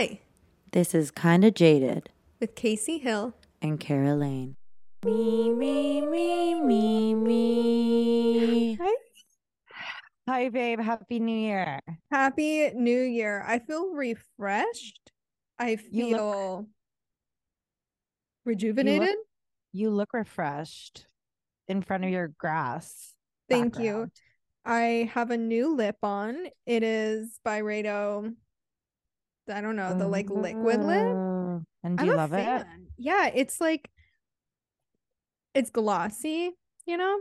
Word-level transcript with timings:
Hi, 0.00 0.18
This 0.72 0.94
is 0.94 1.10
Kinda 1.10 1.50
Jaded 1.50 2.08
with 2.40 2.54
Kacy 2.54 3.02
Hill. 3.02 3.34
and 3.60 3.78
Kara 3.78 4.14
Lane. 4.14 4.56
Me, 5.04 5.52
me, 5.52 6.00
me, 6.00 6.54
me, 6.54 7.14
me. 7.14 8.74
Hi. 8.80 8.94
Hi, 10.26 10.48
babe. 10.48 10.80
Happy 10.80 11.20
New 11.20 11.36
Year. 11.38 11.80
Happy 12.10 12.70
New 12.70 12.98
Year. 13.02 13.44
I 13.46 13.58
feel 13.58 13.90
refreshed. 13.92 15.12
I 15.58 15.76
You 15.90 16.06
look- 16.16 16.18
feel 16.18 16.68
rejuvenated. 18.46 19.16
You 19.74 19.90
look 19.90 20.14
refreshed 20.14 21.08
in 21.68 21.82
front 21.82 22.04
of 22.04 22.10
your 22.10 22.28
grass. 22.28 23.16
Thank 23.50 23.78
you. 23.78 24.10
I 24.64 25.10
have 25.12 25.30
a 25.30 25.36
new 25.36 25.74
lip 25.76 25.98
on. 26.02 26.46
It 26.64 26.82
is 26.82 27.38
by 27.44 27.60
Rado. 27.60 28.34
I 29.50 29.60
don't 29.60 29.76
know, 29.76 29.94
the 29.94 30.06
like 30.06 30.30
liquid 30.30 30.82
lip. 30.84 31.16
And 31.82 31.98
do 31.98 32.02
I'm 32.04 32.08
you 32.08 32.14
a 32.14 32.16
love 32.16 32.32
it? 32.32 32.66
Yeah, 32.98 33.30
it's 33.34 33.60
like 33.60 33.90
it's 35.54 35.70
glossy, 35.70 36.52
you 36.86 36.96
know, 36.96 37.20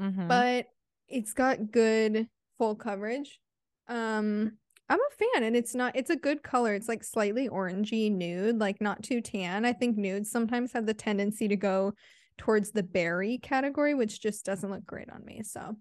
Mhm. 0.00 0.28
but 0.28 0.68
it's 1.08 1.34
got 1.34 1.70
good 1.70 2.28
full 2.58 2.74
coverage. 2.74 3.40
Um, 3.88 4.58
I'm 4.88 5.00
a 5.00 5.10
fan, 5.16 5.42
and 5.44 5.56
it's 5.56 5.74
not. 5.74 5.96
It's 5.96 6.10
a 6.10 6.16
good 6.16 6.42
color. 6.42 6.74
It's 6.74 6.88
like 6.88 7.02
slightly 7.04 7.48
orangey 7.48 8.10
nude, 8.10 8.58
like 8.58 8.80
not 8.80 9.02
too 9.02 9.20
tan. 9.20 9.64
I 9.64 9.72
think 9.72 9.96
nudes 9.96 10.30
sometimes 10.30 10.72
have 10.72 10.86
the 10.86 10.94
tendency 10.94 11.48
to 11.48 11.56
go 11.56 11.94
towards 12.38 12.72
the 12.72 12.82
berry 12.82 13.38
category, 13.38 13.94
which 13.94 14.20
just 14.20 14.44
doesn't 14.44 14.70
look 14.70 14.84
great 14.86 15.10
on 15.10 15.24
me. 15.24 15.42
So 15.42 15.76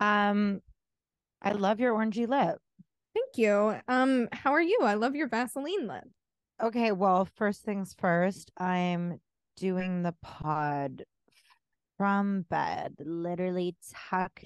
um, 0.00 0.60
I 1.40 1.52
love 1.52 1.80
your 1.80 1.94
orangey 1.94 2.26
lip. 2.28 2.58
Thank 3.14 3.36
you. 3.36 3.76
Um, 3.88 4.28
how 4.32 4.52
are 4.52 4.62
you? 4.62 4.80
I 4.82 4.94
love 4.94 5.14
your 5.14 5.28
Vaseline 5.28 5.86
lip. 5.86 6.04
Okay, 6.62 6.92
well, 6.92 7.24
first 7.24 7.62
things 7.62 7.94
first, 7.98 8.50
I'm 8.56 9.20
doing 9.56 10.02
the 10.02 10.14
pod 10.22 11.04
from 11.96 12.42
bed, 12.48 12.94
literally 13.00 13.76
tucked 14.10 14.44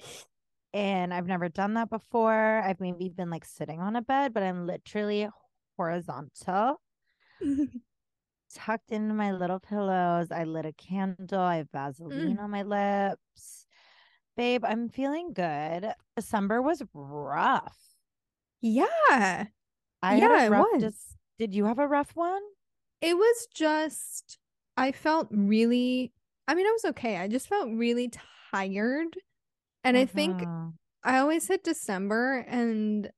in. 0.73 1.11
I've 1.11 1.27
never 1.27 1.49
done 1.49 1.75
that 1.75 1.89
before. 1.89 2.61
I've 2.63 2.79
maybe 2.79 3.09
been 3.09 3.29
like 3.29 3.45
sitting 3.45 3.81
on 3.81 3.95
a 3.95 4.01
bed, 4.01 4.33
but 4.33 4.43
I'm 4.43 4.65
literally 4.65 5.29
horizontal, 5.75 6.81
tucked 8.53 8.91
into 8.91 9.13
my 9.13 9.31
little 9.31 9.59
pillows. 9.59 10.31
I 10.31 10.43
lit 10.43 10.65
a 10.65 10.73
candle. 10.73 11.39
I 11.39 11.57
have 11.57 11.71
Vaseline 11.71 12.39
on 12.39 12.51
my 12.51 12.63
lips. 12.63 13.65
Babe, 14.35 14.63
I'm 14.65 14.89
feeling 14.89 15.33
good. 15.33 15.93
December 16.15 16.61
was 16.61 16.83
rough. 16.93 17.77
Yeah, 18.61 19.45
I 20.01 20.13
had 20.15 20.19
Yeah, 20.21 20.43
a 20.43 20.45
it 20.45 20.49
was. 20.51 20.81
dis- 20.81 21.17
Did 21.39 21.53
you 21.53 21.65
have 21.65 21.79
a 21.79 21.87
rough 21.87 22.15
one? 22.15 22.41
it 23.01 23.15
was 23.15 23.47
just. 23.53 24.39
I 24.75 24.91
felt 24.91 25.27
really. 25.31 26.11
I 26.47 26.55
mean, 26.55 26.65
I 26.65 26.71
was 26.71 26.85
okay. 26.85 27.17
I 27.17 27.27
just 27.27 27.47
felt 27.47 27.69
really 27.69 28.11
tired, 28.51 29.17
and 29.83 29.97
I 29.97 30.05
think 30.05 30.39
Mhm. 30.41 30.73
I 31.03 31.17
always 31.19 31.47
hit 31.47 31.63
December 31.63 32.39
and 32.47 33.09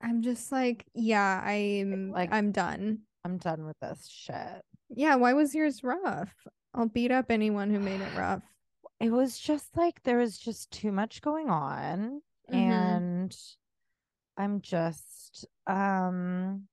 I'm 0.00 0.22
just 0.22 0.52
like, 0.52 0.84
yeah, 0.94 1.40
I'm 1.42 2.10
Like- 2.10 2.32
I'm 2.32 2.52
done. 2.52 3.02
I'm 3.24 3.38
done 3.38 3.64
with 3.64 3.78
this 3.80 4.06
shit. 4.08 4.62
Yeah, 4.90 5.16
why 5.16 5.32
was 5.32 5.54
yours 5.54 5.82
rough? 5.82 6.32
I'll 6.74 6.86
beat 6.88 7.10
up 7.10 7.30
anyone 7.30 7.70
who 7.70 7.80
made 7.80 8.00
it 8.00 8.16
rough. 8.16 8.42
It 9.00 9.10
was 9.10 9.38
just 9.38 9.76
like 9.76 10.02
there 10.04 10.16
was 10.18 10.38
just 10.38 10.70
too 10.70 10.90
much 10.92 11.20
going 11.22 11.50
on 11.50 12.22
Mhm. 12.50 12.54
and 12.54 13.36
I'm 14.36 14.60
just 14.60 15.46
um 15.66 16.68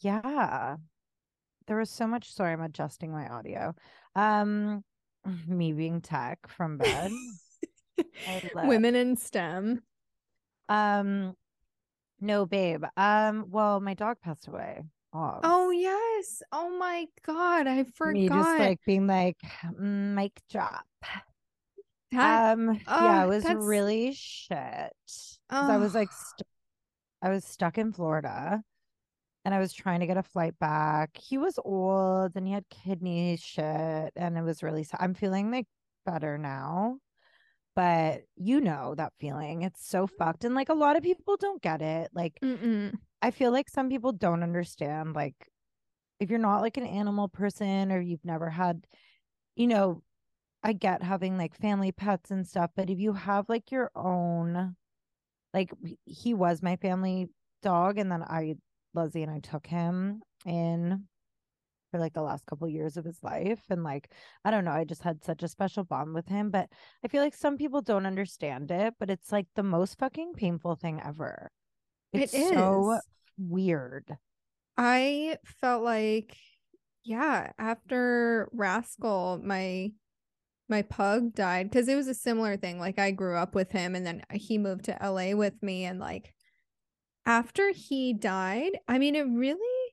yeah. 0.00 0.76
There 1.66 1.76
was 1.78 1.90
so 1.90 2.06
much 2.06 2.32
sorry, 2.32 2.52
I'm 2.52 2.60
adjusting 2.62 3.10
my 3.12 3.28
audio. 3.28 3.74
Um 4.14 4.84
me 5.46 5.72
being 5.72 6.00
tech 6.00 6.38
from 6.48 6.78
bed. 6.78 7.10
Women 8.68 8.94
in 8.94 9.16
STEM. 9.16 9.82
Um 10.68 11.34
no 12.20 12.46
babe. 12.46 12.84
Um 12.96 13.46
well 13.48 13.80
my 13.80 13.94
dog 13.94 14.18
passed 14.22 14.48
away. 14.48 14.82
Oh, 15.12 15.40
Oh 15.42 15.70
yes. 15.70 16.42
Oh 16.52 16.76
my 16.78 17.06
god, 17.24 17.66
I 17.66 17.84
forgot. 17.84 18.12
me 18.14 18.28
just 18.28 18.58
like 18.58 18.80
being 18.84 19.06
like 19.06 19.38
"Mm, 19.64 20.14
mic 20.14 20.32
drop. 20.50 20.84
that. 22.12 22.52
Um, 22.52 22.78
yeah, 22.86 23.24
it 23.24 23.28
was 23.28 23.42
that's- 23.44 23.64
really 23.64 24.12
shit. 24.12 24.92
'Cause 25.48 25.70
I 25.70 25.76
was 25.76 25.94
like, 25.94 26.10
st- 26.12 26.46
I 27.26 27.30
was 27.30 27.44
stuck 27.44 27.76
in 27.76 27.92
Florida, 27.92 28.62
and 29.44 29.52
I 29.52 29.58
was 29.58 29.72
trying 29.72 29.98
to 29.98 30.06
get 30.06 30.16
a 30.16 30.22
flight 30.22 30.56
back. 30.60 31.10
He 31.16 31.38
was 31.38 31.58
old 31.64 32.32
and 32.36 32.46
he 32.46 32.52
had 32.52 32.64
kidney 32.70 33.36
shit, 33.36 34.12
and 34.14 34.38
it 34.38 34.42
was 34.42 34.62
really. 34.62 34.84
sad. 34.84 35.00
I'm 35.00 35.14
feeling 35.14 35.50
like 35.50 35.66
better 36.04 36.38
now, 36.38 36.98
but 37.74 38.22
you 38.36 38.60
know 38.60 38.94
that 38.96 39.12
feeling. 39.18 39.62
It's 39.62 39.84
so 39.84 40.06
mm-hmm. 40.06 40.16
fucked, 40.18 40.44
and 40.44 40.54
like 40.54 40.68
a 40.68 40.74
lot 40.74 40.96
of 40.96 41.02
people 41.02 41.36
don't 41.36 41.60
get 41.60 41.82
it. 41.82 42.10
Like 42.14 42.38
Mm-mm. 42.44 42.94
I 43.20 43.32
feel 43.32 43.50
like 43.50 43.68
some 43.68 43.88
people 43.88 44.12
don't 44.12 44.44
understand. 44.44 45.14
Like 45.16 45.34
if 46.20 46.30
you're 46.30 46.38
not 46.38 46.60
like 46.62 46.76
an 46.76 46.86
animal 46.86 47.28
person 47.28 47.90
or 47.90 48.00
you've 48.00 48.24
never 48.24 48.50
had, 48.50 48.86
you 49.56 49.66
know, 49.66 50.02
I 50.62 50.74
get 50.74 51.02
having 51.02 51.36
like 51.36 51.56
family 51.56 51.90
pets 51.90 52.30
and 52.30 52.46
stuff, 52.46 52.70
but 52.76 52.88
if 52.88 53.00
you 53.00 53.14
have 53.14 53.48
like 53.48 53.72
your 53.72 53.90
own, 53.96 54.76
like 55.54 55.70
he 56.04 56.34
was 56.34 56.62
my 56.62 56.76
family 56.76 57.28
dog, 57.62 57.98
and 57.98 58.10
then 58.10 58.22
I, 58.22 58.54
Leslie 58.94 59.22
and 59.22 59.32
I 59.32 59.40
took 59.40 59.66
him 59.66 60.20
in 60.44 61.04
for 61.90 62.00
like 62.00 62.12
the 62.14 62.22
last 62.22 62.44
couple 62.46 62.68
years 62.68 62.96
of 62.96 63.04
his 63.04 63.18
life. 63.22 63.62
And 63.70 63.84
like, 63.84 64.10
I 64.44 64.50
don't 64.50 64.64
know, 64.64 64.72
I 64.72 64.84
just 64.84 65.02
had 65.02 65.24
such 65.24 65.42
a 65.42 65.48
special 65.48 65.84
bond 65.84 66.14
with 66.14 66.28
him. 66.28 66.50
But 66.50 66.68
I 67.04 67.08
feel 67.08 67.22
like 67.22 67.34
some 67.34 67.56
people 67.56 67.80
don't 67.80 68.06
understand 68.06 68.70
it, 68.70 68.94
but 68.98 69.10
it's 69.10 69.32
like 69.32 69.46
the 69.54 69.62
most 69.62 69.98
fucking 69.98 70.32
painful 70.34 70.76
thing 70.76 71.00
ever. 71.04 71.50
It 72.12 72.22
It's 72.22 72.32
so 72.32 72.98
weird. 73.38 74.16
I 74.76 75.38
felt 75.60 75.82
like, 75.82 76.36
yeah, 77.04 77.52
after 77.58 78.48
Rascal, 78.52 79.40
my 79.42 79.92
my 80.68 80.82
pug 80.82 81.34
died 81.34 81.70
because 81.70 81.88
it 81.88 81.94
was 81.94 82.08
a 82.08 82.14
similar 82.14 82.56
thing. 82.56 82.78
Like 82.78 82.98
I 82.98 83.10
grew 83.10 83.36
up 83.36 83.54
with 83.54 83.70
him 83.70 83.94
and 83.94 84.04
then 84.06 84.22
uh, 84.30 84.36
he 84.36 84.58
moved 84.58 84.84
to 84.86 84.98
LA 85.00 85.34
with 85.36 85.62
me 85.62 85.84
and 85.84 85.98
like 86.00 86.34
after 87.24 87.72
he 87.72 88.12
died, 88.12 88.72
I 88.88 88.98
mean 88.98 89.14
it 89.16 89.26
really 89.28 89.92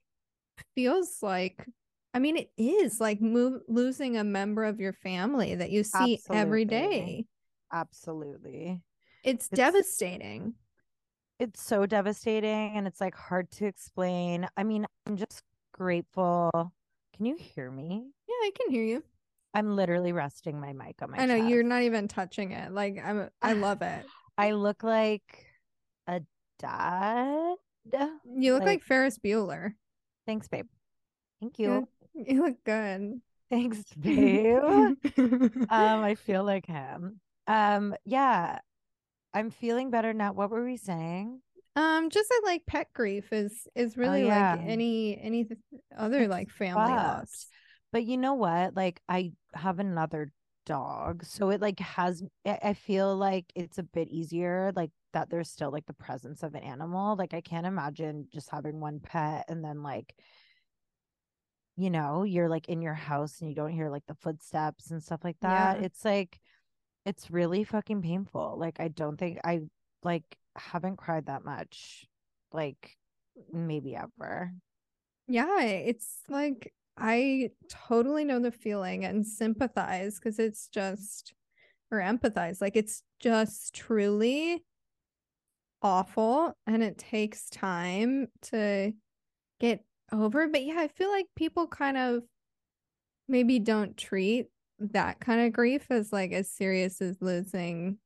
feels 0.76 1.18
like 1.22 1.68
I 2.14 2.20
mean 2.20 2.38
it 2.38 2.52
is 2.58 3.00
like 3.00 3.22
move 3.22 3.62
losing 3.68 4.18
a 4.18 4.24
member 4.24 4.64
of 4.64 4.80
your 4.80 4.94
family 4.94 5.56
that 5.56 5.72
you 5.72 5.84
see 5.84 6.20
every 6.32 6.64
Absolutely. 6.64 6.66
day. 6.68 7.26
Absolutely. 7.72 8.82
It's, 9.24 9.48
It's- 9.52 9.58
devastating. 9.58 10.54
It's 11.40 11.62
so 11.62 11.86
devastating 11.86 12.74
and 12.78 12.88
it's 12.88 13.02
like 13.02 13.16
hard 13.16 13.50
to 13.52 13.66
explain. 13.66 14.48
I 14.56 14.64
mean, 14.64 14.86
I'm 15.08 15.18
just 15.18 15.42
grateful. 15.74 16.52
Can 17.18 17.26
you 17.26 17.36
hear 17.36 17.70
me? 17.72 18.06
Yeah, 18.28 18.36
I 18.44 18.52
can 18.56 18.72
hear 18.72 18.84
you. 18.84 19.04
I'm 19.54 19.76
literally 19.76 20.12
resting 20.12 20.60
my 20.60 20.74
mic 20.74 21.02
on 21.02 21.12
my 21.12 21.18
I 21.20 21.26
know 21.26 21.36
you're 21.36 21.64
not 21.64 21.84
even 21.84 22.08
touching 22.08 22.52
it. 22.52 22.72
Like 22.72 22.98
I'm 23.04 23.30
I 23.42 23.54
love 23.54 23.82
it. 23.82 24.06
I 24.38 24.52
look 24.52 24.84
like 24.84 25.46
a 26.08 26.22
dad. 26.60 27.56
You 28.36 28.54
look 28.54 28.64
like, 28.64 28.82
Ferris 28.84 29.18
Bueller. 29.20 29.74
thanks, 30.26 30.48
babe. 30.48 30.66
Thank 31.40 31.60
You 31.60 31.66
you. 31.66 31.74
look, 31.74 31.90
you 32.28 32.44
look 32.46 32.64
good. 32.64 33.22
Thanks, 33.52 33.84
babe. 34.00 34.58
um, 35.18 35.70
I 35.70 36.16
feel 36.16 36.44
like 36.44 36.66
him. 36.66 37.20
Um, 37.46 37.94
yeah, 38.06 38.60
I'm 39.34 39.52
feeling 39.52 39.92
better 39.92 40.14
now. 40.14 40.34
What 40.34 40.50
were 40.50 40.64
we 40.64 40.78
saying? 40.78 41.42
Um, 41.76 42.10
just 42.10 42.30
that 42.30 42.42
like 42.46 42.66
pet 42.66 42.88
grief 42.94 43.32
is 43.34 43.68
is 43.76 43.98
really 43.98 44.24
Oh, 44.24 44.28
yeah. 44.28 44.56
like 44.56 44.66
any 44.66 45.20
any 45.22 45.48
other 45.96 46.22
It's 46.22 46.32
like 46.32 46.50
family 46.50 46.94
loss. 46.94 47.48
But 47.94 48.06
you 48.06 48.18
know 48.18 48.34
what? 48.34 48.76
Like 48.76 49.00
I 49.08 49.32
have 49.54 49.80
another 49.80 50.32
dog, 50.66 51.24
so 51.24 51.52
it 51.52 51.62
like 51.62 51.80
has. 51.80 52.24
I 52.46 52.60
I 52.64 52.74
feel 52.74 53.16
like 53.16 53.46
it's 53.56 53.78
a 53.78 53.84
bit 53.84 54.10
easier, 54.10 54.74
like 54.76 54.90
that. 55.14 55.30
There's 55.30 55.50
still 55.50 55.72
like 55.72 55.86
the 55.86 55.94
presence 55.94 56.42
of 56.42 56.56
an 56.56 56.64
animal. 56.64 57.16
Like 57.16 57.36
I 57.36 57.42
can't 57.42 57.68
imagine 57.68 58.28
just 58.34 58.50
having 58.50 58.80
one 58.80 59.00
pet 59.00 59.46
and 59.48 59.64
then 59.64 59.84
like, 59.84 60.16
you 61.78 61.92
know, 61.92 62.24
you're 62.24 62.50
like 62.50 62.68
in 62.68 62.82
your 62.82 62.96
house 62.96 63.40
and 63.42 63.50
you 63.50 63.56
don't 63.56 63.72
hear 63.72 63.90
like 63.92 64.08
the 64.08 64.16
footsteps 64.16 64.90
and 64.90 65.04
stuff 65.04 65.24
like 65.24 65.38
that. 65.42 65.80
Yeah. 65.80 65.86
It's 65.86 66.04
like, 66.04 66.40
it's 67.06 67.30
really 67.30 67.64
fucking 67.64 68.02
painful. 68.02 68.56
Like 68.58 68.80
I 68.80 68.88
don't 68.88 69.18
think 69.18 69.40
I 69.44 69.62
like 70.02 70.24
haven't 70.56 70.98
cried 70.98 71.28
that 71.28 71.46
much, 71.46 72.08
like 72.52 72.98
maybe 73.52 73.96
ever. 73.96 74.52
Yeah, 75.28 75.62
it's 75.62 76.22
like 76.28 76.74
I 76.98 77.52
totally 77.70 78.24
know 78.24 78.40
the 78.40 78.52
feeling 78.52 79.06
and 79.06 79.26
sympathize 79.26 80.20
because 80.20 80.40
it's 80.40 80.68
just 80.68 81.34
or 81.92 82.00
empathize. 82.00 82.62
Like 82.62 82.76
it's 82.76 83.04
just 83.20 83.74
truly 83.74 84.64
awful 85.82 86.58
and 86.66 86.84
it 86.84 86.98
takes 86.98 87.50
time 87.50 88.28
to 88.42 88.94
get 89.60 89.84
over. 90.12 90.48
But 90.48 90.66
yeah, 90.66 90.78
I 90.80 90.88
feel 90.88 91.10
like 91.10 91.28
people 91.36 91.68
kind 91.68 91.98
of 91.98 92.24
maybe 93.28 93.60
don't 93.60 93.98
treat 93.98 94.48
that 94.80 95.20
kind 95.20 95.42
of 95.46 95.54
grief 95.54 95.88
as 95.90 96.12
like 96.12 96.32
as 96.32 96.50
serious 96.50 97.02
as 97.02 97.22
losing 97.22 97.98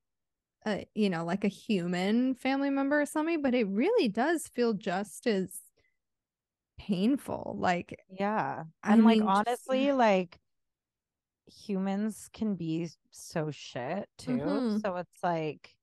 a 0.66 0.86
you 0.94 1.10
know 1.10 1.26
like 1.26 1.44
a 1.44 1.50
human 1.50 2.36
family 2.36 2.70
member 2.70 3.02
or 3.02 3.06
something 3.06 3.42
but 3.42 3.56
it 3.56 3.68
really 3.68 4.08
does 4.08 4.48
feel 4.48 4.74
just 4.74 5.26
as 5.26 5.50
painful 6.78 7.56
like 7.60 8.00
yeah 8.10 8.64
I 8.84 8.94
and 8.94 9.04
like 9.04 9.20
mean, 9.20 9.28
just- 9.28 9.48
honestly 9.48 9.92
like 9.92 10.40
humans 11.48 12.30
can 12.34 12.56
be 12.56 12.90
so 13.12 13.52
shit 13.52 14.08
too 14.18 14.32
Mhm. 14.34 14.82
so 14.82 14.96
it's 14.98 15.24
like 15.24 15.74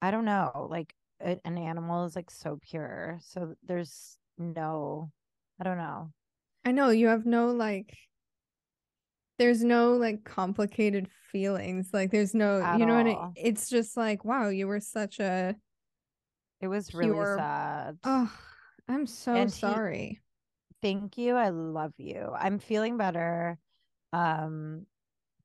i 0.00 0.10
don't 0.10 0.24
know 0.24 0.68
like 0.70 0.94
a- 1.20 1.40
an 1.44 1.58
animal 1.58 2.04
is 2.06 2.16
like 2.16 2.30
so 2.30 2.58
pure 2.62 3.18
so 3.22 3.54
there's 3.62 4.18
no 4.38 5.10
i 5.60 5.64
don't 5.64 5.78
know 5.78 6.12
I 6.64 6.72
know 6.72 6.88
you 6.90 7.06
have 7.08 7.24
no 7.26 7.52
like 7.52 7.96
there's 9.38 9.62
no 9.62 9.92
like 9.92 10.24
complicated 10.24 11.08
feelings 11.30 11.90
like 11.92 12.10
there's 12.10 12.34
no 12.34 12.62
At 12.62 12.78
you 12.80 12.86
know 12.86 12.96
what 12.96 13.06
I, 13.06 13.12
all. 13.14 13.32
it's 13.36 13.68
just 13.68 13.96
like 13.96 14.24
wow 14.24 14.48
you 14.48 14.66
were 14.66 14.80
such 14.80 15.20
a 15.20 15.54
it 16.60 16.68
was 16.68 16.94
really 16.94 17.12
Pure- 17.12 17.36
sad 17.38 17.98
oh 18.04 18.32
I'm 18.88 19.06
so 19.06 19.34
And 19.34 19.50
he- 19.50 19.60
sorry. 19.60 20.20
Thank 20.82 21.16
you 21.18 21.34
i 21.36 21.48
love 21.48 21.94
you. 21.98 22.30
I'm 22.38 22.58
feeling 22.58 22.96
better 22.96 23.58
um 24.12 24.86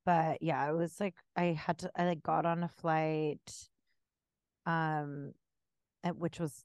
but 0.05 0.41
yeah 0.41 0.69
it 0.69 0.73
was 0.75 0.99
like 0.99 1.15
i 1.35 1.45
had 1.45 1.79
to 1.79 1.91
i 1.95 2.05
like 2.05 2.21
got 2.23 2.45
on 2.45 2.63
a 2.63 2.67
flight 2.67 3.39
um 4.65 5.33
which 6.15 6.39
was 6.39 6.63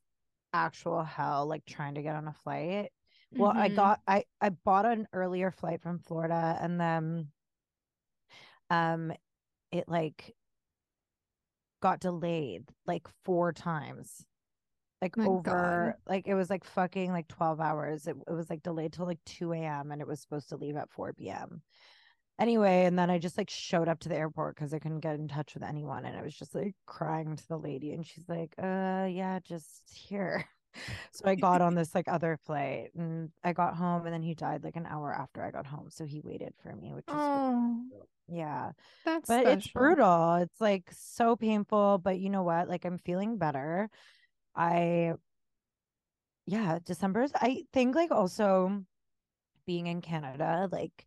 actual 0.53 1.03
hell 1.05 1.47
like 1.47 1.65
trying 1.67 1.95
to 1.95 2.03
get 2.03 2.17
on 2.17 2.29
a 2.29 2.33
flight. 2.33 2.91
Well 3.39 3.53
i 3.57 3.69
Mhm. 3.69 3.77
got 3.77 4.01
i 4.07 4.25
i 4.41 4.49
bought 4.51 4.87
an 4.87 5.07
earlier 5.13 5.51
flight 5.51 5.81
from 5.83 5.99
florida 5.99 6.59
and 6.61 6.81
then 6.81 7.29
um 8.71 9.13
it 9.73 9.89
like 9.89 10.35
got 11.81 12.01
delayed 12.01 12.65
like 12.87 13.07
four 13.25 13.53
times 13.53 14.25
like 15.03 15.17
My 15.17 15.27
over 15.27 15.99
like 16.09 16.27
it 16.27 16.35
was 16.35 16.51
like 16.51 16.65
fucking 16.65 17.13
like 17.13 17.29
12 17.29 17.61
hours. 17.61 18.07
It, 18.07 18.17
it 18.29 18.33
was 18.33 18.49
like 18.51 18.63
delayed 18.63 18.93
till 18.93 19.07
like 19.07 19.23
2 19.27 19.53
a.m 19.53 19.93
and 19.93 20.01
it 20.01 20.07
was 20.09 20.21
supposed 20.21 20.49
to 20.51 20.57
leave 20.57 20.77
at 20.77 20.91
4 20.91 21.13
p.m 21.13 21.63
anyway 22.39 22.85
and 22.85 22.99
then 22.99 23.09
i 23.11 23.19
just 23.19 23.39
like 23.39 23.49
showed 23.49 23.89
up 23.89 23.99
to 24.01 24.09
the 24.09 24.17
airport 24.17 24.55
because 24.55 24.75
i 24.75 24.79
couldn't 24.79 25.01
get 25.01 25.15
in 25.15 25.29
touch 25.29 25.55
with 25.55 25.63
anyone 25.63 26.05
and 26.05 26.17
i 26.19 26.23
was 26.23 26.35
just 26.37 26.55
like 26.55 26.75
crying 26.87 27.35
to 27.35 27.49
the 27.49 27.57
lady 27.57 27.93
and 27.93 28.07
she's 28.07 28.29
like 28.29 28.55
uh 28.63 29.07
yeah 29.11 29.39
just 29.45 29.83
here. 29.95 30.45
So 31.11 31.25
i 31.25 31.35
got 31.35 31.63
on 31.63 31.75
this 31.75 31.95
like 31.95 32.07
other 32.07 32.39
flight 32.45 32.91
and 32.95 33.31
i 33.43 33.55
got 33.55 33.77
home 33.77 34.05
and 34.05 34.13
then 34.13 34.21
he 34.21 34.35
died 34.35 34.63
like 34.63 34.77
an 34.77 34.85
hour 34.85 35.11
after 35.11 35.43
i 35.43 35.51
got 35.51 35.67
home 35.67 35.87
so 35.89 36.05
he 36.05 36.21
waited 36.21 36.53
for 36.63 36.77
me 36.77 36.93
which 36.93 37.07
is 37.09 37.15
really- 37.15 37.25
oh. 37.25 37.81
yeah. 38.29 38.73
That's 39.07 39.27
but 39.27 39.47
it's 39.47 39.67
brutal. 39.69 40.35
It's 40.35 40.61
like 40.61 40.91
so 40.93 41.35
painful 41.35 41.97
but 42.05 42.19
you 42.19 42.29
know 42.29 42.43
what? 42.43 42.69
Like 42.69 42.85
i'm 42.85 42.99
feeling 42.99 43.39
better 43.39 43.89
i 44.57 45.13
yeah 46.47 46.79
december's 46.85 47.31
i 47.37 47.63
think 47.73 47.95
like 47.95 48.11
also 48.11 48.83
being 49.67 49.87
in 49.87 50.01
canada 50.01 50.69
like 50.73 51.07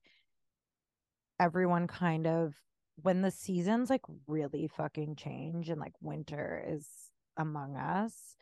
everyone 1.39 1.87
kind 1.87 2.27
of 2.27 2.53
when 3.01 3.21
the 3.21 3.31
seasons 3.31 3.89
like 3.89 4.01
really 4.27 4.67
fucking 4.67 5.15
change 5.15 5.69
and 5.69 5.79
like 5.79 5.93
winter 6.01 6.63
is 6.67 6.85
among 7.37 7.75
us 7.77 8.35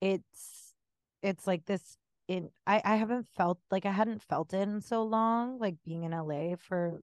it's 0.00 0.74
it's 1.22 1.46
like 1.46 1.64
this 1.66 1.96
in 2.26 2.50
i 2.66 2.82
i 2.84 2.96
haven't 2.96 3.26
felt 3.36 3.58
like 3.70 3.86
i 3.86 3.90
hadn't 3.90 4.22
felt 4.22 4.52
it 4.52 4.68
in 4.68 4.80
so 4.80 5.02
long 5.02 5.58
like 5.58 5.76
being 5.84 6.02
in 6.02 6.10
la 6.10 6.56
for 6.58 7.00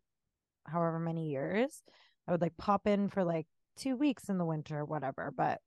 however 0.68 1.00
many 1.00 1.30
years. 1.30 1.84
I 2.28 2.32
would 2.32 2.42
like 2.42 2.58
pop 2.58 2.88
in 2.88 3.10
for 3.10 3.24
like 3.24 3.48
two 3.78 3.96
weeks 3.96 4.30
in 4.30 4.38
the 4.38 4.46
winter 4.46 4.80
or 4.80 4.86
whatever 4.86 5.34
but 5.36 5.60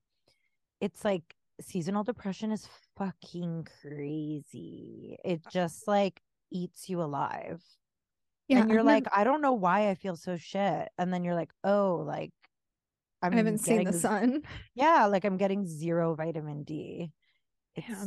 it's 0.80 1.04
like 1.04 1.34
seasonal 1.60 2.04
depression 2.04 2.52
is 2.52 2.68
fucking 2.96 3.66
crazy. 3.82 5.16
It 5.24 5.40
just 5.50 5.86
like 5.88 6.20
eats 6.50 6.88
you 6.88 7.02
alive. 7.02 7.62
Yeah 8.48 8.60
and 8.60 8.70
you're 8.70 8.80
I've 8.80 8.86
like 8.86 9.04
never- 9.04 9.18
i 9.20 9.24
don't 9.24 9.40
know 9.40 9.54
why 9.54 9.88
i 9.88 9.94
feel 9.94 10.16
so 10.16 10.36
shit. 10.36 10.88
And 10.98 11.12
then 11.12 11.24
you're 11.24 11.34
like 11.34 11.52
oh 11.64 12.04
like 12.06 12.32
i'm 13.22 13.32
I 13.32 13.36
haven't 13.36 13.58
seen 13.58 13.84
the 13.84 13.92
sun. 13.92 14.42
Yeah 14.74 15.06
like 15.06 15.24
i'm 15.24 15.36
getting 15.38 15.66
zero 15.66 16.14
vitamin 16.14 16.62
d. 16.64 17.10
It's 17.74 17.88
Yeah. 17.88 18.04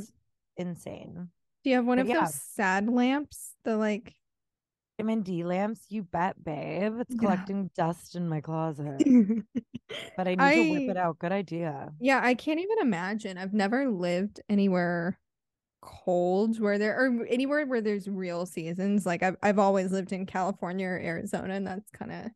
insane. 0.57 1.29
Do 1.63 1.69
you 1.71 1.75
have 1.77 1.85
one 1.85 1.97
But 1.97 2.03
of 2.03 2.09
yeah. 2.09 2.19
those 2.21 2.35
sad 2.53 2.87
lamps? 2.87 3.53
The 3.65 3.77
like 3.77 4.13
vitamin 4.97 5.21
d 5.21 5.43
lamps 5.43 5.85
you 5.89 6.03
bet 6.03 6.43
babe 6.43 6.99
it's 6.99 7.13
Yeah. 7.13 7.15
collecting 7.15 7.69
dust 7.75 8.15
in 8.15 8.27
my 8.27 8.41
closet 8.41 9.05
but 10.15 10.27
i 10.27 10.35
need 10.35 10.53
to 10.53 10.63
whip 10.63 10.83
it 10.87 10.97
out 10.97 11.19
good 11.19 11.31
idea 11.31 11.93
Yeah, 11.99 12.19
I 12.23 12.35
can't 12.35 12.59
even 12.59 12.79
imagine. 12.79 13.37
I've 13.37 13.53
never 13.53 13.89
lived 13.89 14.39
anywhere 14.49 15.19
cold 15.81 16.59
where 16.59 16.77
there 16.79 16.97
or 16.99 17.25
anywhere 17.27 17.65
where 17.65 17.81
there's 17.81 18.07
real 18.09 18.45
seasons. 18.45 19.05
Like 19.05 19.23
I've 19.23 19.37
I've 19.43 19.59
always 19.59 19.91
lived 19.91 20.11
in 20.13 20.25
California 20.25 20.87
or 20.87 20.99
Arizona, 20.99 21.55
and 21.55 21.67
that's 21.67 21.89
kind 21.91 22.11
of 22.11 22.31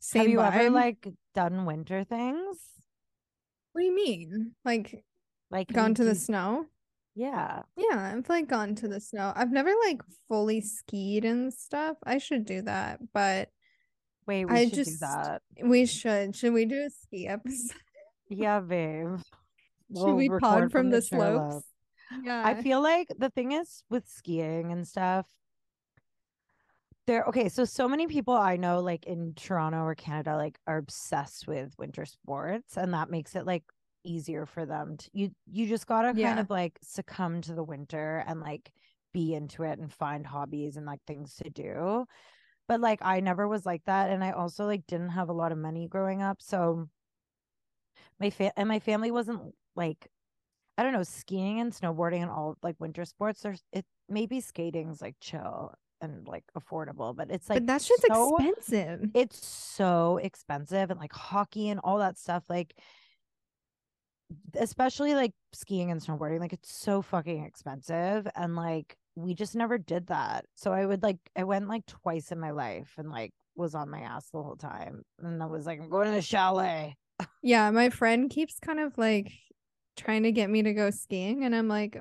same 0.00 0.20
have 0.20 0.28
you 0.28 0.40
ever 0.40 0.70
like 0.70 1.08
done 1.34 1.64
winter 1.64 2.04
things 2.04 2.58
what 3.72 3.80
do 3.82 3.86
you 3.86 3.94
mean? 3.94 4.54
Like 4.64 5.04
like 5.50 5.72
gone 5.72 5.94
to 5.94 6.04
the 6.04 6.14
snow? 6.14 6.66
Yeah 7.16 7.62
Yeah, 7.76 8.12
I've 8.16 8.28
like 8.28 8.46
gone 8.46 8.74
to 8.76 8.88
the 8.88 9.00
snow. 9.00 9.32
I've 9.34 9.50
never 9.50 9.72
like 9.86 10.02
fully 10.28 10.60
skied 10.60 11.24
and 11.24 11.52
stuff. 11.52 11.96
I 12.04 12.18
should 12.18 12.44
do 12.44 12.62
that, 12.62 13.00
but 13.12 13.48
wait 14.26 14.44
we 14.44 14.54
I 14.54 14.64
should 14.64 14.72
do 14.74 14.84
just- 14.84 15.00
that 15.00 15.42
we 15.62 15.86
should. 15.86 16.36
Should 16.36 16.52
we 16.52 16.64
do 16.66 16.84
a 16.84 16.90
ski 16.90 17.26
episode? 17.26 17.76
yeah 18.28 18.60
babe 18.60 19.18
should 19.18 19.24
We'll 19.88 20.14
we 20.14 20.28
pod 20.28 20.42
record 20.42 20.72
from, 20.72 20.90
the, 20.90 20.98
chairlift. 20.98 21.08
slopes? 21.52 21.66
Yeah. 22.24 22.42
I 22.44 22.60
feel 22.60 22.82
like 22.82 23.08
the 23.18 23.30
thing 23.30 23.52
is 23.52 23.82
with 23.88 24.06
skiing 24.08 24.70
and 24.72 24.86
stuff, 24.86 25.26
there, 27.06 27.22
okay, 27.26 27.48
so 27.48 27.64
so 27.64 27.88
many 27.88 28.08
people 28.08 28.34
I 28.34 28.56
know, 28.56 28.80
like 28.80 29.06
in 29.06 29.34
Toronto 29.36 29.78
or 29.78 29.94
Canada, 29.94 30.36
like 30.36 30.58
are 30.66 30.78
obsessed 30.78 31.46
with 31.46 31.72
winter 31.78 32.04
sports, 32.04 32.76
and 32.76 32.94
that 32.94 33.10
makes 33.10 33.36
it 33.36 33.46
like 33.46 33.62
easier 34.06 34.46
for 34.46 34.64
them 34.64 34.96
to 34.96 35.10
you 35.12 35.30
you 35.50 35.66
just 35.66 35.86
gotta 35.86 36.14
kind 36.14 36.38
of 36.38 36.48
like 36.48 36.78
succumb 36.82 37.40
to 37.42 37.54
the 37.54 37.64
winter 37.64 38.24
and 38.26 38.40
like 38.40 38.70
be 39.16 39.32
into 39.34 39.62
it 39.62 39.78
and 39.78 39.90
find 39.90 40.26
hobbies 40.26 40.76
and 40.76 40.84
like 40.84 41.00
things 41.06 41.36
to 41.36 41.48
do. 41.48 42.04
But 42.68 42.80
like 42.82 42.98
I 43.00 43.20
never 43.20 43.48
was 43.48 43.64
like 43.64 43.82
that. 43.86 44.10
And 44.10 44.22
I 44.22 44.32
also 44.32 44.66
like 44.66 44.86
didn't 44.86 45.08
have 45.08 45.30
a 45.30 45.32
lot 45.32 45.52
of 45.52 45.58
money 45.58 45.88
growing 45.88 46.20
up. 46.20 46.42
So 46.42 46.86
my 48.20 48.28
fa- 48.28 48.52
and 48.58 48.68
my 48.68 48.78
family 48.78 49.10
wasn't 49.10 49.40
like 49.74 50.06
I 50.76 50.82
don't 50.82 50.92
know, 50.92 51.02
skiing 51.02 51.60
and 51.60 51.72
snowboarding 51.72 52.20
and 52.20 52.30
all 52.30 52.58
like 52.62 52.76
winter 52.78 53.06
sports. 53.06 53.40
There's 53.40 53.62
it 53.72 53.86
maybe 54.06 54.42
skating's 54.42 55.00
like 55.00 55.16
chill 55.18 55.72
and 56.02 56.28
like 56.28 56.44
affordable, 56.54 57.16
but 57.16 57.30
it's 57.30 57.48
like 57.48 57.60
but 57.60 57.66
that 57.68 57.80
shit's 57.80 58.04
so, 58.06 58.36
expensive. 58.36 59.10
It's 59.14 59.46
so 59.46 60.18
expensive 60.22 60.90
and 60.90 61.00
like 61.00 61.14
hockey 61.14 61.70
and 61.70 61.80
all 61.82 62.00
that 62.00 62.18
stuff. 62.18 62.44
Like 62.50 62.76
especially 64.54 65.14
like 65.14 65.32
skiing 65.52 65.90
and 65.90 66.00
snowboarding, 66.00 66.40
like 66.40 66.52
it's 66.52 66.72
so 66.72 67.02
fucking 67.02 67.44
expensive. 67.44 68.26
And 68.34 68.56
like 68.56 68.96
we 69.14 69.34
just 69.34 69.54
never 69.54 69.78
did 69.78 70.08
that. 70.08 70.44
So 70.54 70.72
I 70.72 70.84
would 70.84 71.02
like 71.02 71.18
I 71.36 71.44
went 71.44 71.68
like 71.68 71.86
twice 71.86 72.32
in 72.32 72.40
my 72.40 72.50
life 72.50 72.94
and 72.98 73.10
like 73.10 73.32
was 73.54 73.74
on 73.74 73.90
my 73.90 74.00
ass 74.00 74.28
the 74.30 74.42
whole 74.42 74.56
time. 74.56 75.02
And 75.22 75.42
I 75.42 75.46
was 75.46 75.66
like, 75.66 75.80
I'm 75.80 75.88
going 75.88 76.06
to 76.06 76.12
the 76.12 76.22
chalet. 76.22 76.96
Yeah, 77.42 77.70
my 77.70 77.90
friend 77.90 78.28
keeps 78.28 78.58
kind 78.58 78.80
of 78.80 78.98
like 78.98 79.32
trying 79.96 80.24
to 80.24 80.32
get 80.32 80.50
me 80.50 80.62
to 80.62 80.74
go 80.74 80.90
skiing, 80.90 81.44
and 81.44 81.54
I'm 81.54 81.68
like, 81.68 81.98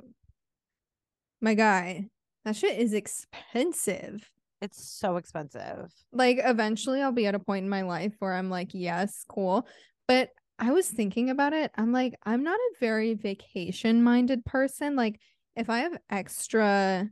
my 1.42 1.54
guy, 1.54 2.10
that 2.44 2.56
shit 2.56 2.78
is 2.78 2.94
expensive. 2.94 4.30
It's 4.62 4.86
so 4.86 5.18
expensive. 5.18 5.92
Like, 6.12 6.40
eventually, 6.44 7.02
I'll 7.02 7.12
be 7.12 7.28
at 7.28 7.36
a 7.36 7.40
point 7.40 7.64
in 7.64 7.70
my 7.70 7.84
life 7.84 8.14
where 8.20 8.34
I'm 8.34 8.50
like, 8.50 8.72
yes, 8.74 9.24
cool. 9.30 9.68
But 10.08 10.30
I 10.58 10.72
was 10.72 10.90
thinking 10.90 11.30
about 11.30 11.54
it. 11.54 11.72
I'm 11.76 11.92
like, 11.92 12.16
I'm 12.24 12.44
not 12.44 12.60
a 12.60 12.76
very 12.80 13.14
vacation 13.14 14.04
minded 14.04 14.46
person. 14.46 14.96
Like, 14.96 15.20
if 15.56 15.70
I 15.70 15.80
have 15.80 15.98
extra 16.10 17.10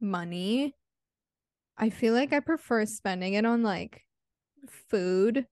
money, 0.00 0.74
I 1.76 1.90
feel 1.90 2.14
like 2.14 2.32
I 2.32 2.40
prefer 2.40 2.86
spending 2.86 3.34
it 3.34 3.44
on 3.44 3.62
like 3.62 4.02
food 4.68 5.46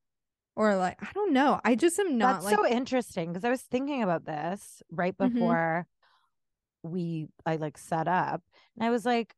or 0.56 0.76
like, 0.76 1.02
I 1.02 1.12
don't 1.14 1.32
know. 1.32 1.60
I 1.64 1.74
just 1.74 1.98
am 1.98 2.18
not 2.18 2.36
That's 2.36 2.46
like, 2.46 2.56
so 2.56 2.66
interesting 2.66 3.32
because 3.32 3.44
I 3.44 3.50
was 3.50 3.62
thinking 3.62 4.02
about 4.02 4.24
this 4.24 4.82
right 4.90 5.16
Mhm. 5.20 5.28
before 5.30 5.86
we 6.82 7.28
I 7.46 7.56
like 7.56 7.78
set 7.78 8.08
up 8.08 8.42
and 8.76 8.84
I 8.84 8.90
was 8.90 9.04
like 9.04 9.34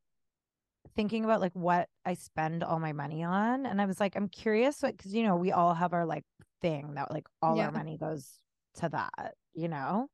thinking 0.96 1.24
about 1.24 1.40
like 1.40 1.54
what 1.54 1.88
I 2.04 2.14
spend 2.14 2.62
all 2.62 2.78
my 2.78 2.92
money 2.92 3.24
on 3.24 3.66
and 3.66 3.80
I 3.80 3.86
was 3.86 4.00
like 4.00 4.16
I'm 4.16 4.28
curious 4.28 4.82
what 4.82 4.96
because 4.96 5.14
you 5.14 5.22
know 5.24 5.36
we 5.36 5.52
all 5.52 5.74
have 5.74 5.92
our 5.92 6.06
like 6.06 6.24
thing 6.64 6.94
that 6.94 7.10
like 7.12 7.26
all 7.42 7.56
Yeah. 7.58 7.66
our 7.66 7.72
money 7.72 7.98
goes 7.98 8.40
to 8.80 8.88
that 8.88 9.34
you 9.54 9.68
know 9.68 10.08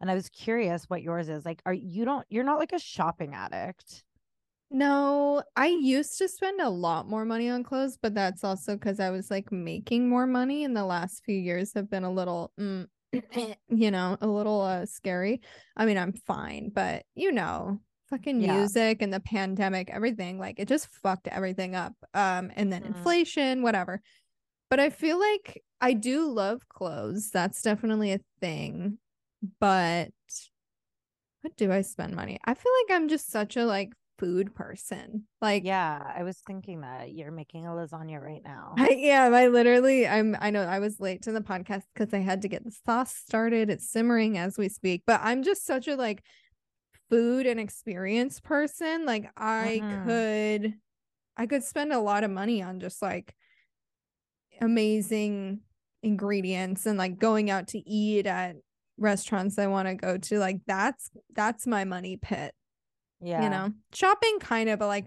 And 0.00 0.10
I 0.10 0.14
was 0.14 0.28
curious 0.28 0.84
what 0.90 1.02
yours 1.02 1.28
is. 1.28 1.46
Like, 1.46 1.62
are 1.66 1.72
you 1.74 2.04
don't 2.04 2.26
you're 2.28 2.44
not 2.44 2.58
like 2.58 2.74
a 2.74 2.78
shopping 2.78 3.34
addict. 3.34 4.04
No, 4.70 5.42
I 5.54 5.68
used 5.68 6.18
to 6.18 6.28
spend 6.28 6.60
a 6.60 6.68
lot 6.68 7.08
more 7.08 7.24
money 7.24 7.48
on 7.48 7.62
clothes, 7.62 7.96
but 8.02 8.14
that's 8.14 8.42
also 8.44 8.74
because 8.74 8.98
I 8.98 9.10
was 9.10 9.30
like 9.30 9.52
making 9.52 10.08
more 10.08 10.26
money 10.26 10.64
and 10.64 10.76
the 10.76 10.84
last 10.84 11.24
few 11.24 11.36
years 11.38 11.72
have 11.74 11.88
been 11.88 12.04
a 12.04 12.12
little 12.12 12.52
mm, 12.60 12.86
you 13.68 13.90
know, 13.90 14.16
a 14.20 14.26
little 14.26 14.60
uh 14.60 14.84
scary. 14.86 15.40
I 15.76 15.86
mean, 15.86 15.98
I'm 15.98 16.12
fine, 16.12 16.70
but 16.74 17.04
you 17.14 17.30
know, 17.32 17.80
fucking 18.10 18.40
Yeah. 18.40 18.52
music 18.56 19.02
and 19.02 19.12
the 19.12 19.20
pandemic, 19.20 19.88
everything, 19.90 20.38
like 20.38 20.58
it 20.58 20.68
just 20.68 20.88
fucked 20.88 21.28
everything 21.28 21.74
up. 21.76 21.94
Um, 22.14 22.50
and 22.56 22.72
then 22.72 22.82
Mhm. 22.82 22.88
inflation, 22.88 23.62
whatever. 23.62 24.02
But 24.68 24.80
I 24.80 24.90
feel 24.90 25.18
like 25.18 25.62
I 25.80 25.92
do 25.92 26.30
love 26.30 26.68
clothes. 26.68 27.30
That's 27.30 27.62
definitely 27.62 28.12
a 28.12 28.20
thing. 28.40 28.98
But 29.60 30.10
what 31.42 31.56
do 31.56 31.70
I 31.72 31.82
spend 31.82 32.14
money? 32.14 32.38
I 32.44 32.54
feel 32.54 32.72
like 32.82 32.96
I'm 32.96 33.08
just 33.08 33.30
such 33.30 33.56
a 33.56 33.64
like 33.64 33.92
food 34.18 34.54
person. 34.54 35.26
Like 35.40 35.62
Yeah, 35.62 36.02
I 36.14 36.22
was 36.22 36.38
thinking 36.38 36.82
that 36.82 37.12
you're 37.12 37.30
making 37.30 37.66
a 37.66 37.70
lasagna 37.70 38.20
right 38.20 38.42
now. 38.44 38.74
I 38.78 38.88
am. 38.88 39.32
I 39.34 39.46
literally, 39.46 40.06
I'm, 40.06 40.36
I 40.38 40.50
know 40.50 40.62
I 40.62 40.80
was 40.80 41.00
late 41.00 41.22
to 41.22 41.32
the 41.32 41.40
podcast 41.40 41.84
because 41.94 42.12
I 42.12 42.18
had 42.18 42.42
to 42.42 42.48
get 42.48 42.62
the 42.64 42.70
sauce 42.70 43.14
started. 43.14 43.70
It's 43.70 43.88
simmering 43.88 44.36
as 44.36 44.58
we 44.58 44.68
speak, 44.68 45.02
but 45.06 45.20
I'm 45.22 45.42
just 45.42 45.64
such 45.64 45.88
a 45.88 45.96
like 45.96 46.22
food 47.10 47.46
and 47.46 47.60
experience 47.60 48.40
person. 48.40 49.06
Like 49.06 49.30
I 49.36 49.82
Mhm. 49.82 50.04
could, 50.04 50.74
I 51.36 51.46
could 51.46 51.64
spend 51.64 51.92
a 51.92 52.00
lot 52.00 52.24
of 52.24 52.30
money 52.30 52.62
on 52.62 52.80
just 52.80 53.02
like 53.02 53.34
amazing 54.60 55.60
ingredients 56.02 56.86
and 56.86 56.98
like 56.98 57.18
going 57.18 57.50
out 57.50 57.68
to 57.68 57.78
eat 57.88 58.26
at 58.26 58.56
restaurants 58.98 59.58
I 59.58 59.66
want 59.66 59.88
to 59.88 59.94
go 59.94 60.16
to. 60.18 60.38
Like 60.38 60.60
that's, 60.66 61.10
that's 61.34 61.66
my 61.66 61.84
money 61.84 62.16
pit 62.16 62.54
yeah. 63.22 63.42
you 63.42 63.48
know 63.48 63.72
shopping 63.94 64.38
kind 64.40 64.68
of 64.68 64.78
but 64.78 64.88
like 64.88 65.06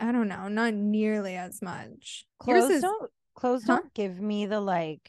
I 0.00 0.10
don't 0.10 0.26
know 0.26 0.48
not 0.48 0.74
nearly 0.74 1.36
as 1.36 1.62
much 1.62 2.24
Clothes 2.40 2.70
is- 2.70 2.82
don't 2.82 3.10
clothes 3.34 3.62
Huh? 3.64 3.76
don't 3.76 3.94
give 3.94 4.20
me 4.20 4.46
the 4.46 4.60
like 4.60 5.08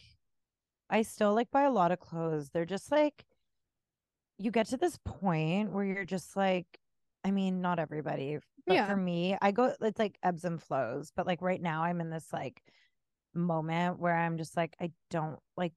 I 0.90 1.02
still 1.02 1.34
like 1.34 1.50
buy 1.50 1.64
a 1.64 1.72
lot 1.72 1.92
of 1.92 2.00
clothes. 2.00 2.52
They're 2.52 2.66
just 2.66 2.92
like 2.92 3.26
you 4.38 4.52
get 4.52 4.68
to 4.68 4.78
this 4.78 5.00
point 5.04 5.72
where 5.72 5.84
you're 5.84 6.06
just 6.06 6.36
like 6.36 6.68
I 7.26 7.32
mean, 7.32 7.62
not 7.62 7.80
everybody, 7.80 8.38
but 8.68 8.76
Yeah. 8.76 8.86
for 8.88 8.96
me, 8.98 9.36
I 9.42 9.52
go 9.52 9.74
it's 9.82 9.98
like 9.98 10.18
ebbs 10.22 10.44
and 10.46 10.62
flows. 10.62 11.12
But 11.16 11.26
like 11.26 11.42
right 11.42 11.62
now 11.62 11.84
I'm 11.84 12.02
in 12.02 12.12
this 12.12 12.28
like 12.32 12.62
moment 13.36 14.00
where 14.00 14.16
I'm 14.16 14.38
just 14.38 14.56
like 14.58 14.76
I 14.82 14.92
don't 15.10 15.40
like 15.58 15.74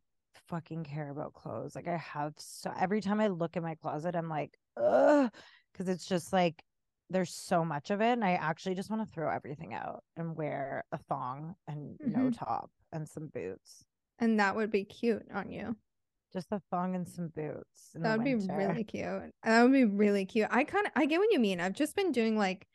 fucking 0.48 0.84
care 0.84 1.10
about 1.10 1.32
clothes. 1.34 1.74
Like 1.74 1.88
I 1.88 1.96
have 1.96 2.34
so 2.38 2.72
every 2.78 3.00
time 3.00 3.20
I 3.20 3.28
look 3.28 3.56
in 3.56 3.62
my 3.62 3.74
closet, 3.76 4.14
I'm 4.16 4.28
like, 4.28 4.56
ugh, 4.76 5.30
because 5.72 5.88
it's 5.88 6.06
just 6.06 6.32
like 6.32 6.62
there's 7.08 7.32
so 7.34 7.64
much 7.64 7.90
of 7.90 8.00
it. 8.00 8.12
And 8.12 8.24
I 8.24 8.32
actually 8.32 8.74
just 8.74 8.90
want 8.90 9.06
to 9.06 9.12
throw 9.14 9.30
everything 9.30 9.74
out 9.74 10.02
and 10.16 10.36
wear 10.36 10.84
a 10.92 10.98
thong 10.98 11.54
and 11.68 11.96
no 12.04 12.24
Mhm. 12.30 12.36
top 12.38 12.70
and 12.92 13.08
some 13.08 13.28
boots. 13.28 13.84
and 14.18 14.40
that 14.40 14.56
would 14.56 14.70
be 14.70 14.84
cute 14.84 15.26
on 15.34 15.50
you 15.50 15.76
Just 16.32 16.50
a 16.50 16.60
thong 16.70 16.94
and 16.96 17.06
some 17.06 17.28
boots. 17.28 17.90
that 17.94 18.16
would 18.16 18.24
be 18.24 18.34
really 18.34 18.82
cute 18.84 19.32
that 19.42 19.62
would 19.62 19.72
be 19.72 19.84
really 19.84 20.24
cute 20.24 20.48
i 20.50 20.64
kind 20.64 20.86
of 20.86 20.92
i 20.96 21.04
get 21.06 21.18
what 21.18 21.30
you 21.32 21.38
mean 21.38 21.60
i've 21.60 21.74
just 21.74 21.94
been 21.96 22.12
doing 22.12 22.36
like 22.38 22.66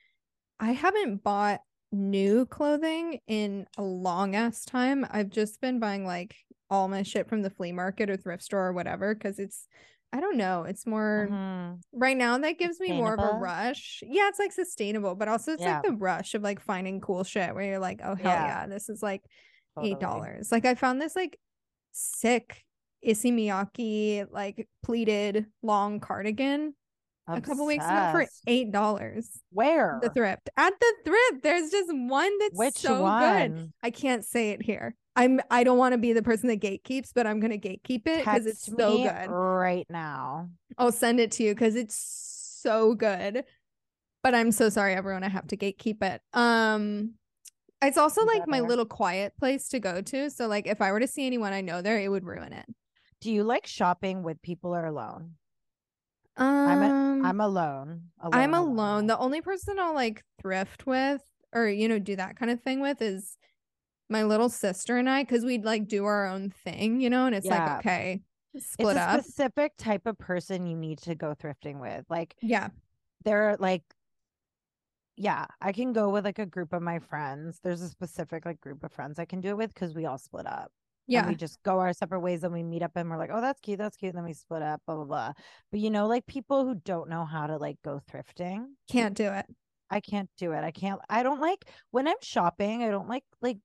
i 0.59 0.71
haven't 0.71 1.23
bought 1.23 1.61
new 1.91 2.45
clothing 2.45 3.19
in 3.27 3.65
a 3.77 3.81
long 3.83 4.36
ass 4.36 4.63
time 4.65 5.05
i've 5.12 5.29
just 5.29 5.60
been 5.60 5.79
buying 5.79 6.05
like 6.05 6.36
all 6.69 6.88
my 6.88 7.03
shit 7.03 7.27
from 7.27 7.41
the 7.41 7.50
flea 7.50 7.71
market 7.74 8.10
or 8.10 8.15
thrift 8.15 8.43
store 8.43 8.67
or 8.67 8.74
whatever 8.74 9.13
because 9.13 9.39
it's 9.39 9.67
i 10.13 10.19
don't 10.21 10.38
know 10.38 10.63
it's 10.63 10.88
more 10.88 11.27
Mhm. 11.29 11.81
right 11.91 12.15
now 12.15 12.38
that 12.38 12.57
gives 12.57 12.79
me 12.79 12.93
more 12.93 13.13
of 13.13 13.19
a 13.19 13.38
rush 13.38 14.01
yeah 14.07 14.29
it's 14.29 14.39
like 14.39 14.53
sustainable 14.53 15.15
but 15.15 15.27
also 15.27 15.51
it's 15.53 15.62
Yeah. 15.62 15.75
like 15.81 15.83
the 15.83 15.98
rush 15.98 16.33
of 16.33 16.41
like 16.43 16.62
finding 16.62 17.01
cool 17.01 17.24
shit 17.25 17.53
where 17.53 17.65
you're 17.65 17.79
like 17.79 18.00
oh 18.03 18.15
hell 18.15 18.31
Yeah. 18.31 18.45
yeah, 18.62 18.67
this 18.67 18.88
is 18.88 19.03
like 19.03 19.21
Totally. 19.75 19.91
eight 19.93 20.00
dollars 20.00 20.51
like 20.51 20.65
i 20.65 20.75
found 20.75 21.01
this 21.01 21.15
like 21.15 21.38
sick 21.91 22.63
issey 23.01 23.31
miyake 23.31 24.27
like 24.31 24.67
pleated 24.83 25.45
long 25.62 26.00
cardigan 26.00 26.74
a 27.38 27.41
couple 27.41 27.65
weeks 27.65 27.85
ago 27.85 28.09
for 28.11 28.25
eight 28.47 28.71
dollars 28.71 29.29
Where? 29.51 30.00
the 30.01 30.09
thrift 30.09 30.50
at 30.57 30.73
the 30.79 30.93
thrift 31.05 31.43
there's 31.43 31.71
just 31.71 31.89
one 31.93 32.38
that's 32.39 32.57
Which 32.57 32.77
so 32.77 33.03
good 33.03 33.71
i 33.83 33.89
can't 33.89 34.25
say 34.25 34.51
it 34.51 34.61
here 34.61 34.95
i'm 35.15 35.39
i 35.50 35.63
don't 35.63 35.77
want 35.77 35.93
to 35.93 35.97
be 35.97 36.13
the 36.13 36.23
person 36.23 36.47
that 36.50 36.59
gatekeeps 36.59 37.11
but 37.13 37.27
i'm 37.27 37.39
gonna 37.39 37.57
gatekeep 37.57 38.07
it 38.07 38.19
because 38.19 38.45
it's 38.45 38.65
so 38.65 38.97
good 38.97 39.29
right 39.61 39.85
now. 39.89 40.50
I'll 40.77 40.91
send 40.91 41.19
it 41.19 41.31
to 41.33 41.43
you 41.43 41.53
because 41.53 41.75
it's 41.75 41.95
so 42.61 42.93
good. 42.95 43.43
But 44.23 44.35
I'm 44.35 44.51
so 44.51 44.69
sorry, 44.69 44.93
everyone. 44.93 45.23
I 45.23 45.29
have 45.29 45.47
to 45.47 45.57
gatekeep 45.57 46.03
it. 46.03 46.21
Um, 46.33 47.15
it's 47.81 47.97
also 47.97 48.23
like 48.25 48.47
my 48.47 48.59
little 48.59 48.85
quiet 48.85 49.33
place 49.39 49.69
to 49.69 49.79
go 49.79 50.01
to. 50.01 50.29
So 50.29 50.47
like, 50.47 50.67
if 50.67 50.81
I 50.81 50.91
were 50.91 51.00
to 51.00 51.07
see 51.07 51.25
anyone 51.25 51.53
I 51.53 51.61
know 51.61 51.81
there, 51.81 52.00
it 52.00 52.09
would 52.09 52.25
ruin 52.25 52.53
it. 52.53 52.65
Do 53.19 53.31
you 53.31 53.43
like 53.43 53.65
shopping 53.65 54.21
with 54.23 54.41
people 54.41 54.75
or 54.75 54.85
alone? 54.85 55.35
Um, 56.38 56.47
I'm 56.67 57.25
I'm, 57.25 57.41
alone. 57.41 58.01
I'm 58.31 58.53
alone. 58.53 58.67
alone. 58.69 59.07
The 59.07 59.17
only 59.17 59.41
person 59.41 59.79
I'll 59.79 59.93
like 59.93 60.23
thrift 60.41 60.85
with, 60.85 61.21
or 61.53 61.67
you 61.67 61.88
know, 61.88 62.00
do 62.00 62.15
that 62.15 62.38
kind 62.38 62.51
of 62.51 62.61
thing 62.61 62.79
with, 62.79 63.01
is 63.01 63.38
my 64.09 64.23
little 64.23 64.50
sister 64.50 64.97
and 64.97 65.09
I, 65.09 65.23
because 65.23 65.43
we'd 65.45 65.65
like 65.65 65.88
do 65.88 66.05
our 66.05 66.27
own 66.27 66.50
thing, 66.50 67.01
you 67.01 67.09
know. 67.09 67.25
And 67.25 67.35
it's 67.35 67.45
Yeah. 67.45 67.65
like, 67.65 67.79
okay, 67.79 68.21
it's 68.55 68.65
split 68.73 68.97
a 68.97 69.00
up. 69.00 69.19
specific 69.19 69.73
type 69.77 70.05
of 70.05 70.17
person 70.17 70.65
you 70.67 70.75
need 70.77 71.00
to 71.00 71.15
go 71.15 71.35
thrifting 71.35 71.79
with. 71.79 72.05
Like 72.09 72.35
Yeah, 72.41 72.69
they're 73.23 73.57
like 73.59 73.83
yeah, 75.17 75.45
I 75.61 75.71
can 75.71 75.93
go 75.93 76.09
with 76.09 76.25
like 76.25 76.39
a 76.39 76.45
group 76.45 76.73
of 76.73 76.81
my 76.81 77.00
friends. 77.00 77.59
There's 77.63 77.81
a 77.81 77.89
specific 77.89 78.45
like 78.45 78.59
group 78.61 78.83
of 78.83 78.91
friends 78.91 79.19
I 79.19 79.25
can 79.25 79.41
do 79.41 79.50
it 79.50 79.57
with 79.57 79.73
because 79.73 79.93
we 79.93 80.05
all 80.05 80.17
split 80.17 80.47
up. 80.47 80.71
And 81.08 81.13
yeah, 81.13 81.27
we 81.27 81.36
just 81.36 81.62
go 81.63 81.79
our 81.79 81.93
separate 81.93 82.22
ways 82.22 82.43
and 82.43 82.53
we 82.53 82.63
meet 82.63 82.84
up 82.84 82.91
and 82.96 83.10
we're 83.10 83.17
like, 83.17 83.31
oh, 83.34 83.41
that's 83.41 83.60
cute, 83.60 83.79
that's 83.79 83.98
cute. 83.98 84.10
And 84.10 84.17
then 84.17 84.25
we 84.25 84.34
split 84.34 84.62
up, 84.62 84.81
blah, 84.86 84.96
blah, 84.96 85.05
blah. 85.05 85.34
But 85.72 85.79
you 85.79 85.89
know, 85.89 86.08
like 86.08 86.25
people 86.25 86.65
who 86.65 86.75
don't 86.75 87.10
know 87.10 87.25
how 87.25 87.48
to 87.48 87.58
like 87.58 87.77
go 87.84 88.01
thrifting, 88.12 88.65
can't 88.89 89.15
do 89.15 89.31
it. 89.31 89.46
I 89.89 90.00
can't 90.00 90.29
do 90.38 90.53
it. 90.53 90.63
I 90.63 90.72
can't, 90.72 91.01
I 91.10 91.24
don't 91.24 91.41
like 91.41 91.65
when 91.91 92.08
I'm 92.08 92.15
shopping, 92.22 92.84
I 92.84 92.91
don't 92.91 93.10
like, 93.10 93.24
like, 93.41 93.58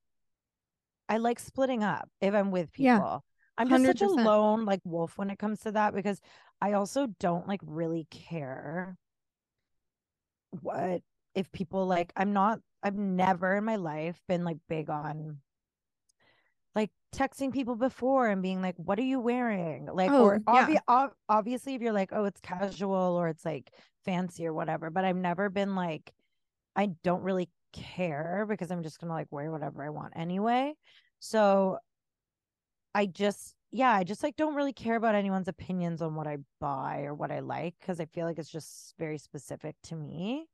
I 1.07 1.17
like 1.17 1.39
splitting 1.39 1.83
up 1.83 2.09
if 2.19 2.33
I'm 2.33 2.51
with 2.51 2.71
people. 2.73 2.85
Yeah, 2.85 3.19
I'm 3.57 3.69
just 3.69 3.85
such 3.85 4.01
a 4.01 4.07
lone 4.07 4.65
like 4.65 4.81
wolf 4.83 5.17
when 5.17 5.29
it 5.29 5.39
comes 5.39 5.61
to 5.61 5.71
that 5.71 5.95
because 5.95 6.19
I 6.61 6.73
also 6.73 7.07
don't 7.19 7.47
like 7.47 7.61
really 7.63 8.07
care 8.09 8.97
what 10.61 11.01
if 11.35 11.51
people 11.51 11.85
like 11.85 12.11
I'm 12.15 12.33
not 12.33 12.59
I've 12.83 12.95
never 12.95 13.55
in 13.55 13.63
my 13.63 13.75
life 13.75 14.19
been 14.27 14.43
like 14.43 14.57
big 14.69 14.89
on 14.89 15.37
texting 17.15 17.53
people 17.53 17.75
before 17.75 18.27
and 18.27 18.41
being 18.41 18.61
like 18.61 18.75
what 18.77 18.99
are 18.99 19.03
you 19.03 19.19
wearing 19.19 19.87
like 19.91 20.11
Oh, 20.11 20.25
or 20.25 20.41
yeah. 20.53 20.79
ob- 20.87 21.13
obviously 21.29 21.73
if 21.73 21.81
you're 21.81 21.93
like 21.93 22.09
oh 22.11 22.25
it's 22.25 22.41
casual 22.41 23.15
or 23.17 23.29
it's 23.29 23.45
like 23.45 23.71
fancy 24.05 24.45
or 24.45 24.53
whatever 24.53 24.89
but 24.89 25.05
I've 25.05 25.15
never 25.15 25.49
been 25.49 25.75
like 25.75 26.11
I 26.75 26.87
don't 27.03 27.23
really 27.23 27.49
care 27.73 28.45
because 28.47 28.71
I'm 28.71 28.83
just 28.83 28.99
gonna 28.99 29.13
like 29.13 29.27
wear 29.31 29.49
whatever 29.51 29.83
I 29.83 29.89
want 29.89 30.13
anyway 30.15 30.73
so 31.19 31.77
I 32.93 33.05
just 33.05 33.53
yeah, 33.71 33.91
I 33.91 34.03
just 34.05 34.23
like 34.23 34.35
don't 34.37 34.55
really 34.55 34.73
care 34.73 34.95
about 34.95 35.13
anyone's 35.13 35.49
opinions 35.49 36.01
on 36.01 36.15
what 36.15 36.25
I 36.25 36.37
buy 36.59 37.01
or 37.01 37.13
what 37.13 37.31
I 37.31 37.41
like 37.41 37.75
because 37.79 37.99
I 37.99 38.05
feel 38.05 38.25
like 38.25 38.39
it's 38.39 38.49
just 38.49 38.95
very 38.97 39.17
specific 39.17 39.75
to 39.83 39.95
me. 39.95 40.47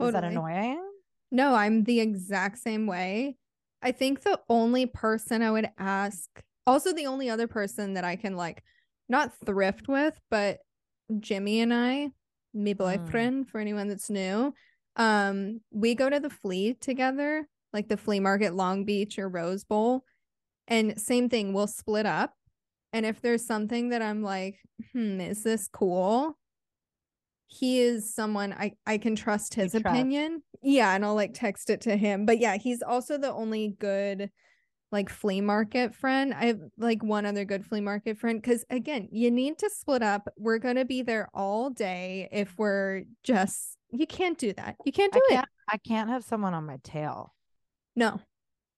Is 0.00 0.12
that 0.12 0.22
Totally. 0.22 0.32
annoying? 0.32 0.82
No, 1.30 1.54
I'm 1.54 1.84
the 1.84 2.00
exact 2.00 2.58
same 2.58 2.86
way. 2.86 3.36
I 3.82 3.92
think 3.92 4.22
the 4.22 4.38
only 4.48 4.86
person 4.86 5.42
I 5.42 5.50
would 5.50 5.68
ask, 5.78 6.28
also 6.66 6.92
the 6.92 7.06
only 7.06 7.28
other 7.28 7.48
person 7.48 7.94
that 7.94 8.04
I 8.04 8.16
can 8.16 8.36
like 8.36 8.62
not 9.08 9.32
thrift 9.44 9.88
with, 9.88 10.18
but 10.30 10.58
Jimmy 11.18 11.60
and 11.60 11.74
I, 11.74 12.10
my 12.54 12.74
boyfriend, 12.74 13.48
for 13.48 13.58
anyone 13.60 13.88
that's 13.88 14.08
new, 14.08 14.54
um, 14.96 15.60
we 15.70 15.94
go 15.94 16.08
to 16.08 16.20
the 16.20 16.30
flea 16.30 16.74
together, 16.74 17.48
like 17.72 17.88
the 17.88 17.96
flea 17.96 18.20
market, 18.20 18.54
Long 18.54 18.84
Beach 18.84 19.18
or 19.18 19.28
Rose 19.28 19.64
Bowl. 19.64 20.04
And 20.68 21.00
same 21.00 21.28
thing, 21.28 21.52
we'll 21.52 21.66
split 21.66 22.06
up. 22.06 22.34
And 22.92 23.04
if 23.04 23.20
there's 23.20 23.44
something 23.44 23.88
that 23.88 24.02
I'm 24.02 24.22
like, 24.22 24.60
hmm, 24.92 25.20
is 25.20 25.42
this 25.42 25.66
cool? 25.66 26.38
He 27.48 27.80
is 27.80 28.14
someone 28.14 28.52
I, 28.52 28.72
I 28.86 28.98
can 28.98 29.16
trust 29.16 29.56
You 29.56 29.62
his 29.64 29.72
trust. 29.72 29.96
Yeah, 30.62 30.94
and 30.94 31.04
I'll 31.04 31.14
like 31.14 31.34
text 31.34 31.70
it 31.70 31.80
to 31.82 31.96
him. 31.96 32.24
But 32.26 32.38
yeah, 32.38 32.56
he's 32.56 32.82
also 32.82 33.18
the 33.18 33.32
only 33.32 33.76
good 33.78 34.30
like 34.92 35.08
flea 35.08 35.40
market 35.40 35.94
friend. 35.94 36.34
I 36.34 36.46
have 36.46 36.60
like 36.76 37.02
one 37.02 37.24
other 37.26 37.44
good 37.44 37.64
flea 37.66 37.80
market 37.80 38.18
friend 38.18 38.40
because 38.40 38.64
again, 38.70 39.08
you 39.10 39.30
need 39.30 39.58
to 39.58 39.70
split 39.70 40.02
up. 40.02 40.28
We're 40.36 40.58
gonna 40.58 40.84
be 40.84 41.02
there 41.02 41.28
all 41.34 41.70
day 41.70 42.28
if 42.30 42.56
we're 42.58 43.04
just 43.24 43.76
you 43.90 44.06
can't 44.06 44.38
do 44.38 44.52
that. 44.52 44.76
You 44.84 44.92
can't 44.92 45.12
do 45.12 45.20
it. 45.28 45.32
can't 45.32 45.48
I 45.68 45.78
can't 45.78 46.10
have 46.10 46.24
someone 46.24 46.54
on 46.54 46.66
my 46.66 46.78
tail, 46.84 47.34
No. 47.96 48.20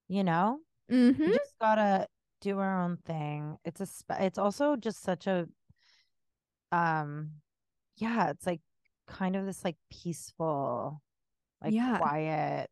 you 0.09 0.23
know? 0.25 0.61
Mm-hmm. 0.91 1.23
We 1.23 1.33
just 1.33 1.59
gotta 1.61 2.07
do 2.41 2.59
our 2.59 2.83
own 2.83 2.99
thing. 3.05 3.57
It's 3.64 3.81
a 3.81 3.87
it's 4.25 4.38
also 4.38 4.76
just 4.76 5.03
such 5.03 5.26
a 5.26 5.47
um 6.73 7.31
yeah, 7.97 8.31
it's 8.31 8.47
like 8.47 8.61
kind 9.07 9.37
of 9.37 9.47
this 9.47 9.64
like 9.64 9.76
peaceful, 9.91 11.03
like 11.64 11.75
Yeah. 11.75 11.99
quiet, 11.99 12.71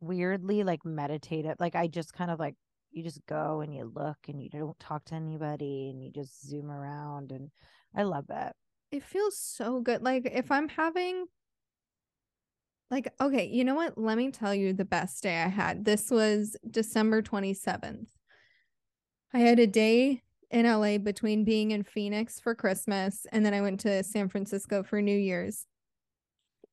weirdly 0.00 0.62
like 0.62 0.84
meditative. 0.84 1.56
Like 1.58 1.74
I 1.74 1.86
just 1.86 2.12
kind 2.12 2.30
of 2.30 2.38
like 2.38 2.54
you 2.90 3.02
just 3.02 3.24
go 3.26 3.60
and 3.60 3.74
you 3.74 3.90
look 3.92 4.18
and 4.28 4.40
you 4.40 4.48
don't 4.50 4.78
talk 4.78 5.04
to 5.06 5.14
anybody 5.14 5.90
and 5.90 6.02
you 6.02 6.10
just 6.12 6.46
zoom 6.46 6.70
around 6.70 7.32
and 7.32 7.50
I 7.96 8.04
love 8.04 8.26
it. 8.30 8.52
It 8.92 9.02
feels 9.02 9.38
so 9.38 9.80
good. 9.80 10.02
Like 10.02 10.26
if 10.32 10.52
I'm 10.52 10.68
having 10.68 11.26
like 12.90 13.08
okay, 13.20 13.46
you 13.46 13.64
know 13.64 13.74
what? 13.74 13.98
Let 13.98 14.18
me 14.18 14.30
tell 14.30 14.54
you 14.54 14.72
the 14.72 14.84
best 14.84 15.22
day 15.22 15.42
I 15.42 15.48
had. 15.48 15.84
This 15.84 16.10
was 16.10 16.56
December 16.70 17.22
27th. 17.22 18.08
I 19.32 19.38
had 19.38 19.58
a 19.58 19.66
day 19.66 20.22
in 20.50 20.66
LA 20.66 20.98
between 20.98 21.42
being 21.42 21.72
in 21.72 21.82
Phoenix 21.82 22.38
for 22.38 22.54
Christmas 22.54 23.26
and 23.32 23.44
then 23.44 23.54
I 23.54 23.60
went 23.62 23.80
to 23.80 24.04
San 24.04 24.28
Francisco 24.28 24.82
for 24.84 25.02
New 25.02 25.16
Year's. 25.18 25.66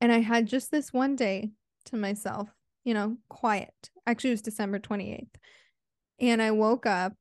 And 0.02 0.12
I 0.12 0.20
had 0.20 0.48
just 0.48 0.72
this 0.72 0.92
one 0.92 1.16
day 1.16 1.52
to 1.86 1.96
myself, 1.96 2.50
you 2.84 2.94
know, 2.94 3.18
quiet. 3.30 3.90
Actually, 4.06 4.32
it 4.32 4.34
was 4.34 4.42
December 4.42 4.80
28th. 4.80 5.30
And 6.20 6.42
I 6.42 6.52
woke 6.52 6.86
up 6.86 7.14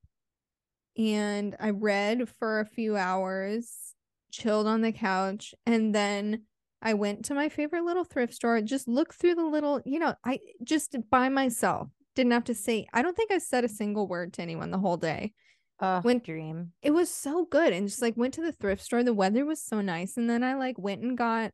and 0.97 1.57
I 1.61 1.71
read 1.71 2.29
for 2.39 2.61
a 2.61 2.67
few 2.67 2.97
hours, 2.97 3.95
chilled 4.33 4.67
on 4.67 4.81
the 4.81 4.93
couch, 4.93 5.55
and 5.67 5.95
then 5.95 6.43
I 6.83 6.95
went 6.95 7.27
to 7.27 7.35
my 7.35 7.49
favorite 7.49 7.85
little 7.85 8.05
thrift 8.05 8.35
store, 8.35 8.61
just 8.63 8.89
looked 8.89 9.15
through 9.15 9.35
the 9.35 9.45
little, 9.45 9.81
you 9.85 9.99
know, 9.99 10.15
I 10.25 10.41
just 10.65 10.97
by 11.11 11.29
myself 11.29 11.89
didn't 12.15 12.33
have 12.33 12.45
to 12.45 12.55
say, 12.55 12.87
I 12.93 13.03
don't 13.03 13.17
think 13.17 13.31
I 13.31 13.39
said 13.39 13.65
a 13.65 13.69
single 13.69 14.07
word 14.07 14.33
to 14.35 14.43
anyone 14.43 14.71
the 14.71 14.79
whole 14.79 14.97
day. 14.97 15.33
Uh 15.79 16.01
When- 16.03 16.19
dream. 16.19 16.73
It 16.83 16.91
was 16.93 17.11
so 17.11 17.45
good. 17.45 17.73
And 17.73 17.89
just 17.89 18.03
like 18.03 18.17
went 18.17 18.35
to 18.35 18.43
the 18.43 18.53
thrift 18.53 18.83
store. 18.83 19.03
The 19.03 19.15
weather 19.15 19.45
was 19.45 19.63
so 19.63 19.81
nice. 19.81 20.17
And 20.17 20.29
then 20.29 20.43
I 20.43 20.55
like 20.55 20.79
went 20.79 21.03
and 21.03 21.17
got 21.17 21.53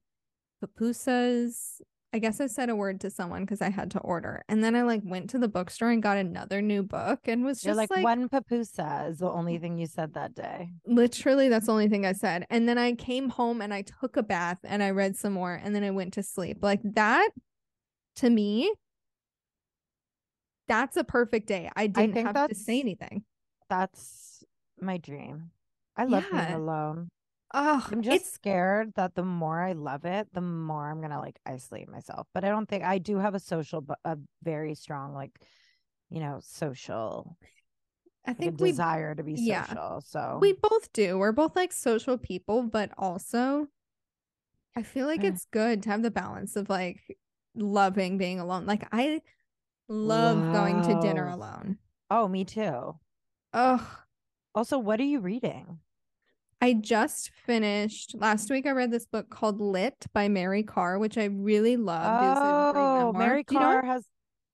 pupusas. 0.62 1.80
I 2.12 2.18
guess 2.18 2.40
I 2.40 2.46
said 2.46 2.70
a 2.70 2.76
word 2.76 3.00
to 3.02 3.10
someone 3.10 3.42
because 3.42 3.60
I 3.60 3.68
had 3.68 3.90
to 3.90 3.98
order. 3.98 4.42
And 4.48 4.64
then 4.64 4.75
I 4.75 4.82
like 4.82 5.02
went 5.04 5.28
to 5.30 5.38
the 5.38 5.48
bookstore 5.48 5.90
and 5.90 6.02
got 6.02 6.16
another 6.16 6.62
new 6.62 6.82
book 6.82 7.20
and 7.26 7.44
was 7.44 7.60
just 7.60 7.76
like, 7.76 7.90
like, 7.90 8.04
one 8.04 8.28
papusa 8.28 9.10
is 9.10 9.18
the 9.18 9.30
only 9.30 9.58
thing 9.58 9.76
you 9.76 9.86
said 9.86 10.14
that 10.14 10.34
day. 10.34 10.70
literally 10.86 11.48
that's 11.48 11.66
the 11.66 11.72
only 11.72 11.88
thing 11.88 12.06
I 12.06 12.12
said. 12.12 12.46
And 12.48 12.68
then 12.68 12.78
I 12.78 12.92
came 12.92 13.28
home 13.28 13.60
and 13.60 13.75
I 13.75 13.82
took 13.82 14.16
a 14.16 14.22
bath 14.22 14.60
and 14.64 14.82
I 14.82 14.90
read 14.90 15.16
some 15.16 15.34
more 15.34 15.60
and 15.62 15.75
then 15.75 15.84
I 15.84 15.90
went 15.90 16.14
to 16.14 16.22
sleep. 16.22 16.58
Like 16.62 16.80
that 16.94 17.28
to 18.16 18.30
me, 18.30 18.72
that's 20.68 20.96
a 20.96 21.04
perfect 21.04 21.46
day. 21.46 21.70
I 21.76 21.86
didn't 21.86 22.14
think 22.14 22.34
have 22.34 22.48
to 22.48 22.54
say 22.54 22.80
anything. 22.80 23.25
That's 23.68 24.42
my 24.80 24.96
dream. 24.96 25.50
I 25.96 26.04
love 26.04 26.25
being 26.30 26.44
alone. 26.52 27.08
Oh, 27.54 27.86
I'm 27.90 28.02
just 28.02 28.34
scared 28.34 28.92
that 28.96 29.14
the 29.14 29.24
more 29.24 29.62
I 29.62 29.72
love 29.72 30.04
it, 30.04 30.28
the 30.32 30.40
more 30.40 30.90
I'm 30.90 31.00
gonna 31.00 31.20
like 31.20 31.38
isolate 31.46 31.88
myself. 31.88 32.26
But 32.34 32.44
I 32.44 32.48
don't 32.48 32.68
think 32.68 32.84
I 32.84 32.98
do 32.98 33.18
have 33.18 33.34
a 33.34 33.40
social, 33.40 33.80
but 33.80 33.98
a 34.04 34.18
very 34.42 34.74
strong 34.74 35.14
like, 35.14 35.30
you 36.10 36.20
know, 36.20 36.40
social 36.42 37.36
I 38.26 38.32
like, 38.32 38.38
think 38.38 38.60
we 38.60 38.70
desire 38.70 39.14
to 39.14 39.22
be 39.22 39.34
yeah. 39.34 39.66
social. 39.66 40.02
So 40.04 40.38
we 40.40 40.54
both 40.54 40.92
do. 40.92 41.16
We're 41.18 41.32
both 41.32 41.54
like 41.54 41.72
social 41.72 42.18
people, 42.18 42.64
but 42.64 42.90
also 42.98 43.68
I 44.76 44.82
feel 44.82 45.06
like 45.06 45.22
mm. 45.22 45.28
it's 45.28 45.46
good 45.52 45.82
to 45.84 45.90
have 45.90 46.02
the 46.02 46.10
balance 46.10 46.56
of 46.56 46.68
like 46.68 47.00
loving 47.54 48.18
being 48.18 48.40
alone. 48.40 48.66
Like 48.66 48.86
I 48.92 49.20
love 49.88 50.52
going 50.52 50.82
to 50.82 51.00
dinner 51.00 51.28
alone. 51.28 51.78
oh, 52.10 52.28
me 52.28 52.44
too. 52.44 52.98
Oh, 53.52 53.98
Also, 54.54 54.78
what 54.78 55.00
are 55.00 55.04
you 55.04 55.20
reading? 55.20 55.78
I 56.60 56.72
just 56.72 57.30
finished 57.44 58.14
last 58.18 58.50
week. 58.50 58.66
I 58.66 58.70
read 58.70 58.90
this 58.90 59.06
book 59.06 59.28
called 59.28 59.60
Lit 59.60 60.06
by 60.12 60.28
Mary 60.28 60.62
Karr, 60.62 60.98
which 60.98 61.18
I 61.18 61.25
really 61.25 61.76
loved. 61.76 62.25
It 62.25 62.28
was 62.28 62.38
a 62.38 62.72
great 62.72 62.82
Oh. 62.82 63.12
Mary 63.12 63.42
Do 63.42 63.54
you 63.54 63.60
know? 63.60 63.66
Karr 63.66 63.84
has, 63.84 64.06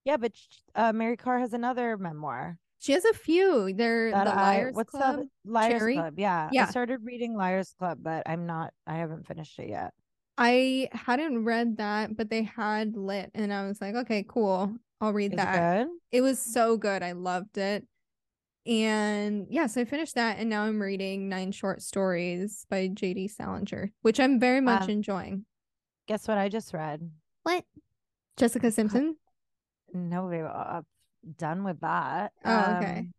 yeah, 0.05 0.17
but 0.17 0.33
uh, 0.75 0.93
Mary 0.93 1.17
Karr 1.17 1.38
has 1.38 1.53
another 1.53 1.97
memoir. 1.97 2.59
She 2.81 2.93
has 2.93 3.05
a 3.05 3.12
few. 3.12 3.73
They're 3.73 4.11
that 4.11 4.25
the 4.25 4.33
I 4.33 4.43
Liars 4.43 4.75
what's 4.75 4.91
Club. 4.91 5.19
that 5.21 5.27
Liars 5.45 5.79
Cherry? 5.79 5.95
Club? 5.95 6.15
Yeah. 6.19 6.49
Yeah. 6.51 6.67
I 6.67 6.71
started 6.71 6.99
reading 7.05 7.37
Liars 7.37 7.73
Club, 7.79 7.99
but 8.03 8.25
I'm 8.27 8.47
not 8.47 8.73
I 8.87 8.97
haven't 8.97 9.27
finished 9.29 9.57
it 9.61 9.69
yet. 9.69 9.93
I 10.37 10.88
hadn't 10.93 11.45
read 11.45 11.77
that, 11.77 12.17
but 12.17 12.29
they 12.31 12.43
had 12.43 12.97
Lit, 12.97 13.31
and 13.35 13.53
I 13.53 13.69
was 13.69 13.81
like, 13.81 13.95
okay, 13.95 14.25
cool. 14.27 14.75
I'll 15.01 15.12
read 15.12 15.33
Is 15.35 15.37
that. 15.37 15.83
it? 15.83 15.88
It 16.11 16.21
was 16.23 16.41
so 16.41 16.77
good. 16.77 17.03
I 17.05 17.12
loved 17.12 17.59
it. 17.59 17.87
And 18.66 19.46
yeah, 19.51 19.66
so 19.66 19.81
I 19.81 19.85
finished 19.85 20.14
that 20.14 20.38
and 20.38 20.48
now 20.48 20.62
I'm 20.62 20.81
reading 20.81 21.29
Nine 21.29 21.51
Short 21.53 21.83
Stories 21.83 22.64
by 22.70 22.88
JD 22.88 23.31
Salinger, 23.31 23.90
which 24.03 24.20
I'm 24.20 24.38
very 24.38 24.61
much 24.61 24.85
Um, 24.85 24.90
enjoying. 24.90 25.44
Guess 26.07 26.29
what 26.29 26.38
I 26.38 26.48
just 26.48 26.72
read? 26.72 27.11
What? 27.42 27.64
Jessica 28.37 28.70
Simpson? 28.70 29.16
No, 29.92 30.27
we 30.27 30.38
I'm 30.40 30.85
done 31.38 31.64
with 31.64 31.81
that. 31.81 32.33
Oh, 32.44 32.77
okay. 32.79 32.98
Um, 33.01 33.12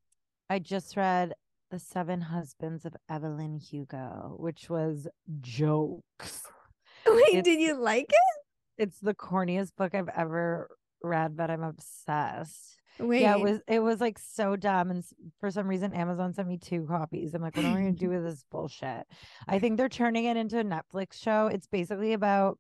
I 0.49 0.59
just 0.59 0.95
read 0.97 1.33
The 1.71 1.79
Seven 1.79 2.21
Husbands 2.21 2.85
of 2.85 2.95
Evelyn 3.09 3.57
Hugo, 3.59 4.35
which 4.39 4.69
was 4.69 5.07
jokes. 5.41 6.43
Wait, 7.05 7.27
It's- 7.29 7.43
did 7.43 7.59
you 7.59 7.75
like 7.75 8.09
it? 8.09 8.39
It's 8.77 8.99
the 8.99 9.13
corniest 9.13 9.75
book 9.77 9.93
I've 9.93 10.09
ever 10.15 10.67
read, 11.03 11.35
but 11.37 11.51
I'm 11.51 11.63
obsessed. 11.63 12.79
Wait. 12.99 13.21
Yeah, 13.21 13.35
it 13.35 13.41
was 13.41 13.61
it 13.67 13.79
was 13.79 13.99
like 13.99 14.19
so 14.19 14.55
dumb, 14.55 14.91
and 14.91 15.03
for 15.39 15.49
some 15.49 15.67
reason 15.67 15.93
Amazon 15.93 16.33
sent 16.33 16.47
me 16.47 16.57
two 16.57 16.85
copies. 16.87 17.33
I'm 17.33 17.41
like, 17.41 17.55
what 17.55 17.65
am 17.65 17.73
I 17.73 17.81
gonna 17.81 17.91
do 17.93 18.09
with 18.09 18.23
this 18.23 18.45
bullshit? 18.51 19.05
I 19.47 19.59
think 19.59 19.77
they're 19.77 19.89
turning 19.89 20.25
it 20.25 20.37
into 20.37 20.59
a 20.59 20.63
Netflix 20.63 21.13
show. 21.13 21.47
It's 21.47 21.67
basically 21.67 22.13
about 22.13 22.59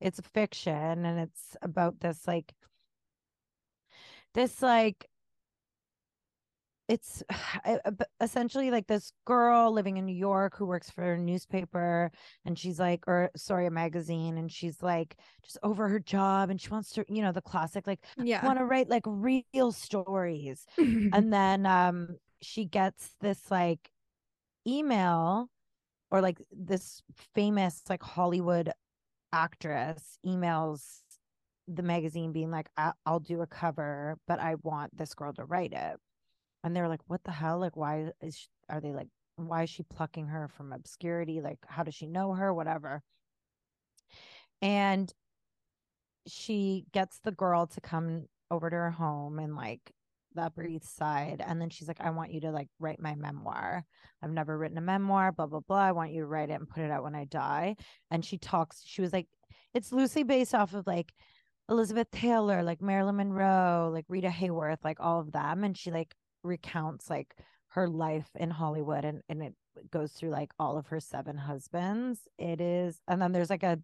it's 0.00 0.20
fiction, 0.32 1.04
and 1.04 1.18
it's 1.18 1.56
about 1.62 2.00
this 2.00 2.26
like 2.26 2.52
this 4.34 4.62
like 4.62 5.08
it's 6.92 7.22
uh, 7.64 7.90
essentially 8.20 8.70
like 8.70 8.86
this 8.86 9.12
girl 9.24 9.72
living 9.72 9.96
in 9.96 10.04
New 10.04 10.14
York 10.14 10.56
who 10.56 10.66
works 10.66 10.90
for 10.90 11.14
a 11.14 11.18
newspaper 11.18 12.12
and 12.44 12.58
she's 12.58 12.78
like 12.78 13.02
or 13.08 13.30
sorry 13.34 13.66
a 13.66 13.70
magazine 13.70 14.36
and 14.36 14.52
she's 14.52 14.82
like 14.82 15.16
just 15.42 15.58
over 15.62 15.88
her 15.88 15.98
job 15.98 16.50
and 16.50 16.60
she 16.60 16.68
wants 16.68 16.90
to 16.90 17.04
you 17.08 17.22
know 17.22 17.32
the 17.32 17.40
classic 17.40 17.86
like 17.86 18.04
yeah. 18.18 18.44
want 18.44 18.58
to 18.58 18.64
write 18.64 18.88
like 18.88 19.04
real 19.06 19.72
stories 19.72 20.66
and 20.78 21.32
then 21.32 21.64
um 21.64 22.08
she 22.42 22.64
gets 22.66 23.12
this 23.20 23.50
like 23.50 23.90
email 24.66 25.48
or 26.10 26.20
like 26.20 26.38
this 26.52 27.02
famous 27.34 27.82
like 27.88 28.02
hollywood 28.02 28.70
actress 29.32 30.18
emails 30.26 31.00
the 31.68 31.82
magazine 31.82 32.32
being 32.32 32.50
like 32.50 32.68
I- 32.76 32.92
i'll 33.06 33.20
do 33.20 33.40
a 33.40 33.46
cover 33.46 34.18
but 34.28 34.40
i 34.40 34.56
want 34.62 34.96
this 34.96 35.14
girl 35.14 35.32
to 35.34 35.44
write 35.44 35.72
it 35.72 35.98
and 36.64 36.74
they're 36.74 36.88
like 36.88 37.00
what 37.06 37.22
the 37.24 37.30
hell 37.30 37.58
like 37.58 37.76
why 37.76 38.10
is 38.20 38.36
she, 38.36 38.46
are 38.68 38.80
they 38.80 38.92
like 38.92 39.08
why 39.36 39.62
is 39.62 39.70
she 39.70 39.82
plucking 39.82 40.26
her 40.26 40.48
from 40.48 40.72
obscurity 40.72 41.40
like 41.40 41.58
how 41.66 41.82
does 41.82 41.94
she 41.94 42.06
know 42.06 42.32
her 42.32 42.52
whatever 42.52 43.02
and 44.60 45.12
she 46.26 46.84
gets 46.92 47.18
the 47.20 47.32
girl 47.32 47.66
to 47.66 47.80
come 47.80 48.26
over 48.50 48.70
to 48.70 48.76
her 48.76 48.90
home 48.90 49.38
in 49.38 49.56
like 49.56 49.92
the 50.34 50.42
Upper 50.42 50.64
East 50.64 50.96
Side. 50.96 51.42
And 51.44 51.60
then 51.60 51.70
she's 51.70 51.88
like, 51.88 52.00
I 52.00 52.10
want 52.10 52.32
you 52.32 52.40
to 52.42 52.50
like 52.50 52.68
write 52.78 53.00
my 53.00 53.14
memoir. 53.14 53.84
I've 54.22 54.30
never 54.30 54.56
written 54.56 54.78
a 54.78 54.82
memoir, 54.82 55.32
blah, 55.32 55.46
blah, 55.46 55.60
blah. 55.60 55.82
I 55.82 55.92
want 55.92 56.12
you 56.12 56.20
to 56.20 56.26
write 56.26 56.50
it 56.50 56.54
and 56.54 56.68
put 56.68 56.82
it 56.82 56.90
out 56.90 57.02
when 57.02 57.14
I 57.14 57.24
die. 57.24 57.76
And 58.10 58.24
she 58.24 58.38
talks, 58.38 58.82
she 58.84 59.02
was 59.02 59.12
like, 59.12 59.26
it's 59.74 59.92
loosely 59.92 60.22
based 60.22 60.54
off 60.54 60.74
of 60.74 60.86
like 60.86 61.12
Elizabeth 61.68 62.10
Taylor, 62.10 62.62
like 62.62 62.82
Marilyn 62.82 63.16
Monroe, 63.16 63.90
like 63.92 64.04
Rita 64.08 64.28
Hayworth, 64.28 64.84
like 64.84 65.00
all 65.00 65.20
of 65.20 65.32
them. 65.32 65.64
And 65.64 65.76
she 65.76 65.90
like 65.90 66.14
recounts 66.42 67.08
like 67.10 67.34
her 67.68 67.88
life 67.88 68.28
in 68.38 68.50
Hollywood 68.50 69.04
and, 69.04 69.22
and 69.28 69.42
it 69.42 69.54
goes 69.90 70.12
through 70.12 70.30
like 70.30 70.52
all 70.58 70.76
of 70.76 70.86
her 70.88 71.00
seven 71.00 71.36
husbands. 71.36 72.20
It 72.38 72.60
is, 72.60 73.00
and 73.08 73.20
then 73.20 73.32
there's 73.32 73.50
like 73.50 73.62
a 73.62 73.78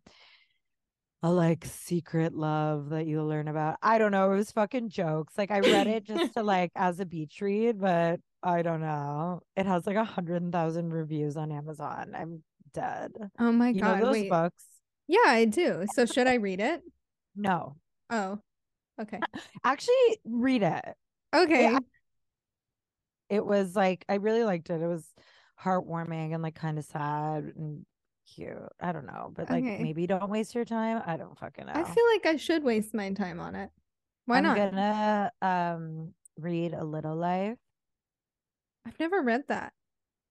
a 1.22 1.32
like 1.32 1.64
secret 1.64 2.34
love 2.34 2.90
that 2.90 3.06
you 3.06 3.22
learn 3.22 3.48
about. 3.48 3.76
I 3.82 3.98
don't 3.98 4.12
know. 4.12 4.30
It 4.32 4.36
was 4.36 4.52
fucking 4.52 4.90
jokes. 4.90 5.34
Like 5.36 5.50
I 5.50 5.60
read 5.60 5.86
it 5.86 6.04
just 6.04 6.34
to 6.34 6.42
like 6.42 6.70
as 6.76 7.00
a 7.00 7.06
beach 7.06 7.40
read, 7.40 7.80
but 7.80 8.20
I 8.42 8.62
don't 8.62 8.80
know. 8.80 9.40
It 9.56 9.66
has 9.66 9.86
like 9.86 9.96
a 9.96 10.04
hundred 10.04 10.50
thousand 10.52 10.92
reviews 10.92 11.36
on 11.36 11.50
Amazon. 11.50 12.12
I'm 12.14 12.42
dead. 12.72 13.12
oh 13.38 13.52
my 13.52 13.70
you 13.70 13.80
god. 13.80 14.00
know 14.00 14.06
those 14.06 14.12
Wait. 14.12 14.30
books? 14.30 14.64
Yeah, 15.08 15.18
I 15.26 15.46
do. 15.46 15.86
So 15.94 16.06
should 16.06 16.26
I 16.26 16.34
read 16.34 16.60
it? 16.60 16.82
No. 17.34 17.76
Oh. 18.10 18.38
Okay. 19.00 19.18
Actually, 19.64 20.20
read 20.24 20.62
it. 20.62 20.84
Okay. 21.34 21.76
It 23.28 23.44
was 23.44 23.76
like 23.76 24.04
I 24.08 24.14
really 24.14 24.44
liked 24.44 24.70
it. 24.70 24.80
It 24.80 24.86
was 24.86 25.06
heartwarming 25.60 26.34
and 26.34 26.42
like 26.42 26.54
kind 26.54 26.78
of 26.78 26.84
sad 26.84 27.52
and 27.56 27.84
cute. 28.26 28.56
I 28.80 28.92
don't 28.92 29.06
know, 29.06 29.32
but 29.34 29.50
like 29.50 29.64
Okay. 29.64 29.78
maybe 29.78 30.06
don't 30.06 30.30
waste 30.30 30.54
your 30.54 30.64
time. 30.64 31.02
I 31.06 31.16
don't 31.16 31.38
fucking 31.38 31.66
know. 31.66 31.72
I 31.72 31.84
feel 31.84 32.04
like 32.12 32.26
I 32.26 32.36
should 32.36 32.62
waste 32.64 32.94
my 32.94 33.12
time 33.12 33.40
on 33.40 33.54
it. 33.54 33.70
Why 34.26 34.40
not? 34.40 34.56
I'm 34.56 34.70
gonna 34.70 35.32
um 35.42 36.14
read 36.36 36.74
a 36.74 36.84
little 36.84 37.16
life. 37.16 37.58
I've 38.84 38.98
never 38.98 39.22
read 39.22 39.46
that. 39.48 39.72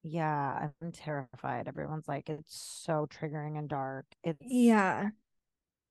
yeah, 0.03 0.69
I'm 0.81 0.91
terrified. 0.91 1.67
Everyone's 1.67 2.07
like, 2.07 2.29
it's 2.29 2.55
so 2.55 3.07
triggering 3.07 3.57
and 3.57 3.67
dark. 3.67 4.05
It's 4.23 4.41
Yeah. 4.41 5.11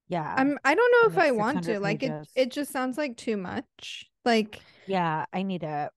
yeah. 0.08 0.34
I'm 0.36 0.58
I 0.64 0.74
don't 0.74 0.92
know 0.92 1.08
if 1.08 1.18
I 1.18 1.30
want 1.32 1.64
to. 1.64 1.72
600 1.72 1.80
Like 1.80 2.02
it 2.02 2.28
it 2.34 2.50
just 2.50 2.72
sounds 2.72 2.98
like 2.98 3.16
too 3.16 3.36
much. 3.36 4.10
Like 4.24 4.60
yeah, 4.86 5.26
I 5.32 5.42
need 5.42 5.62
it. 5.62 5.90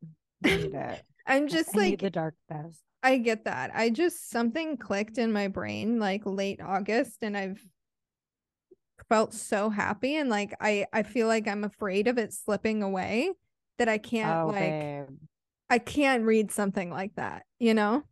I 0.44 0.50
need 0.50 0.74
it. 0.74 1.04
I'm 1.28 1.48
just 1.48 1.76
I 1.76 1.80
like 1.80 2.00
the 2.00 2.10
darkness. 2.10 2.80
I 3.04 3.18
get 3.18 3.46
that. 3.46 3.72
I 3.74 3.90
just 3.90 4.30
something 4.30 4.78
clicked 4.78 5.18
in 5.18 5.32
my 5.32 5.48
brain 5.48 6.00
like 6.00 6.24
late 6.26 6.60
August 6.62 7.24
and 7.24 7.38
I've 7.38 7.64
felt 9.08 9.34
so 9.34 9.70
happy 9.70 10.16
and 10.16 10.30
like 10.30 10.54
I 10.60 10.86
I 10.94 11.04
feel 11.04 11.28
like 11.28 11.48
I'm 11.48 11.64
afraid 11.64 12.08
of 12.08 12.18
it 12.18 12.34
slipping 12.34 12.84
away 12.84 13.32
that 13.78 13.90
I 13.90 13.98
can't 13.98 14.44
Oh, 14.44 14.48
like 14.48 14.60
babe. 14.60 15.08
I 15.70 15.78
can't 15.80 16.24
read 16.26 16.52
something 16.52 16.90
like 16.92 17.16
that, 17.16 17.44
you 17.60 17.74
know? 17.74 18.04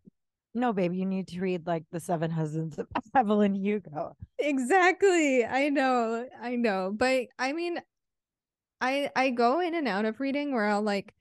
No, 0.54 0.74
babe, 0.74 0.94
you 0.94 1.06
need 1.06 1.28
to 1.30 1.40
read 1.42 1.68
like 1.68 1.84
the 1.92 2.00
Seven 2.00 2.32
Husbands 2.32 2.78
of 2.80 2.88
Evelyn 3.16 3.56
Hugo. 3.56 4.16
Exactly. 4.40 5.46
I 5.46 5.70
know. 5.70 6.28
I 6.42 6.56
know. 6.56 6.92
But 6.96 7.28
I 7.38 7.54
mean 7.54 7.80
I 8.82 9.10
I 9.16 9.30
go 9.32 9.60
in 9.60 9.74
and 9.76 9.88
out 9.88 10.06
of 10.06 10.20
reading 10.20 10.54
where 10.54 10.66
I'll 10.66 10.82
like 10.82 11.14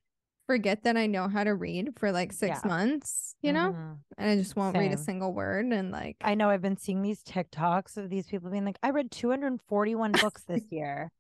forget 0.47 0.85
that 0.85 0.97
I 0.97 1.07
know 1.07 1.29
how 1.29 1.45
to 1.45 1.55
read 1.55 1.91
for 1.99 2.13
like 2.13 2.33
6 2.33 2.61
Yeah. 2.63 2.69
months, 2.69 3.35
you 3.43 3.53
know? 3.53 3.73
Mhm. 3.73 3.99
And 4.19 4.31
I 4.31 4.37
just 4.37 4.55
won't 4.57 4.77
read 4.77 4.93
a 4.93 4.97
single 4.97 5.33
word 5.33 5.67
and 5.67 5.91
like 5.91 6.17
I 6.21 6.35
know 6.35 6.51
I've 6.51 6.63
been 6.63 6.77
seeing 6.77 7.03
these 7.03 7.23
TikToks 7.23 7.97
of 7.97 8.11
these 8.11 8.27
people 8.27 8.51
being 8.51 8.65
like, 8.65 8.79
I 8.83 8.91
read 8.91 9.11
241 9.11 10.13
books 10.13 10.45
this 10.45 10.65
year. 10.71 11.11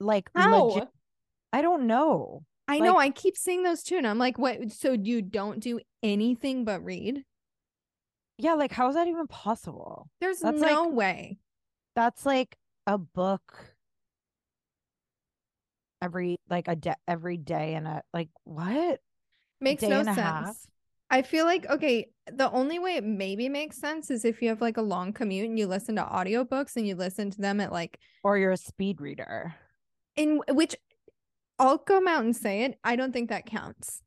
Like 0.00 0.30
How? 0.34 0.64
legit. 0.64 0.88
I 1.52 1.62
don't 1.62 1.86
know. 1.86 2.42
I 2.66 2.78
know 2.80 2.96
I 2.96 3.10
keep 3.10 3.36
seeing 3.36 3.62
those 3.62 3.82
too, 3.82 3.98
and 3.98 4.06
I'm 4.06 4.18
like, 4.18 4.38
what? 4.38 4.72
So 4.72 4.92
you 4.92 5.20
don't 5.20 5.60
do 5.60 5.80
anything 6.02 6.64
but 6.64 6.82
read? 6.82 7.24
Yeah, 8.38 8.54
like 8.54 8.72
how 8.72 8.88
is 8.88 8.94
that 8.94 9.06
even 9.06 9.26
possible? 9.28 10.08
There's 10.20 10.40
That's 10.40 10.60
no 10.60 10.84
like- 10.84 10.92
way. 10.92 11.38
That's 11.94 12.24
like 12.26 12.56
a 12.86 12.98
book 12.98 13.73
every 16.04 16.36
like 16.50 16.68
a 16.68 16.76
day 16.76 16.94
every 17.08 17.36
day 17.38 17.74
and 17.74 17.86
a 17.86 18.02
like 18.12 18.28
what? 18.44 19.00
Makes 19.60 19.82
no 19.82 20.02
sense. 20.02 20.18
half? 20.18 20.56
I 21.10 21.22
feel 21.22 21.44
like 21.46 21.68
okay, 21.70 22.10
the 22.30 22.50
only 22.50 22.78
way 22.78 22.96
it 22.96 23.04
maybe 23.04 23.48
makes 23.48 23.78
sense 23.78 24.10
is 24.10 24.24
if 24.24 24.42
you 24.42 24.48
have 24.50 24.60
like 24.60 24.76
a 24.76 24.82
long 24.82 25.12
commute 25.12 25.48
and 25.48 25.58
you 25.58 25.66
listen 25.66 25.96
to 25.96 26.02
audiobooks 26.02 26.76
and 26.76 26.86
you 26.86 26.94
listen 26.94 27.30
to 27.30 27.40
them 27.40 27.60
at 27.60 27.72
like 27.72 27.98
Or 28.22 28.36
you're 28.38 28.52
a 28.52 28.56
speed 28.56 29.00
reader. 29.00 29.54
in 30.16 30.40
which 30.50 30.76
I'll 31.58 31.78
come 31.78 32.06
out 32.08 32.24
and 32.24 32.36
say 32.36 32.64
it. 32.64 32.78
I 32.84 32.96
don't 32.96 33.12
think 33.12 33.30
that 33.30 33.46
counts. 33.46 34.02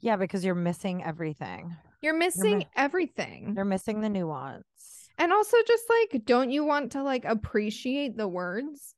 Yeah, 0.00 0.16
because 0.16 0.44
you're 0.44 0.54
missing 0.54 1.02
everything. 1.02 1.76
You're 2.02 2.16
missing 2.16 2.58
mi- 2.58 2.68
everything. 2.76 3.54
You're 3.56 3.64
missing 3.64 4.00
the 4.00 4.08
nuance. 4.08 4.64
And 5.16 5.32
also 5.32 5.56
just 5.66 5.84
like 5.88 6.24
don't 6.24 6.50
you 6.50 6.64
want 6.64 6.92
to 6.92 7.02
like 7.02 7.24
appreciate 7.24 8.16
the 8.16 8.28
words? 8.28 8.94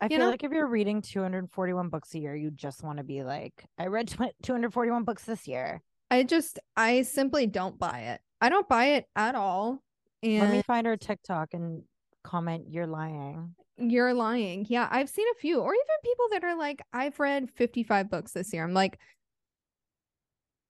I 0.00 0.06
You 0.06 0.08
feel 0.10 0.18
know? 0.18 0.30
like 0.30 0.44
if 0.44 0.52
you're 0.52 0.66
reading 0.66 1.00
241 1.02 1.88
books 1.88 2.14
a 2.14 2.18
year, 2.18 2.34
you 2.34 2.50
just 2.50 2.82
want 2.82 2.98
to 2.98 3.04
be 3.04 3.22
like, 3.22 3.64
I 3.78 3.86
read 3.86 4.08
tw- 4.08 4.34
241 4.42 5.04
books 5.04 5.24
this 5.24 5.46
year. 5.48 5.82
I 6.10 6.22
just 6.22 6.58
I 6.76 7.02
simply 7.02 7.46
don't 7.46 7.78
buy 7.78 8.00
it. 8.00 8.20
I 8.40 8.48
don't 8.48 8.68
buy 8.68 8.86
it 8.96 9.06
at 9.16 9.34
all. 9.34 9.82
And 10.22 10.40
Let 10.40 10.50
me 10.50 10.62
find 10.62 10.86
her 10.86 10.96
TikTok 10.96 11.54
and 11.54 11.82
comment, 12.22 12.66
you're 12.68 12.86
lying. 12.86 13.54
You're 13.76 14.14
lying. 14.14 14.66
Yeah, 14.68 14.88
I've 14.90 15.08
seen 15.08 15.26
a 15.32 15.38
few, 15.40 15.60
or 15.60 15.74
even 15.74 15.84
people 16.02 16.26
that 16.32 16.44
are 16.44 16.56
like, 16.56 16.82
I've 16.92 17.18
read 17.18 17.50
55 17.50 18.10
books 18.10 18.32
this 18.32 18.52
year. 18.52 18.64
I'm 18.64 18.74
like, 18.74 18.98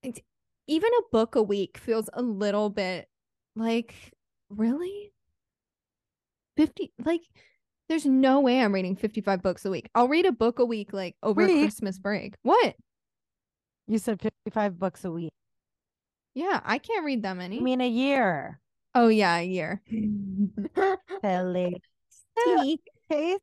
it's, 0.02 0.20
even 0.66 0.90
a 0.98 1.02
book 1.12 1.34
a 1.34 1.42
week 1.42 1.78
feels 1.78 2.08
a 2.14 2.22
little 2.22 2.70
bit 2.70 3.08
like, 3.56 3.94
really? 4.48 5.12
50, 6.56 6.92
like, 7.04 7.20
there's 7.88 8.06
no 8.06 8.40
way 8.40 8.60
I'm 8.60 8.72
reading 8.72 8.96
55 8.96 9.42
books 9.42 9.64
a 9.64 9.70
week. 9.70 9.90
I'll 9.94 10.08
read 10.08 10.26
a 10.26 10.32
book 10.32 10.58
a 10.58 10.64
week, 10.64 10.92
like, 10.92 11.16
over 11.22 11.46
Wait. 11.46 11.60
Christmas 11.60 11.98
break. 11.98 12.34
What? 12.42 12.74
You 13.86 13.98
said 13.98 14.20
55 14.20 14.78
books 14.78 15.04
a 15.04 15.10
week. 15.10 15.32
Yeah, 16.34 16.60
I 16.64 16.78
can't 16.78 17.04
read 17.04 17.22
that 17.22 17.36
many. 17.36 17.58
I 17.58 17.62
mean, 17.62 17.80
a 17.80 17.88
year. 17.88 18.60
oh, 18.94 19.08
yeah, 19.08 19.36
a 19.38 19.44
year. 19.44 19.82
Silly. 21.22 21.80
Tea. 22.44 22.80
Kacy. 23.12 23.38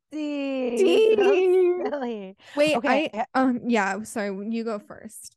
Tea. 0.76 1.14
So 1.16 1.88
silly. 1.90 2.36
Wait, 2.56 2.76
Okay. 2.76 3.10
I, 3.14 3.24
um, 3.34 3.60
yeah, 3.66 4.02
sorry, 4.02 4.36
you 4.50 4.64
go 4.64 4.78
first. 4.78 5.36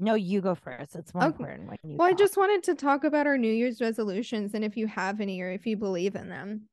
No, 0.00 0.14
you 0.14 0.40
go 0.40 0.54
first. 0.54 0.96
It's 0.96 1.12
more 1.12 1.24
Okay. 1.24 1.32
important 1.36 1.68
when 1.68 1.78
you 1.84 1.96
Well, 1.96 2.08
I 2.08 2.12
just 2.14 2.36
wanted 2.36 2.62
to 2.64 2.74
talk 2.74 3.04
about 3.04 3.26
our 3.26 3.36
New 3.36 3.52
Year's 3.52 3.80
resolutions 3.80 4.54
and 4.54 4.64
if 4.64 4.76
you 4.76 4.86
have 4.86 5.20
any 5.20 5.40
or 5.40 5.50
if 5.50 5.66
you 5.66 5.76
believe 5.76 6.14
in 6.16 6.28
them. 6.28 6.68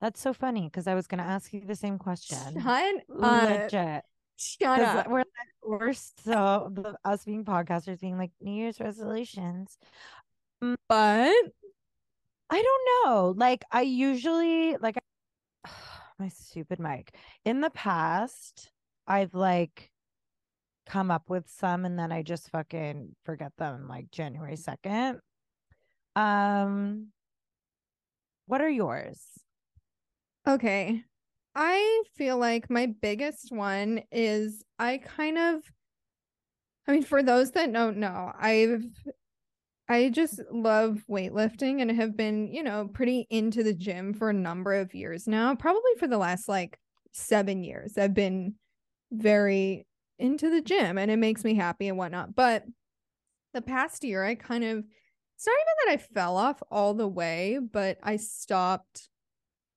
That's 0.00 0.20
so 0.20 0.32
funny 0.32 0.62
because 0.64 0.86
I 0.86 0.94
was 0.94 1.06
going 1.06 1.18
to 1.18 1.28
ask 1.28 1.52
you 1.52 1.60
the 1.66 1.74
same 1.74 1.98
question. 1.98 2.38
Shut 2.62 2.94
up. 2.96 3.02
Legit. 3.08 4.04
Shut 4.36 4.78
'Cause 4.78 4.96
up. 4.96 5.08
We're, 5.10 5.24
we're 5.64 5.92
so, 5.92 6.70
the, 6.72 6.96
us 7.04 7.24
being 7.24 7.44
podcasters 7.44 8.00
being 8.00 8.16
like, 8.16 8.30
New 8.40 8.52
Year's 8.52 8.78
resolutions. 8.78 9.76
But 10.60 11.34
I 12.50 12.62
don't 12.62 13.06
know. 13.06 13.34
Like 13.36 13.64
I 13.70 13.82
usually 13.82 14.76
like 14.76 14.96
my 16.18 16.28
stupid 16.28 16.78
mic. 16.80 17.14
In 17.44 17.60
the 17.60 17.70
past, 17.70 18.70
I've 19.06 19.34
like 19.34 19.90
come 20.86 21.10
up 21.10 21.28
with 21.28 21.48
some 21.48 21.84
and 21.84 21.98
then 21.98 22.10
I 22.10 22.22
just 22.22 22.50
fucking 22.50 23.14
forget 23.24 23.52
them 23.58 23.86
like 23.88 24.10
January 24.10 24.56
2nd. 24.56 25.18
Um 26.16 27.08
what 28.46 28.60
are 28.60 28.70
yours? 28.70 29.20
Okay. 30.48 31.04
I 31.54 32.02
feel 32.16 32.38
like 32.38 32.70
my 32.70 32.86
biggest 32.86 33.50
one 33.52 34.02
is 34.12 34.62
I 34.78 34.98
kind 34.98 35.38
of 35.38 35.62
I 36.86 36.92
mean 36.92 37.02
for 37.02 37.22
those 37.22 37.50
that 37.52 37.72
don't 37.72 37.98
know, 37.98 38.32
I've 38.38 38.84
I 39.88 40.10
just 40.10 40.40
love 40.52 41.04
weightlifting 41.10 41.80
and 41.80 41.90
have 41.92 42.16
been, 42.16 42.52
you 42.52 42.62
know, 42.62 42.88
pretty 42.92 43.26
into 43.30 43.62
the 43.62 43.72
gym 43.72 44.12
for 44.12 44.30
a 44.30 44.34
number 44.34 44.74
of 44.74 44.94
years 44.94 45.26
now. 45.26 45.54
Probably 45.54 45.92
for 45.98 46.06
the 46.06 46.18
last 46.18 46.48
like 46.48 46.78
7 47.12 47.64
years. 47.64 47.96
I've 47.96 48.14
been 48.14 48.54
very 49.12 49.86
into 50.18 50.50
the 50.50 50.60
gym 50.60 50.98
and 50.98 51.10
it 51.10 51.16
makes 51.16 51.44
me 51.44 51.54
happy 51.54 51.88
and 51.88 51.96
whatnot. 51.98 52.34
But 52.34 52.64
the 53.54 53.62
past 53.62 54.04
year, 54.04 54.24
I 54.24 54.34
kind 54.34 54.64
of, 54.64 54.78
it's 55.36 55.46
not 55.46 55.54
even 55.54 55.74
that 55.86 55.92
I 55.94 56.14
fell 56.14 56.36
off 56.36 56.62
all 56.70 56.94
the 56.94 57.08
way, 57.08 57.58
but 57.60 57.98
I 58.02 58.16
stopped 58.16 59.08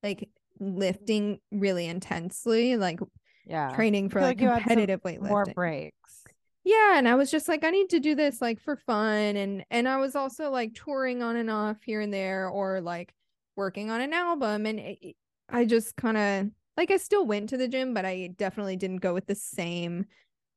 like 0.03 0.29
lifting 0.61 1.39
really 1.51 1.87
intensely, 1.87 2.77
like 2.77 2.99
Yeah. 3.45 3.75
training 3.75 4.09
for 4.09 4.21
like, 4.21 4.39
like 4.39 4.55
competitive 4.55 5.01
weightlifting. 5.01 5.27
More 5.29 5.45
breaks. 5.47 6.23
Yeah, 6.63 6.97
and 6.97 7.07
I 7.07 7.15
was 7.15 7.31
just 7.31 7.47
like 7.47 7.63
I 7.63 7.71
need 7.71 7.89
to 7.89 7.99
do 7.99 8.13
this 8.13 8.39
like 8.39 8.59
for 8.61 8.75
fun 8.75 9.35
and 9.35 9.65
and 9.71 9.89
I 9.89 9.97
was 9.97 10.15
also 10.15 10.51
like 10.51 10.75
touring 10.75 11.23
on 11.23 11.35
and 11.35 11.49
off 11.49 11.77
here 11.83 12.01
and 12.01 12.13
there 12.13 12.47
or 12.47 12.81
like 12.81 13.11
working 13.55 13.89
on 13.89 13.99
an 13.99 14.13
album 14.13 14.65
and 14.67 14.79
it- 14.79 15.15
I 15.49 15.65
just 15.65 15.95
kind 15.97 16.17
of 16.17 16.51
like 16.77 16.91
I 16.91 16.97
still 16.97 17.25
went 17.25 17.49
to 17.49 17.57
the 17.57 17.67
gym 17.67 17.93
but 17.95 18.05
I 18.05 18.29
definitely 18.37 18.77
didn't 18.77 18.97
go 19.01 19.13
with 19.13 19.25
the 19.25 19.35
same 19.35 20.05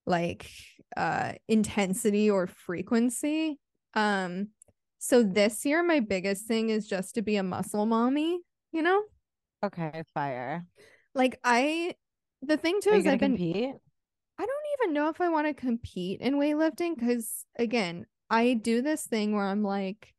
like 0.07 0.51
uh 0.95 1.33
intensity 1.49 2.31
or 2.31 2.47
frequency. 2.49 3.59
Um 3.95 4.49
so 4.99 5.23
this 5.23 5.65
year 5.65 5.83
my 5.83 6.01
biggest 6.01 6.47
thing 6.47 6.69
is 6.69 6.87
just 6.87 7.15
to 7.15 7.23
be 7.23 7.37
a 7.37 7.43
muscle 7.43 7.87
mommy, 7.87 8.41
you 8.73 8.83
know? 8.83 9.03
Okay, 9.65 10.03
fire. 10.13 10.65
Like 11.15 11.39
I 11.45 11.95
the 12.43 12.57
thing 12.57 12.81
too 12.83 12.91
Are 12.91 12.97
is 12.97 13.07
I've 13.07 13.21
been 13.21 13.37
compete? 13.37 13.75
I 14.39 14.47
don't 14.47 14.65
even 14.81 14.95
know 14.95 15.09
if 15.09 15.21
I 15.21 15.29
want 15.29 15.47
to 15.47 15.55
compete 15.55 16.21
in 16.21 16.35
weightlifting 16.35 16.97
because, 16.97 17.45
again, 17.57 18.07
I 18.29 18.55
do 18.55 18.83
this 18.83 19.07
thing 19.07 19.35
where 19.35 19.47
I'm 19.47 19.63
like, 19.63 20.13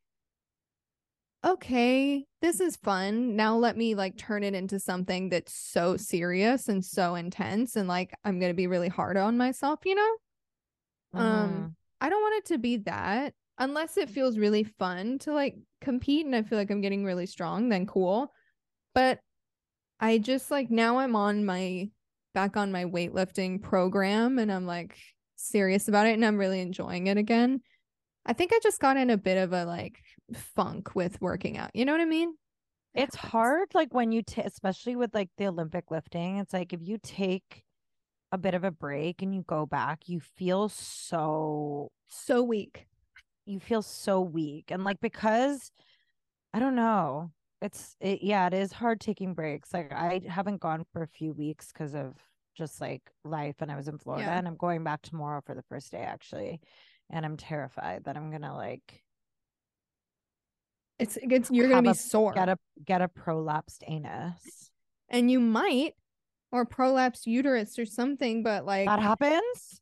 okay, 1.43 2.25
this 2.41 2.59
is 2.59 2.77
fun. 2.77 3.35
Now 3.35 3.57
let 3.57 3.77
me 3.77 3.93
like 3.93 4.17
turn 4.17 4.43
it 4.43 4.53
into 4.53 4.79
something 4.79 5.29
that's 5.29 5.53
so 5.53 5.97
serious 5.97 6.69
and 6.69 6.83
so 6.83 7.15
intense. 7.15 7.75
And 7.75 7.87
like, 7.87 8.13
I'm 8.23 8.39
going 8.39 8.51
to 8.51 8.55
be 8.55 8.67
really 8.67 8.87
hard 8.87 9.17
on 9.17 9.37
myself, 9.37 9.79
you 9.85 9.95
know? 9.95 10.15
Um, 11.21 11.75
I 12.01 12.09
don't 12.09 12.21
want 12.21 12.35
it 12.37 12.45
to 12.53 12.57
be 12.57 12.77
that 12.77 13.33
unless 13.57 13.97
it 13.97 14.09
feels 14.09 14.37
really 14.37 14.63
fun 14.63 15.19
to 15.19 15.33
like 15.33 15.55
compete 15.81 16.25
and 16.25 16.35
I 16.35 16.41
feel 16.43 16.57
like 16.57 16.71
I'm 16.71 16.81
getting 16.81 17.05
really 17.05 17.25
strong, 17.25 17.69
then 17.69 17.85
cool. 17.85 18.31
But 18.93 19.19
I 19.99 20.17
just 20.17 20.51
like 20.51 20.69
now 20.69 20.97
I'm 20.97 21.15
on 21.15 21.45
my 21.45 21.89
back 22.33 22.57
on 22.57 22.71
my 22.71 22.85
weightlifting 22.85 23.61
program 23.61 24.39
and 24.39 24.51
I'm 24.51 24.65
like 24.65 24.97
serious 25.35 25.87
about 25.87 26.07
it 26.07 26.13
and 26.13 26.25
I'm 26.25 26.37
really 26.37 26.59
enjoying 26.59 27.07
it 27.07 27.17
again. 27.17 27.61
I 28.25 28.33
think 28.33 28.51
I 28.53 28.59
just 28.61 28.79
got 28.79 28.97
in 28.97 29.09
a 29.09 29.17
bit 29.17 29.37
of 29.37 29.53
a 29.53 29.65
like 29.65 30.01
funk 30.33 30.95
with 30.95 31.21
working 31.21 31.57
out. 31.57 31.71
You 31.73 31.85
know 31.85 31.91
what 31.93 32.01
I 32.01 32.05
mean? 32.05 32.35
It's 32.93 33.15
hard 33.15 33.69
like 33.73 33.93
when 33.93 34.11
you 34.11 34.23
ta 34.23 34.43
especially 34.45 34.95
with 34.95 35.13
like 35.13 35.29
the 35.37 35.47
olympic 35.47 35.91
lifting 35.91 36.37
it's 36.37 36.53
like 36.53 36.71
if 36.71 36.79
you 36.81 36.97
take 36.97 37.63
a 38.31 38.37
bit 38.37 38.53
of 38.53 38.63
a 38.63 38.71
break 38.71 39.21
and 39.21 39.35
you 39.35 39.43
go 39.45 39.65
back 39.65 40.07
you 40.07 40.21
feel 40.21 40.69
so 40.69 41.91
so 42.07 42.43
weak. 42.43 42.87
You 43.45 43.59
feel 43.59 43.81
so 43.81 44.21
weak. 44.21 44.71
And 44.71 44.83
like 44.83 44.99
because 44.99 45.71
I 46.53 46.59
don't 46.59 46.75
know. 46.75 47.31
It's 47.61 47.95
it 47.99 48.19
yeah, 48.21 48.47
it 48.47 48.53
is 48.53 48.71
hard 48.73 48.99
taking 48.99 49.33
breaks. 49.33 49.73
Like 49.73 49.91
I 49.93 50.21
haven't 50.27 50.61
gone 50.61 50.85
for 50.91 51.01
a 51.03 51.07
few 51.07 51.33
weeks 51.33 51.71
because 51.71 51.95
of 51.95 52.13
just 52.55 52.79
like 52.79 53.01
life 53.23 53.55
and 53.59 53.71
I 53.71 53.75
was 53.75 53.87
in 53.87 53.97
Florida 53.97 54.25
Yeah. 54.25 54.37
and 54.37 54.47
I'm 54.47 54.55
going 54.57 54.83
back 54.83 55.01
tomorrow 55.01 55.41
for 55.45 55.55
the 55.55 55.63
first 55.63 55.91
day 55.91 56.01
actually. 56.01 56.61
And 57.09 57.25
I'm 57.25 57.37
terrified 57.37 58.03
that 58.05 58.17
I'm 58.17 58.31
gonna 58.31 58.55
like 58.55 59.03
It's 60.99 61.17
it's 61.21 61.51
you're 61.51 61.69
gonna 61.69 61.81
be 61.81 61.89
a- 61.89 61.93
sore. 61.95 62.33
get 62.33 62.49
a 62.49 62.57
get 62.85 63.01
a 63.01 63.07
prolapsed 63.07 63.83
anus. 63.87 64.71
and 65.09 65.29
you 65.29 65.39
might 65.39 65.93
or 66.51 66.65
prolapsed 66.65 67.25
uterus 67.25 67.77
or 67.77 67.85
something, 67.85 68.43
but 68.43 68.65
like 68.65 68.87
That 68.87 68.99
happens? 68.99 69.81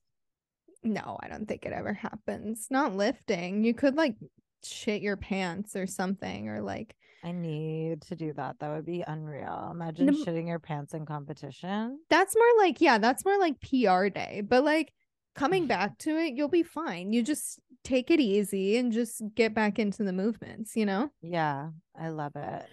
no, 0.84 1.18
I 1.22 1.28
don't 1.28 1.48
think 1.48 1.66
it 1.66 1.74
ever 1.74 1.94
happens. 1.94 2.68
Not 2.70 2.96
lifting. 2.96 3.64
You 3.64 3.74
could 3.74 3.96
like 3.96 4.16
shit 4.64 5.02
your 5.02 5.18
pants 5.18 5.76
or 5.76 5.86
something 5.88 6.50
or 6.50 6.62
like 6.62 6.96
I 7.24 7.32
need 7.32 8.02
to 8.04 8.16
do 8.16 8.34
that. 8.34 8.58
That 8.60 8.72
would 8.76 8.86
be 8.86 9.04
unreal. 9.08 9.70
Imagine 9.72 10.08
No, 10.08 10.12
shitting 10.12 10.48
your 10.48 10.60
pants 10.60 10.94
in 10.94 11.06
competition. 11.06 12.00
that's 12.10 12.36
more 12.36 12.66
like 12.66 12.82
yeah, 12.82 12.98
that's 12.98 13.24
more 13.24 13.40
like 13.40 13.62
PR 13.62 14.08
day. 14.08 14.42
But 14.46 14.64
like 14.64 14.92
coming 15.36 15.66
mm. 15.66 15.70
back 15.70 15.98
to 16.00 16.12
it, 16.18 16.34
you'll 16.34 16.50
be 16.50 16.64
fine. 16.64 17.14
You 17.14 17.24
just 17.24 17.60
take 17.84 18.12
it 18.12 18.20
easy 18.20 18.78
and 18.78 18.92
just 18.92 19.22
get 19.36 19.54
back 19.54 19.80
into 19.80 20.04
the 20.04 20.14
movements, 20.14 20.76
you 20.76 20.86
know? 20.86 21.12
Yeah, 21.22 21.70
I 22.00 22.10
love 22.10 22.34
it. 22.36 22.66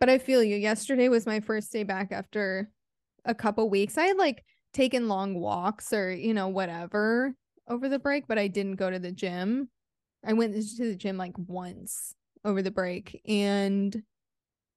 But 0.00 0.08
I 0.08 0.18
feel 0.18 0.42
you. 0.42 0.56
Yesterday 0.56 1.08
was 1.08 1.26
my 1.26 1.40
first 1.40 1.72
day 1.72 1.82
back 1.82 2.12
after 2.12 2.70
a 3.24 3.34
couple 3.34 3.68
weeks. 3.68 3.98
I 3.98 4.04
had 4.04 4.16
like 4.16 4.44
taken 4.72 5.08
long 5.08 5.34
walks 5.38 5.92
or, 5.92 6.10
you 6.12 6.34
know, 6.34 6.48
whatever 6.48 7.34
over 7.68 7.88
the 7.88 7.98
break, 7.98 8.26
but 8.26 8.38
I 8.38 8.48
didn't 8.48 8.76
go 8.76 8.90
to 8.90 8.98
the 8.98 9.12
gym. 9.12 9.68
I 10.24 10.32
went 10.32 10.54
to 10.54 10.88
the 10.88 10.96
gym 10.96 11.16
like 11.16 11.34
once 11.36 12.14
over 12.44 12.62
the 12.62 12.70
break 12.70 13.20
and 13.26 14.02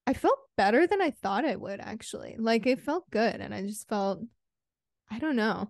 I 0.08 0.14
felt 0.14 0.40
better 0.58 0.88
than 0.88 1.02
I 1.02 1.12
thought 1.12 1.46
I 1.46 1.56
would 1.56 1.80
actually. 1.80 2.36
Like 2.38 2.66
it 2.66 2.78
mm-hmm. 2.78 2.86
felt 2.86 3.10
good 3.12 3.36
and 3.36 3.54
I 3.54 3.62
just 3.66 3.88
felt 3.88 4.22
I 5.10 5.20
don't 5.20 5.36
know. 5.36 5.70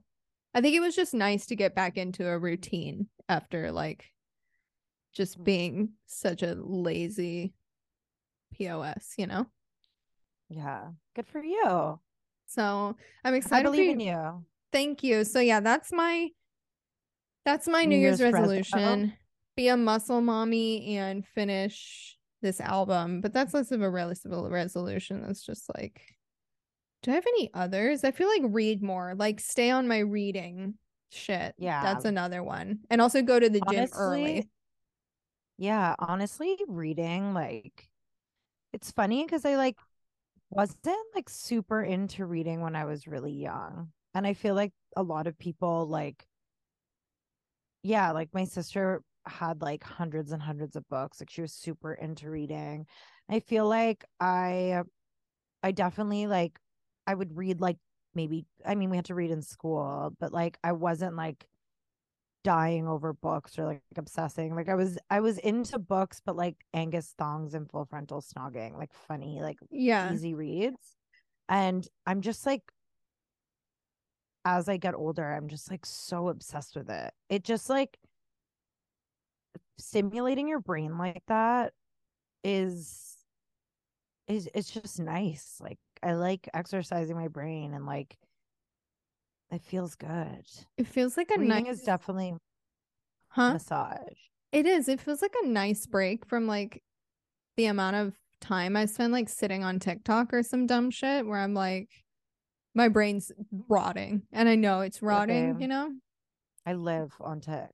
I 0.53 0.61
think 0.61 0.75
it 0.75 0.81
was 0.81 0.95
just 0.95 1.13
nice 1.13 1.47
to 1.47 1.55
get 1.55 1.75
back 1.75 1.97
into 1.97 2.27
a 2.27 2.37
routine 2.37 3.07
after 3.27 3.71
like 3.71 4.11
just 5.13 5.35
mm-hmm. 5.35 5.43
being 5.43 5.89
such 6.05 6.43
a 6.43 6.55
lazy 6.55 7.53
POS, 8.53 9.13
you 9.17 9.27
know? 9.27 9.47
Yeah. 10.49 10.89
Good 11.15 11.27
for 11.27 11.43
you. 11.43 11.99
So 12.47 12.95
I'm 13.23 13.33
excited 13.33 13.65
for 13.65 13.71
believe 13.71 13.85
you. 13.85 13.91
in 13.91 13.99
you. 14.01 14.45
Thank 14.71 15.03
you. 15.03 15.23
So 15.23 15.39
yeah, 15.39 15.59
that's 15.59 15.91
my 15.91 16.29
that's 17.45 17.67
my 17.67 17.83
New, 17.83 17.95
New 17.95 18.01
Year's, 18.01 18.19
Year's 18.19 18.33
reso- 18.33 18.39
resolution. 18.39 19.13
Be 19.55 19.67
a 19.67 19.77
muscle 19.77 20.21
mommy 20.21 20.97
and 20.97 21.25
finish 21.25 22.17
this 22.41 22.59
album. 22.59 23.21
But 23.21 23.33
that's 23.33 23.53
less 23.53 23.71
of 23.71 23.81
a 23.81 23.89
realistic 23.89 24.31
resolution. 24.33 25.21
That's 25.21 25.45
just 25.45 25.69
like 25.75 26.01
do 27.03 27.11
I 27.11 27.15
have 27.15 27.25
any 27.25 27.49
others? 27.53 28.03
I 28.03 28.11
feel 28.11 28.27
like 28.27 28.43
read 28.45 28.83
more, 28.83 29.15
like 29.15 29.39
stay 29.39 29.71
on 29.71 29.87
my 29.87 29.99
reading 29.99 30.75
shit. 31.09 31.55
Yeah. 31.57 31.81
That's 31.81 32.05
another 32.05 32.43
one. 32.43 32.79
And 32.89 33.01
also 33.01 33.21
go 33.21 33.39
to 33.39 33.49
the 33.49 33.61
gym 33.61 33.89
early. 33.93 34.49
Yeah, 35.57 35.95
honestly, 35.99 36.57
reading 36.67 37.33
like 37.33 37.89
it's 38.73 38.91
funny 38.91 39.23
because 39.23 39.45
I 39.45 39.55
like 39.55 39.77
wasn't 40.49 40.95
like 41.15 41.29
super 41.29 41.81
into 41.81 42.25
reading 42.25 42.61
when 42.61 42.75
I 42.75 42.85
was 42.85 43.07
really 43.07 43.33
young. 43.33 43.89
And 44.13 44.27
I 44.27 44.33
feel 44.33 44.55
like 44.55 44.73
a 44.95 45.03
lot 45.03 45.27
of 45.27 45.37
people 45.37 45.87
like 45.87 46.25
yeah, 47.83 48.11
like 48.11 48.29
my 48.31 48.45
sister 48.45 49.01
had 49.27 49.61
like 49.61 49.83
hundreds 49.83 50.31
and 50.31 50.41
hundreds 50.41 50.75
of 50.75 50.87
books. 50.89 51.19
Like 51.21 51.29
she 51.29 51.41
was 51.41 51.53
super 51.53 51.93
into 51.93 52.29
reading. 52.29 52.87
I 53.29 53.39
feel 53.39 53.67
like 53.67 54.05
I 54.19 54.83
I 55.63 55.71
definitely 55.71 56.27
like 56.27 56.59
I 57.07 57.15
would 57.15 57.37
read 57.37 57.61
like 57.61 57.77
maybe 58.15 58.45
I 58.65 58.75
mean 58.75 58.89
we 58.91 58.97
had 58.97 59.05
to 59.05 59.15
read 59.15 59.31
in 59.31 59.41
school, 59.41 60.13
but 60.19 60.33
like 60.33 60.57
I 60.63 60.73
wasn't 60.73 61.15
like 61.15 61.47
dying 62.43 62.87
over 62.87 63.13
books 63.13 63.59
or 63.59 63.65
like 63.65 63.83
obsessing. 63.97 64.55
Like 64.55 64.69
I 64.69 64.75
was 64.75 64.97
I 65.09 65.19
was 65.21 65.37
into 65.39 65.79
books, 65.79 66.21
but 66.25 66.35
like 66.35 66.57
Angus 66.73 67.13
Thongs 67.17 67.53
and 67.53 67.69
Full 67.69 67.85
Frontal 67.85 68.21
Snogging, 68.21 68.77
like 68.77 68.93
funny, 68.93 69.41
like 69.41 69.59
Yeah. 69.69 70.07
easy 70.09 70.33
reads. 70.33 70.95
And 71.49 71.87
I'm 72.05 72.21
just 72.21 72.45
like 72.45 72.63
as 74.45 74.67
I 74.67 74.77
get 74.77 74.95
older, 74.95 75.31
I'm 75.31 75.47
just 75.47 75.69
like 75.69 75.85
so 75.85 76.29
obsessed 76.29 76.75
with 76.75 76.89
it. 76.89 77.13
It 77.29 77.43
just 77.43 77.69
like 77.69 77.97
stimulating 79.77 80.47
your 80.47 80.59
brain 80.59 80.97
like 80.97 81.23
that 81.27 81.73
is 82.43 83.17
is 84.27 84.49
it's 84.53 84.71
just 84.71 84.99
nice. 84.99 85.57
Like 85.59 85.79
I 86.01 86.13
like 86.13 86.49
exercising 86.53 87.15
my 87.15 87.27
brain 87.27 87.73
and 87.73 87.85
like 87.85 88.17
it 89.51 89.61
feels 89.61 89.95
good. 89.95 90.45
It 90.77 90.87
feels 90.87 91.17
like 91.17 91.29
a 91.31 91.39
Reading 91.39 91.65
nice 91.65 91.79
is 91.79 91.81
definitely 91.83 92.35
huh? 93.29 93.53
massage. 93.53 94.17
It 94.51 94.65
is. 94.65 94.87
It 94.87 95.01
feels 95.01 95.21
like 95.21 95.35
a 95.43 95.47
nice 95.47 95.85
break 95.85 96.25
from 96.25 96.47
like 96.47 96.81
the 97.57 97.65
amount 97.65 97.97
of 97.97 98.13
time 98.39 98.75
I 98.75 98.85
spend 98.85 99.13
like 99.13 99.29
sitting 99.29 99.63
on 99.63 99.79
TikTok 99.79 100.33
or 100.33 100.43
some 100.43 100.67
dumb 100.67 100.89
shit 100.89 101.25
where 101.25 101.39
I'm 101.39 101.53
like, 101.53 101.89
my 102.73 102.87
brain's 102.87 103.31
rotting 103.67 104.23
and 104.31 104.47
I 104.47 104.55
know 104.55 104.81
it's 104.81 105.01
rotting, 105.01 105.53
babe. 105.53 105.61
you 105.61 105.67
know? 105.67 105.91
I 106.65 106.73
live 106.73 107.13
on 107.19 107.41
TikTok. 107.41 107.71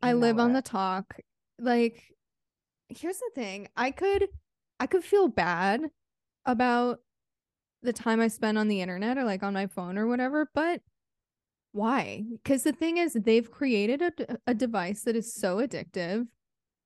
I 0.00 0.10
You 0.10 0.16
live 0.16 0.38
on 0.38 0.52
the 0.52 0.62
talk. 0.62 1.16
Like, 1.58 2.02
here's 2.88 3.18
the 3.18 3.30
thing 3.34 3.68
I 3.76 3.90
could, 3.90 4.28
I 4.80 4.86
could 4.86 5.04
feel 5.04 5.28
bad 5.28 5.82
about 6.44 6.98
the 7.82 7.92
time 7.92 8.20
I 8.20 8.28
spend 8.28 8.58
on 8.58 8.68
the 8.68 8.80
internet 8.80 9.18
or 9.18 9.24
like 9.24 9.42
on 9.42 9.54
my 9.54 9.66
phone 9.66 9.98
or 9.98 10.06
whatever, 10.06 10.48
but 10.54 10.80
why? 11.72 12.24
Because 12.30 12.62
the 12.64 12.72
thing 12.72 12.98
is, 12.98 13.14
they've 13.14 13.50
created 13.50 14.02
a, 14.02 14.36
a 14.46 14.54
device 14.54 15.02
that 15.04 15.16
is 15.16 15.34
so 15.34 15.56
addictive 15.58 16.26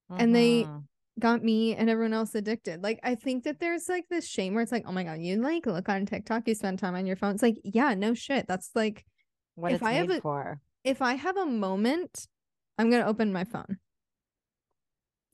and 0.09 0.33
they- 0.35 0.63
Mhm. 0.63 0.83
got 1.19 1.43
me 1.43 1.75
and 1.75 1.89
everyone 1.89 2.13
else 2.13 2.35
addicted. 2.35 2.83
Like 2.83 2.99
I 3.03 3.15
think 3.15 3.43
that 3.45 3.59
there's 3.59 3.89
like 3.89 4.05
this 4.07 4.27
shame 4.27 4.53
where 4.53 4.61
it's 4.61 4.71
like, 4.71 4.83
oh 4.85 4.91
my 4.91 5.03
god, 5.03 5.19
you 5.19 5.37
like 5.37 5.65
look 5.65 5.89
on 5.89 6.05
TikTok, 6.05 6.47
you 6.47 6.53
spend 6.53 6.77
time 6.77 6.93
on 6.95 7.07
your 7.07 7.15
phone. 7.15 7.33
It's 7.33 7.41
like, 7.43 7.57
yeah, 7.63 7.95
no 7.95 8.13
shit. 8.13 8.47
That's 8.47 8.69
like 8.75 9.03
what 9.55 9.71
if 9.73 9.81
I 9.83 9.93
have 9.93 10.09
a- 10.11 10.21
for. 10.21 10.61
if 10.83 11.01
I 11.01 11.15
have 11.15 11.35
a 11.37 11.45
moment, 11.47 12.27
I'm 12.77 12.89
gonna 12.89 13.05
open 13.07 13.33
my 13.33 13.43
phone. 13.43 13.77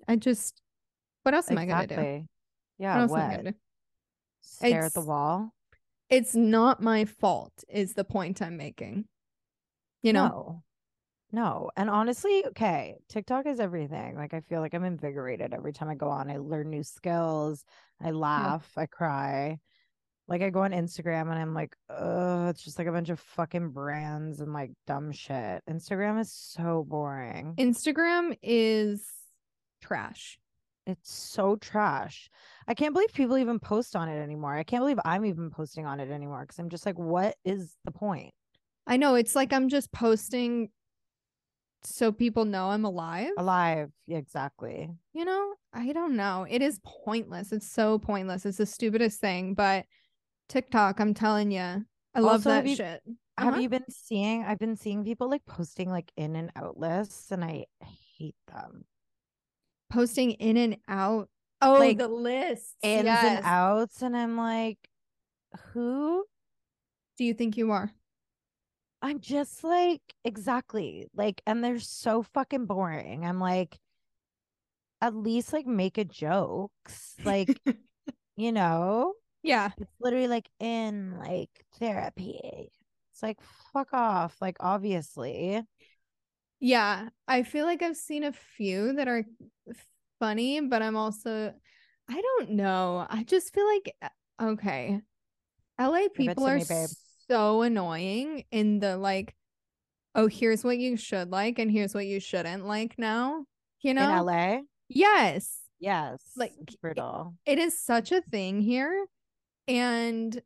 I 0.07 0.15
just 0.15 0.61
what 1.23 1.33
else 1.33 1.49
am 1.49 1.57
I 1.57 1.65
gonna 1.65 1.87
do? 1.87 1.93
Exactly. 1.93 2.17
What 2.19 2.27
Yeah, 2.79 3.01
else 3.01 3.11
what? 3.11 3.21
am 3.21 3.29
I 3.29 3.35
gonna 3.37 3.51
do? 3.51 3.57
Stare 4.41 4.85
at 4.85 4.93
the 4.93 5.01
wall? 5.01 5.53
It's 6.09 6.35
not 6.35 6.81
my 6.81 7.05
fault, 7.05 7.53
is 7.69 7.93
the 7.93 8.03
point 8.03 8.41
I'm 8.41 8.57
making. 8.57 9.05
You 10.03 10.13
know? 10.13 10.27
No. 10.27 10.63
No. 11.31 11.71
And 11.75 11.89
honestly, 11.89 12.45
okay, 12.47 12.97
TikTok 13.09 13.47
is 13.47 13.59
everything. 13.59 14.15
Like 14.15 14.33
I 14.33 14.41
feel 14.41 14.59
like 14.59 14.73
I'm 14.73 14.83
invigorated 14.83 15.53
every 15.53 15.73
time 15.73 15.89
I 15.89 15.95
go 15.95 16.09
on. 16.09 16.29
I 16.29 16.37
learn 16.37 16.69
new 16.69 16.83
skills. 16.83 17.63
I 18.01 18.11
laugh, 18.11 18.69
I 18.77 18.85
cry. 18.85 19.59
Like 20.33 20.41
I 20.41 20.49
go 20.49 20.63
on 20.63 20.71
Instagram 20.71 21.29
and 21.29 21.37
I'm 21.37 21.53
like, 21.53 21.75
oh, 21.91 22.47
it's 22.47 22.63
just 22.63 22.79
like 22.79 22.87
a 22.87 22.91
bunch 22.91 23.09
of 23.09 23.19
fucking 23.19 23.69
brands 23.69 24.39
and 24.39 24.51
like 24.51 24.71
dumb 24.87 25.11
shit. 25.11 25.61
Instagram 25.69 26.19
is 26.19 26.31
so 26.31 26.83
boring. 26.89 27.53
Instagram 27.59 28.35
is 28.41 29.07
trash. 29.79 30.39
It's 30.87 31.13
so 31.13 31.55
trash. 31.57 32.31
I 32.67 32.73
can't 32.73 32.95
believe 32.95 33.13
people 33.13 33.37
even 33.37 33.59
post 33.59 33.95
on 33.95 34.09
it 34.09 34.19
anymore. 34.19 34.55
I 34.55 34.63
can't 34.63 34.81
believe 34.81 34.97
I'm 35.05 35.23
even 35.23 35.51
posting 35.51 35.85
on 35.85 35.99
it 35.99 36.09
anymore 36.09 36.41
because 36.41 36.57
I'm 36.57 36.69
just 36.69 36.87
like, 36.87 36.97
what 36.97 37.35
is 37.45 37.75
the 37.85 37.91
point? 37.91 38.33
I 38.87 38.97
know 38.97 39.13
it's 39.13 39.35
like 39.35 39.53
I'm 39.53 39.69
just 39.69 39.91
posting 39.91 40.69
so 41.83 42.11
people 42.11 42.45
know 42.45 42.71
I'm 42.71 42.85
alive. 42.85 43.33
Alive. 43.37 43.91
Yeah, 44.07 44.17
exactly. 44.17 44.89
You 45.13 45.25
know, 45.25 45.53
I 45.71 45.93
don't 45.93 46.15
know. 46.15 46.47
It 46.49 46.63
is 46.63 46.79
pointless. 46.83 47.51
It's 47.51 47.69
so 47.69 47.99
pointless. 47.99 48.47
It's 48.47 48.57
the 48.57 48.65
stupidest 48.65 49.21
thing. 49.21 49.53
But 49.53 49.85
TikTok, 50.53 50.99
I'm 50.99 51.13
telling 51.15 51.51
you, 51.51 51.59
I 52.13 52.19
love 52.19 52.33
Also, 52.45 52.51
have 52.51 52.63
that 52.63 52.69
you- 52.69 52.75
shit. 52.75 53.01
Have 53.39 53.47
Uh-huh. 53.53 53.59
you 53.61 53.69
been 53.69 53.89
seeing? 53.89 54.43
I've 54.43 54.59
been 54.59 54.75
seeing 54.75 55.03
people 55.03 55.27
like 55.27 55.43
posting 55.45 55.89
like 55.89 56.11
in 56.15 56.35
and 56.35 56.51
out 56.55 56.77
lists, 56.77 57.31
and 57.31 57.43
I 57.43 57.65
hate 58.17 58.35
them. 58.47 58.85
Posting 59.89 60.31
in 60.31 60.55
and 60.57 60.77
out. 60.87 61.29
Oh, 61.59 61.73
Like, 61.79 61.97
the 61.97 62.07
lists. 62.07 62.75
Ins 62.83 63.05
yes. 63.05 63.23
and 63.37 63.45
outs, 63.45 64.01
and 64.03 64.15
I'm 64.15 64.37
like, 64.37 64.77
who? 65.71 66.25
Do 67.17 67.23
you 67.23 67.33
think 67.33 67.57
you 67.57 67.71
are? 67.71 67.91
I'm 69.01 69.19
just 69.19 69.63
like, 69.63 70.01
exactly. 70.23 71.07
Like, 71.15 71.41
and 71.47 71.63
they're 71.63 71.79
so 71.79 72.21
fucking 72.21 72.67
boring. 72.67 73.25
I'm 73.25 73.39
like, 73.39 73.79
at 75.01 75.15
least 75.15 75.51
like 75.53 75.65
make 75.65 75.97
a 75.97 76.05
jokes. 76.05 77.15
Like, 77.25 77.59
you 78.37 78.51
know, 78.51 79.15
yeah. 79.43 79.71
it's 79.77 79.91
literally 79.99 80.27
like 80.27 80.49
in 80.59 81.17
like 81.17 81.49
therapy. 81.79 82.71
It's 83.11 83.21
like, 83.21 83.39
fuck 83.73 83.93
off. 83.93 84.35
Like, 84.41 84.57
obviously. 84.59 85.61
Yeah, 86.59 87.09
I 87.27 87.43
feel 87.43 87.65
like 87.65 87.83
I've 87.83 87.97
seen 87.97 88.23
a 88.23 88.31
few 88.31 88.93
that 88.93 89.07
are 89.07 89.25
funny, 90.19 90.61
but 90.61 90.81
I'm 90.81 90.95
also 90.95 91.53
I 92.09 92.21
don't 92.21 92.51
know. 92.51 93.05
I 93.09 93.23
just 93.23 93.53
feel 93.53 93.67
like 93.67 93.95
uh, 94.01 94.51
okay. 94.51 95.01
LA 95.79 96.07
people 96.13 96.45
are 96.45 96.57
me, 96.57 96.85
so 97.29 97.61
annoying 97.61 98.45
in 98.51 98.79
the 98.79 98.97
like 98.97 99.35
oh, 100.15 100.27
here's 100.27 100.63
what 100.63 100.77
you 100.77 100.95
should 100.95 101.31
like 101.31 101.59
and 101.59 101.71
here's 101.71 101.93
what 101.93 102.05
you 102.05 102.19
shouldn't 102.19 102.65
like 102.65 102.95
now. 102.97 103.45
You 103.81 103.93
know? 103.93 104.09
In 104.09 104.25
LA? 104.25 104.57
Yes. 104.87 105.59
Yes. 105.79 106.21
Like 106.37 106.53
brutal. 106.81 107.35
it, 107.45 107.59
it 107.59 107.61
is 107.61 107.81
such 107.81 108.11
a 108.11 108.21
thing 108.21 108.61
here. 108.61 109.05
And 109.67 110.41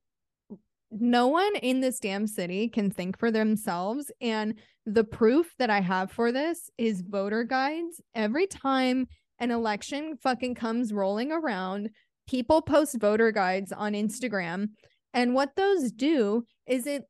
no 0.92 1.28
one 1.28 1.56
in 1.58 1.82
this 1.82 2.00
damn 2.00 2.28
city 2.28 2.70
can 2.70 2.90
think 2.92 3.18
for 3.18 3.32
themselves. 3.32 4.12
And 4.22 4.56
the 4.86 5.04
proof 5.04 5.54
that 5.60 5.70
I 5.70 5.82
have 5.82 6.12
for 6.12 6.32
this 6.32 6.70
is 6.78 7.02
voter 7.02 7.44
guides. 7.44 8.02
Every 8.16 8.48
time 8.48 9.08
an 9.40 9.52
election 9.52 10.18
fucking 10.24 10.56
comes 10.56 10.94
rolling 10.94 11.32
around, 11.32 11.90
people 12.28 12.62
post 12.62 13.00
voter 13.00 13.32
guides 13.32 13.72
on 13.72 13.94
Instagram. 13.94 14.70
And 15.14 15.34
what 15.34 15.56
those 15.56 15.92
do 15.92 16.44
is 16.66 16.88
it, 16.88 17.04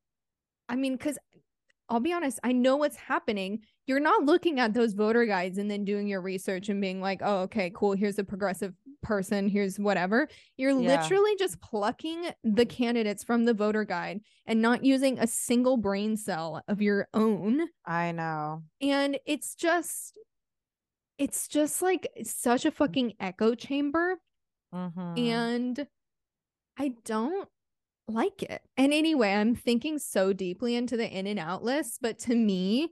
I 0.69 0.75
mean, 0.75 0.93
because 0.93 1.17
I'll 1.89 1.99
be 1.99 2.13
honest, 2.13 2.39
I 2.43 2.51
know 2.51 2.77
what's 2.77 2.97
happening. 2.97 3.59
You're 3.87 3.99
not 4.01 4.25
looking 4.25 4.59
at 4.59 4.73
those 4.73 4.93
voter 4.93 5.25
guides 5.25 5.57
and 5.57 5.71
then 5.71 5.85
doing 5.85 6.07
your 6.07 6.21
research 6.21 6.69
and 6.69 6.79
being 6.79 7.01
like, 7.01 7.21
oh, 7.23 7.39
okay, 7.43 7.71
cool. 7.73 7.93
Here's 7.93 8.19
a 8.19 8.23
progressive 8.23 8.73
person. 9.01 9.47
Here's 9.47 9.79
whatever. 9.79 10.27
You're 10.57 10.79
yeah. 10.79 11.01
literally 11.01 11.35
just 11.39 11.61
plucking 11.61 12.31
the 12.43 12.65
candidates 12.65 13.23
from 13.23 13.45
the 13.45 13.53
voter 13.53 13.85
guide 13.85 14.19
and 14.45 14.61
not 14.61 14.83
using 14.83 15.17
a 15.17 15.25
single 15.25 15.77
brain 15.77 16.17
cell 16.17 16.61
of 16.67 16.81
your 16.81 17.07
own. 17.13 17.61
I 17.85 18.11
know. 18.11 18.63
And 18.81 19.17
it's 19.25 19.55
just, 19.55 20.19
it's 21.17 21.47
just 21.47 21.81
like 21.81 22.09
such 22.23 22.65
a 22.65 22.71
fucking 22.71 23.13
echo 23.21 23.55
chamber. 23.55 24.19
Mm-hmm. 24.75 25.17
And 25.17 25.87
I 26.77 26.93
don't 27.05 27.47
like 28.09 28.43
it. 28.43 28.61
And 28.75 28.93
anyway, 28.93 29.33
I'm 29.33 29.55
thinking 29.55 29.97
so 29.97 30.33
deeply 30.33 30.75
into 30.75 30.97
the 30.97 31.09
in 31.09 31.27
and 31.27 31.39
out 31.39 31.63
list, 31.63 31.99
but 32.01 32.19
to 32.19 32.35
me, 32.35 32.89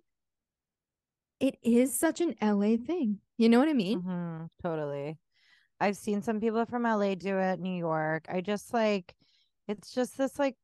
it 1.39 1.58
is 1.63 1.98
such 1.98 2.21
an 2.21 2.36
LA 2.41 2.78
thing. 2.78 3.19
You 3.38 3.50
know 3.50 3.60
what 3.60 3.69
I 3.69 3.74
mean? 3.74 4.04
Mm-hmm, 4.04 4.45
totally. 4.62 5.17
I've 5.80 5.98
seen 5.98 6.21
some 6.21 6.39
people 6.39 6.65
from 6.65 6.86
LA 6.86 7.15
do 7.15 7.38
it, 7.39 7.60
New 7.60 7.78
York. 7.78 8.26
I 8.30 8.41
just 8.41 8.74
like 8.74 9.15
it's 9.67 9.93
just 9.93 10.17
this 10.17 10.39
like 10.39 10.56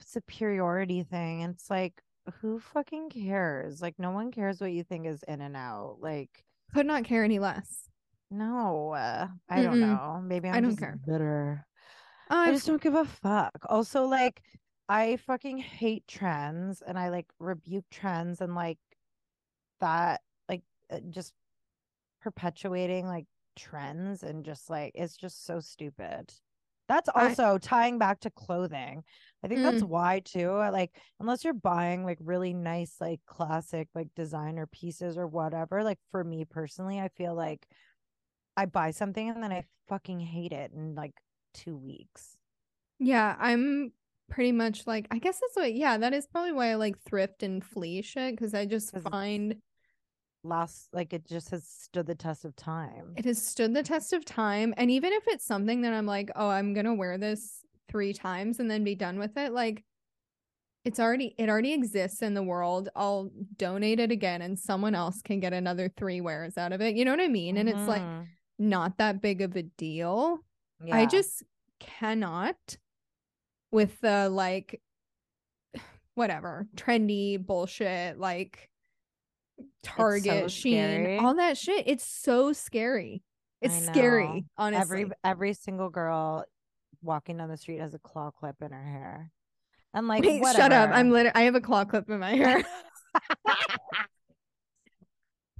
superiority 0.00 1.02
thing. 1.04 1.42
It's 1.42 1.70
like, 1.70 1.94
who 2.40 2.58
fucking 2.60 3.10
cares? 3.10 3.80
Like, 3.82 3.98
no 3.98 4.10
one 4.10 4.30
cares 4.32 4.60
what 4.60 4.72
you 4.72 4.84
think 4.84 5.06
is 5.06 5.22
in 5.24 5.40
and 5.40 5.56
out. 5.56 5.98
Like, 6.00 6.44
could 6.74 6.86
not 6.86 7.04
care 7.04 7.24
any 7.24 7.38
less. 7.38 7.88
No, 8.30 8.90
uh, 8.92 9.28
I 9.48 9.56
Mm-mm. 9.56 9.62
don't 9.62 9.80
know. 9.80 10.20
Maybe 10.24 10.48
I'm 10.48 10.54
I 10.56 10.60
do 10.60 10.72
not 10.72 10.78
care. 10.78 10.98
bitter. 11.06 11.66
I 12.28 12.52
just 12.52 12.66
don't 12.66 12.82
give 12.82 12.94
a 12.94 13.04
fuck. 13.04 13.52
Also, 13.66 14.04
like, 14.06 14.42
I 14.88 15.16
fucking 15.16 15.58
hate 15.58 16.06
trends 16.06 16.82
and 16.82 16.98
I 16.98 17.08
like 17.10 17.26
rebuke 17.38 17.84
trends 17.90 18.40
and 18.40 18.54
like 18.54 18.78
that, 19.80 20.20
like, 20.48 20.62
uh, 20.90 21.00
just 21.10 21.32
perpetuating 22.22 23.06
like 23.06 23.26
trends 23.56 24.22
and 24.22 24.44
just 24.44 24.68
like 24.68 24.92
it's 24.94 25.16
just 25.16 25.46
so 25.46 25.60
stupid. 25.60 26.32
That's 26.88 27.08
also 27.08 27.54
I, 27.54 27.58
tying 27.58 27.98
back 27.98 28.20
to 28.20 28.30
clothing. 28.30 29.02
I 29.42 29.48
think 29.48 29.60
mm. 29.60 29.64
that's 29.64 29.82
why 29.82 30.20
too. 30.24 30.50
Like 30.50 30.92
unless 31.20 31.44
you're 31.44 31.54
buying 31.54 32.04
like 32.04 32.18
really 32.20 32.54
nice 32.54 32.96
like 33.00 33.20
classic 33.26 33.88
like 33.94 34.08
designer 34.14 34.66
pieces 34.66 35.18
or 35.18 35.26
whatever, 35.26 35.82
like 35.82 35.98
for 36.10 36.22
me 36.22 36.44
personally, 36.44 37.00
I 37.00 37.08
feel 37.08 37.34
like 37.34 37.66
I 38.56 38.66
buy 38.66 38.92
something 38.92 39.28
and 39.28 39.42
then 39.42 39.52
I 39.52 39.64
fucking 39.88 40.20
hate 40.20 40.52
it 40.52 40.72
in 40.72 40.94
like 40.94 41.14
2 41.54 41.76
weeks. 41.76 42.36
Yeah, 42.98 43.36
I'm 43.38 43.92
pretty 44.28 44.52
much 44.52 44.86
like 44.86 45.06
I 45.10 45.18
guess 45.18 45.40
that's 45.40 45.56
what 45.56 45.74
yeah, 45.74 45.98
that 45.98 46.12
is 46.12 46.26
probably 46.26 46.52
why 46.52 46.70
I 46.70 46.74
like 46.74 46.98
thrift 47.00 47.42
and 47.42 47.64
flea 47.64 48.02
shit 48.02 48.38
cuz 48.38 48.54
I 48.54 48.66
just 48.66 48.96
find 48.98 49.56
last 50.42 50.88
like 50.92 51.12
it 51.12 51.26
just 51.26 51.50
has 51.50 51.66
stood 51.66 52.06
the 52.06 52.14
test 52.14 52.44
of 52.44 52.56
time. 52.56 53.14
It 53.16 53.24
has 53.24 53.44
stood 53.44 53.74
the 53.74 53.82
test 53.82 54.12
of 54.12 54.24
time. 54.24 54.74
And 54.76 54.90
even 54.90 55.12
if 55.12 55.24
it's 55.26 55.44
something 55.44 55.82
that 55.82 55.92
I'm 55.92 56.06
like, 56.06 56.30
oh, 56.36 56.48
I'm 56.48 56.74
gonna 56.74 56.94
wear 56.94 57.18
this 57.18 57.60
three 57.88 58.12
times 58.12 58.58
and 58.60 58.70
then 58.70 58.84
be 58.84 58.94
done 58.94 59.18
with 59.18 59.36
it, 59.36 59.52
like 59.52 59.84
it's 60.84 61.00
already 61.00 61.34
it 61.36 61.48
already 61.48 61.72
exists 61.72 62.22
in 62.22 62.34
the 62.34 62.42
world. 62.42 62.88
I'll 62.94 63.30
donate 63.56 64.00
it 64.00 64.12
again 64.12 64.40
and 64.40 64.58
someone 64.58 64.94
else 64.94 65.20
can 65.20 65.40
get 65.40 65.52
another 65.52 65.90
three 65.96 66.20
wears 66.20 66.56
out 66.56 66.72
of 66.72 66.80
it. 66.80 66.94
You 66.94 67.04
know 67.04 67.10
what 67.10 67.20
I 67.20 67.28
mean? 67.28 67.56
And 67.56 67.68
mm-hmm. 67.68 67.78
it's 67.78 67.88
like 67.88 68.02
mm-hmm. 68.02 68.22
not 68.58 68.98
that 68.98 69.20
big 69.20 69.42
of 69.42 69.56
a 69.56 69.64
deal. 69.64 70.38
Yeah. 70.84 70.96
I 70.96 71.06
just 71.06 71.42
cannot 71.80 72.76
with 73.76 74.00
the 74.00 74.28
like 74.30 74.80
whatever 76.14 76.66
trendy 76.74 77.38
bullshit 77.38 78.18
like 78.18 78.70
Target, 79.82 80.50
so 80.50 80.56
Shein, 80.68 81.20
all 81.20 81.34
that 81.34 81.58
shit. 81.58 81.84
It's 81.86 82.06
so 82.06 82.54
scary. 82.54 83.22
It's 83.60 83.86
scary, 83.86 84.46
honestly. 84.56 85.02
Every 85.02 85.14
every 85.24 85.52
single 85.52 85.90
girl 85.90 86.44
walking 87.02 87.36
down 87.36 87.50
the 87.50 87.58
street 87.58 87.80
has 87.80 87.92
a 87.94 87.98
claw 87.98 88.30
clip 88.30 88.56
in 88.62 88.72
her 88.72 88.82
hair. 88.82 89.30
And 89.92 90.08
like 90.08 90.24
Wait, 90.24 90.42
shut 90.54 90.72
up. 90.72 90.88
I'm 90.92 91.10
literally 91.10 91.34
I 91.34 91.42
have 91.42 91.54
a 91.54 91.60
claw 91.60 91.84
clip 91.84 92.08
in 92.08 92.18
my 92.18 92.34
hair. 92.34 92.64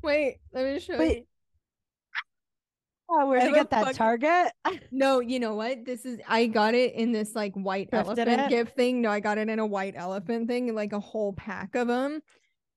Wait, 0.02 0.38
let 0.52 0.72
me 0.72 0.80
show 0.80 0.98
Wait. 0.98 1.18
you. 1.18 1.24
Oh, 3.08 3.28
where'd 3.28 3.44
you 3.44 3.54
get 3.54 3.70
that 3.70 3.84
fucking... 3.84 3.96
Target? 3.96 4.52
no, 4.90 5.20
you 5.20 5.38
know 5.38 5.54
what? 5.54 5.84
This 5.84 6.04
is 6.04 6.18
I 6.26 6.46
got 6.46 6.74
it 6.74 6.94
in 6.94 7.12
this 7.12 7.34
like 7.34 7.54
white 7.54 7.88
elephant 7.92 8.28
it? 8.28 8.48
gift 8.48 8.76
thing. 8.76 9.00
No, 9.00 9.10
I 9.10 9.20
got 9.20 9.38
it 9.38 9.48
in 9.48 9.58
a 9.58 9.66
white 9.66 9.94
elephant 9.96 10.48
thing, 10.48 10.74
like 10.74 10.92
a 10.92 11.00
whole 11.00 11.32
pack 11.32 11.74
of 11.74 11.88
them. 11.88 12.20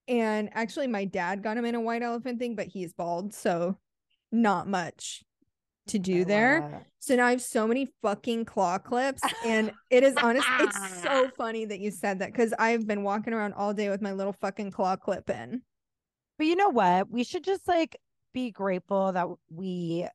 And 0.08 0.50
actually, 0.54 0.88
my 0.88 1.06
dad 1.06 1.44
got 1.44 1.58
him 1.58 1.66
in 1.66 1.76
a 1.76 1.82
white 1.82 2.02
elephant 2.02 2.40
thing, 2.40 2.56
but 2.56 2.68
he's 2.68 2.94
bald, 2.94 3.34
so 3.34 3.78
not 4.32 4.68
much 4.68 5.24
to 5.88 6.00
do 6.00 6.22
I 6.22 6.24
there. 6.24 6.86
So 7.00 7.16
now 7.16 7.28
I 7.28 7.32
have 7.32 7.42
so 7.42 7.68
many 7.68 7.88
fucking 8.02 8.46
claw 8.46 8.78
clips, 8.78 9.22
and 9.46 9.72
it 9.90 10.04
is 10.04 10.16
honest. 10.18 10.48
it's 10.60 11.02
so 11.04 11.30
funny 11.38 11.66
that 11.66 11.80
you 11.80 11.92
said 11.92 12.20
that 12.20 12.32
because 12.32 12.54
I've 12.58 12.88
been 12.88 13.04
walking 13.04 13.34
around 13.34 13.54
all 13.54 13.74
day 13.74 13.90
with 13.90 14.02
my 14.02 14.14
little 14.14 14.34
fucking 14.34 14.72
claw 14.72 14.96
clip 14.96 15.30
in. 15.30 15.62
But 16.38 16.48
you 16.48 16.56
know 16.56 16.70
what? 16.70 17.10
We 17.10 17.24
should 17.24 17.44
just 17.44 17.68
like 17.68 17.98
be 18.34 18.52
grateful 18.52 19.12
that 19.12 19.28
we, 19.50 20.08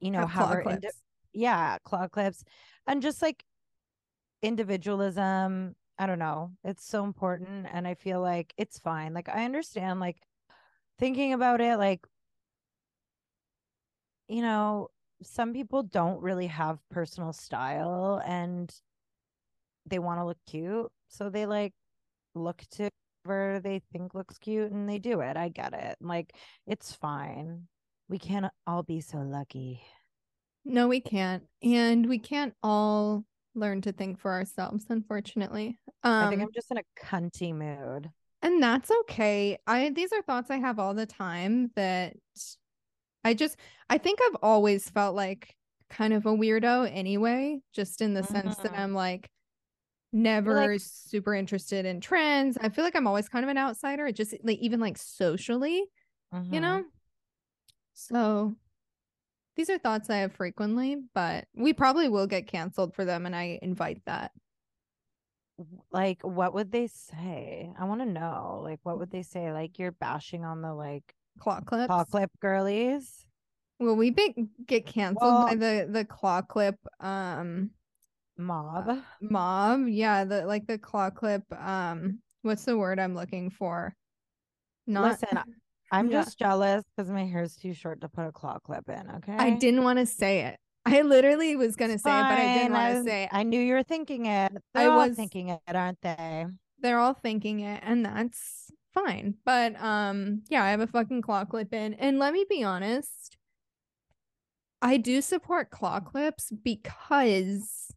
you 0.00 0.10
know, 0.10 0.26
how 0.26 0.46
our 0.46 0.62
indi- 0.62 0.88
yeah 1.32 1.78
claw 1.84 2.08
clips, 2.08 2.44
and 2.86 3.02
just 3.02 3.22
like 3.22 3.44
individualism 4.42 5.74
I 5.98 6.06
don't 6.06 6.18
know. 6.18 6.52
It's 6.62 6.86
so 6.86 7.04
important. 7.04 7.66
And 7.72 7.88
I 7.88 7.94
feel 7.94 8.20
like 8.20 8.52
it's 8.58 8.78
fine. 8.78 9.14
Like, 9.14 9.28
I 9.28 9.44
understand, 9.44 9.98
like, 10.00 10.18
thinking 10.98 11.32
about 11.32 11.60
it, 11.60 11.78
like, 11.78 12.06
you 14.28 14.42
know, 14.42 14.88
some 15.22 15.52
people 15.52 15.82
don't 15.82 16.20
really 16.20 16.48
have 16.48 16.78
personal 16.90 17.32
style 17.32 18.20
and 18.26 18.70
they 19.86 19.98
want 19.98 20.20
to 20.20 20.24
look 20.26 20.38
cute. 20.46 20.90
So 21.08 21.30
they 21.30 21.46
like 21.46 21.72
look 22.34 22.62
to 22.72 22.90
whatever 23.24 23.60
they 23.60 23.80
think 23.92 24.14
looks 24.14 24.36
cute 24.38 24.72
and 24.72 24.88
they 24.88 24.98
do 24.98 25.20
it. 25.20 25.36
I 25.36 25.48
get 25.48 25.72
it. 25.72 25.96
Like, 26.00 26.34
it's 26.66 26.92
fine. 26.92 27.68
We 28.08 28.18
can't 28.18 28.46
all 28.66 28.82
be 28.82 29.00
so 29.00 29.18
lucky. 29.18 29.82
No, 30.64 30.88
we 30.88 31.00
can't. 31.00 31.44
And 31.62 32.06
we 32.06 32.18
can't 32.18 32.54
all 32.62 33.24
learn 33.54 33.80
to 33.82 33.92
think 33.92 34.18
for 34.20 34.32
ourselves, 34.32 34.84
unfortunately. 34.88 35.78
Um, 36.02 36.12
I 36.12 36.28
think 36.28 36.42
um, 36.42 36.48
I'm 36.48 36.52
just 36.54 36.70
in 36.70 36.78
a 36.78 37.04
cunty 37.04 37.54
mood. 37.54 38.10
And 38.42 38.62
that's 38.62 38.90
okay. 39.02 39.58
I 39.66 39.90
these 39.90 40.12
are 40.12 40.22
thoughts 40.22 40.50
I 40.50 40.58
have 40.58 40.78
all 40.78 40.94
the 40.94 41.06
time 41.06 41.70
that 41.74 42.14
I 43.24 43.34
just 43.34 43.56
I 43.90 43.98
think 43.98 44.20
I've 44.22 44.36
always 44.42 44.88
felt 44.88 45.16
like 45.16 45.54
kind 45.88 46.12
of 46.12 46.26
a 46.26 46.32
weirdo 46.32 46.90
anyway, 46.92 47.60
just 47.74 48.00
in 48.02 48.14
the 48.14 48.20
mm-hmm. 48.20 48.34
sense 48.34 48.56
that 48.58 48.72
mm-hmm. 48.72 48.82
I'm 48.82 48.94
like 48.94 49.30
never 50.12 50.72
like, 50.72 50.80
super 50.80 51.34
interested 51.34 51.86
in 51.86 52.00
trends. 52.00 52.56
I 52.60 52.68
feel 52.68 52.84
like 52.84 52.96
I'm 52.96 53.06
always 53.06 53.28
kind 53.28 53.44
of 53.44 53.50
an 53.50 53.58
outsider, 53.58 54.06
It 54.06 54.16
just 54.16 54.34
like 54.42 54.58
even 54.58 54.80
like 54.80 54.98
socially, 54.98 55.84
mm-hmm. 56.32 56.54
you 56.54 56.60
know? 56.60 56.84
So 57.98 58.54
these 59.56 59.70
are 59.70 59.78
thoughts 59.78 60.10
I 60.10 60.18
have 60.18 60.34
frequently, 60.34 60.98
but 61.14 61.46
we 61.54 61.72
probably 61.72 62.10
will 62.10 62.26
get 62.26 62.46
canceled 62.46 62.94
for 62.94 63.06
them, 63.06 63.24
and 63.24 63.34
I 63.34 63.58
invite 63.62 64.02
that. 64.04 64.32
Like, 65.90 66.18
what 66.22 66.52
would 66.52 66.70
they 66.70 66.88
say? 66.88 67.72
I 67.78 67.84
want 67.84 68.02
to 68.02 68.06
know. 68.06 68.60
Like, 68.62 68.80
what 68.82 68.98
would 68.98 69.10
they 69.10 69.22
say? 69.22 69.50
Like, 69.50 69.78
you're 69.78 69.92
bashing 69.92 70.44
on 70.44 70.60
the 70.60 70.74
like 70.74 71.14
claw 71.40 71.60
clip, 71.60 71.86
claw 71.86 72.04
clip 72.04 72.30
girlies. 72.38 73.26
Will 73.80 73.96
we 73.96 74.10
be, 74.10 74.46
get 74.66 74.84
canceled 74.84 75.32
well, 75.32 75.46
by 75.46 75.54
the 75.54 75.88
the 75.90 76.04
claw 76.04 76.42
clip 76.42 76.76
um 77.00 77.70
mob? 78.36 78.90
Uh, 78.90 79.00
mob, 79.22 79.88
yeah. 79.88 80.24
The 80.24 80.44
like 80.44 80.66
the 80.66 80.78
claw 80.78 81.08
clip. 81.08 81.44
Um, 81.58 82.18
what's 82.42 82.66
the 82.66 82.76
word 82.76 83.00
I'm 83.00 83.14
looking 83.14 83.48
for? 83.48 83.94
Not 84.86 85.22
listen. 85.22 85.38
I'm 85.92 86.10
Yeah. 86.10 86.22
just 86.22 86.38
jealous 86.38 86.84
because 86.96 87.10
my 87.10 87.24
hair's 87.24 87.56
too 87.56 87.72
short 87.74 88.00
to 88.00 88.08
put 88.08 88.26
a 88.26 88.32
claw 88.32 88.58
clip 88.58 88.88
in. 88.88 89.10
Okay. 89.16 89.36
I 89.36 89.50
didn't 89.50 89.84
want 89.84 89.98
to 89.98 90.06
say 90.06 90.40
it. 90.46 90.58
I 90.84 91.02
literally 91.02 91.56
was 91.56 91.74
gonna 91.74 91.98
say 91.98 92.10
it, 92.10 92.22
but 92.22 92.38
I 92.38 92.54
didn't 92.58 92.72
want 92.72 92.94
to 92.94 93.04
say 93.04 93.24
it. 93.24 93.30
I 93.32 93.42
knew 93.42 93.60
you 93.60 93.74
were 93.74 93.82
thinking 93.82 94.26
it. 94.26 94.52
I 94.52 94.58
They're 94.82 94.90
all 94.90 95.08
was- 95.08 95.16
thinking 95.16 95.48
it, 95.48 95.60
aren't 95.74 96.00
they? 96.00 96.46
They're 96.78 96.98
all 96.98 97.14
thinking 97.14 97.60
it, 97.60 97.80
and 97.84 98.04
that's 98.04 98.70
fine. 98.94 99.34
But 99.44 99.80
um, 99.82 100.42
yeah, 100.48 100.62
I 100.62 100.70
have 100.70 100.80
a 100.80 100.86
fucking 100.86 101.22
claw 101.22 101.44
clip 101.44 101.72
in, 101.74 101.94
and 101.94 102.18
let 102.18 102.32
me 102.32 102.44
be 102.48 102.62
honest, 102.62 103.36
I 104.82 104.96
do 104.98 105.20
support 105.22 105.70
claw 105.70 106.00
clips 106.00 106.52
because 106.62 107.90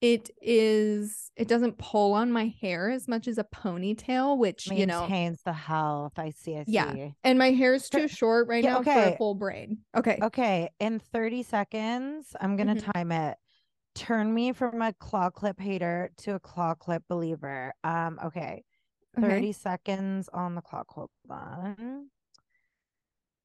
it 0.00 0.30
is 0.40 1.30
it 1.36 1.46
doesn't 1.48 1.78
pull 1.78 2.14
on 2.14 2.32
my 2.32 2.54
hair 2.60 2.90
as 2.90 3.06
much 3.08 3.28
as 3.28 3.38
a 3.38 3.44
ponytail, 3.44 4.38
which 4.38 4.66
you 4.70 4.86
know, 4.86 5.00
Maintains 5.02 5.42
the 5.42 5.52
health. 5.52 6.14
I 6.18 6.30
see. 6.30 6.56
I 6.56 6.64
see. 6.64 6.72
Yeah. 6.72 7.10
and 7.24 7.38
my 7.38 7.50
hair's 7.50 7.88
Sure. 7.90 8.02
too 8.02 8.08
short 8.08 8.48
right 8.48 8.64
Yeah, 8.64 8.74
now 8.74 8.82
for 8.82 8.90
okay. 8.90 9.14
a 9.14 9.16
full 9.16 9.34
braid. 9.34 9.76
Okay, 9.96 10.18
Okay. 10.22 10.70
In 10.80 10.98
30 10.98 11.42
seconds, 11.42 12.34
I'm 12.40 12.56
gonna 12.56 12.76
Mhm. 12.76 12.92
time 12.92 13.12
it. 13.12 13.36
Turn 13.94 14.32
me 14.32 14.52
from 14.52 14.80
a 14.82 14.92
claw 14.94 15.30
clip 15.30 15.60
hater 15.60 16.10
to 16.18 16.34
a 16.34 16.40
claw 16.40 16.74
clip 16.74 17.02
believer. 17.08 17.74
Um, 17.84 18.18
okay. 18.24 18.64
30 19.16 19.26
okay, 19.36 19.52
seconds 19.52 20.28
on 20.32 20.54
the 20.54 20.62
clock. 20.62 20.86
Hold 20.90 21.10
on. 21.28 22.10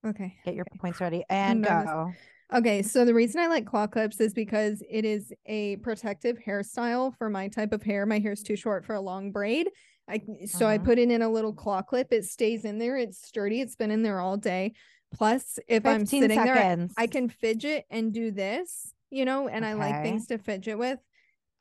Okay. 0.05 0.35
Get 0.45 0.55
your 0.55 0.65
okay. 0.71 0.79
points 0.79 1.01
ready 1.01 1.23
and 1.29 1.63
go. 1.63 2.13
Okay, 2.53 2.83
so 2.83 3.05
the 3.05 3.13
reason 3.13 3.41
I 3.41 3.47
like 3.47 3.65
claw 3.65 3.87
clips 3.87 4.19
is 4.19 4.33
because 4.33 4.83
it 4.89 5.03
is 5.03 5.33
a 5.47 5.77
protective 5.77 6.37
hairstyle 6.37 7.17
for 7.17 7.29
my 7.29 7.47
type 7.47 7.73
of 7.73 7.81
hair. 7.81 8.05
My 8.05 8.19
hair's 8.19 8.43
too 8.43 8.55
short 8.55 8.85
for 8.85 8.93
a 8.93 9.01
long 9.01 9.31
braid. 9.31 9.69
I 10.07 10.21
so 10.45 10.67
I 10.67 10.77
Mhm. 10.77 10.85
put 10.85 10.99
it 10.99 11.09
in 11.09 11.23
a 11.23 11.29
little 11.29 11.53
claw 11.53 11.81
clip. 11.81 12.13
It 12.13 12.25
stays 12.25 12.63
in 12.63 12.77
there. 12.77 12.97
It's 12.97 13.17
sturdy. 13.17 13.61
It's 13.61 13.75
been 13.75 13.89
in 13.89 14.03
there 14.03 14.19
all 14.19 14.37
day. 14.37 14.73
Plus, 15.11 15.57
if 15.67 15.85
I'm 15.85 16.01
15 16.01 16.21
sitting 16.21 16.43
there, 16.43 16.55
seconds. 16.55 16.93
I 16.97 17.07
can 17.07 17.29
fidget 17.29 17.85
and 17.89 18.13
do 18.13 18.29
this, 18.29 18.93
you 19.09 19.25
know, 19.25 19.47
and 19.47 19.65
I 19.65 19.73
like 19.73 20.03
things 20.03 20.27
to 20.27 20.37
fidget 20.37 20.77
with. 20.77 20.99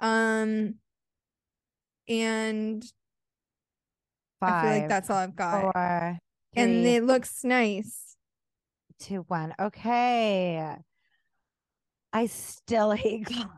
Um 0.01 0.75
and 2.07 2.85
I 4.43 4.61
feel 4.61 4.71
like 4.71 4.83
Five, 4.83 4.89
that's 4.91 5.09
all 5.09 5.17
I've 5.17 5.37
got. 5.37 5.63
four, 5.63 6.19
and 6.57 6.87
it 6.87 7.05
looks 7.05 7.43
nice. 7.45 8.04
Two, 8.99 9.25
one. 9.29 9.55
Okay. 9.59 10.77
I 12.13 12.27
still 12.27 12.91
hate 12.93 13.27
claw. 13.27 13.51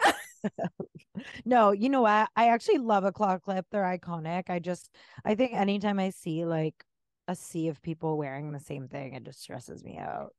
no, 1.45 1.73
you 1.73 1.89
know 1.89 2.03
what? 2.03 2.29
I 2.37 2.49
actually 2.49 2.79
love 2.79 3.05
a 3.05 3.13
claw 3.13 3.39
clip. 3.39 3.67
They're 3.71 3.83
iconic. 3.83 4.49
I 4.49 4.59
just, 4.59 4.91
I 5.25 5.35
think 5.35 5.53
anytime 5.53 5.99
I 5.99 6.11
see 6.11 6.45
like 6.45 6.85
a 7.29 7.35
sea 7.35 7.69
of 7.69 7.83
people 7.83 8.17
wearing 8.17 8.53
the 8.53 8.61
same 8.61 8.89
thing, 8.89 9.15
it 9.15 9.25
just 9.25 9.41
stresses 9.41 9.85
me 9.85 9.99
out. 9.99 10.33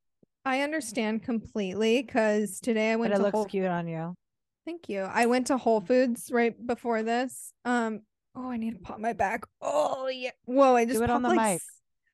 I 0.45 0.62
understand 0.62 1.24
completely 1.24 2.02
because 2.02 2.60
today 2.62 2.91
I 2.91 2.95
went. 2.95 3.12
But 3.12 3.16
it 3.16 3.20
to 3.20 3.24
looks 3.24 3.36
Whole 3.36 3.45
cute 3.45 3.66
on 3.66 3.88
you. 3.88 4.16
Thank 4.66 4.89
you. 4.89 5.02
I 5.02 5.26
went 5.26 5.48
to 5.48 5.58
Whole 5.58 5.82
Foods 5.82 6.30
right 6.32 6.56
before 6.66 7.04
this. 7.04 7.52
Um, 7.66 8.02
oh, 8.36 8.50
I 8.50 8.58
need 8.58 8.72
to 8.72 8.80
pop 8.80 9.00
my 9.00 9.14
back. 9.14 9.43
Oh 9.62 10.08
yeah. 10.08 10.32
Whoa, 10.45 10.76
I 10.76 10.86
just 10.86 10.98
Do 10.98 11.04
it 11.04 11.10
on 11.10 11.22
the 11.22 11.30
like 11.30 11.39
mic. 11.39 11.62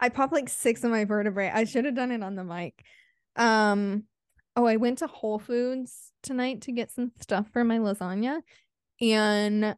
I 0.04 0.10
popped 0.10 0.34
like 0.34 0.50
six 0.50 0.84
of 0.84 0.92
my 0.92 1.06
vertebrae. 1.06 1.50
I 1.54 1.64
should 1.64 1.86
have 1.86 1.96
done 1.96 2.12
it 2.12 2.22
on 2.22 2.36
the 2.36 2.44
mic. 2.44 2.84
Um, 3.38 4.04
oh, 4.58 4.66
I 4.66 4.76
went 4.76 4.98
to 4.98 5.08
Whole 5.08 5.40
Foods 5.40 6.12
tonight 6.22 6.62
to 6.64 6.74
get 6.74 6.92
some 6.92 7.14
stuff 7.22 7.48
for 7.54 7.64
my 7.64 7.78
lasagna, 7.78 8.42
and 9.00 9.78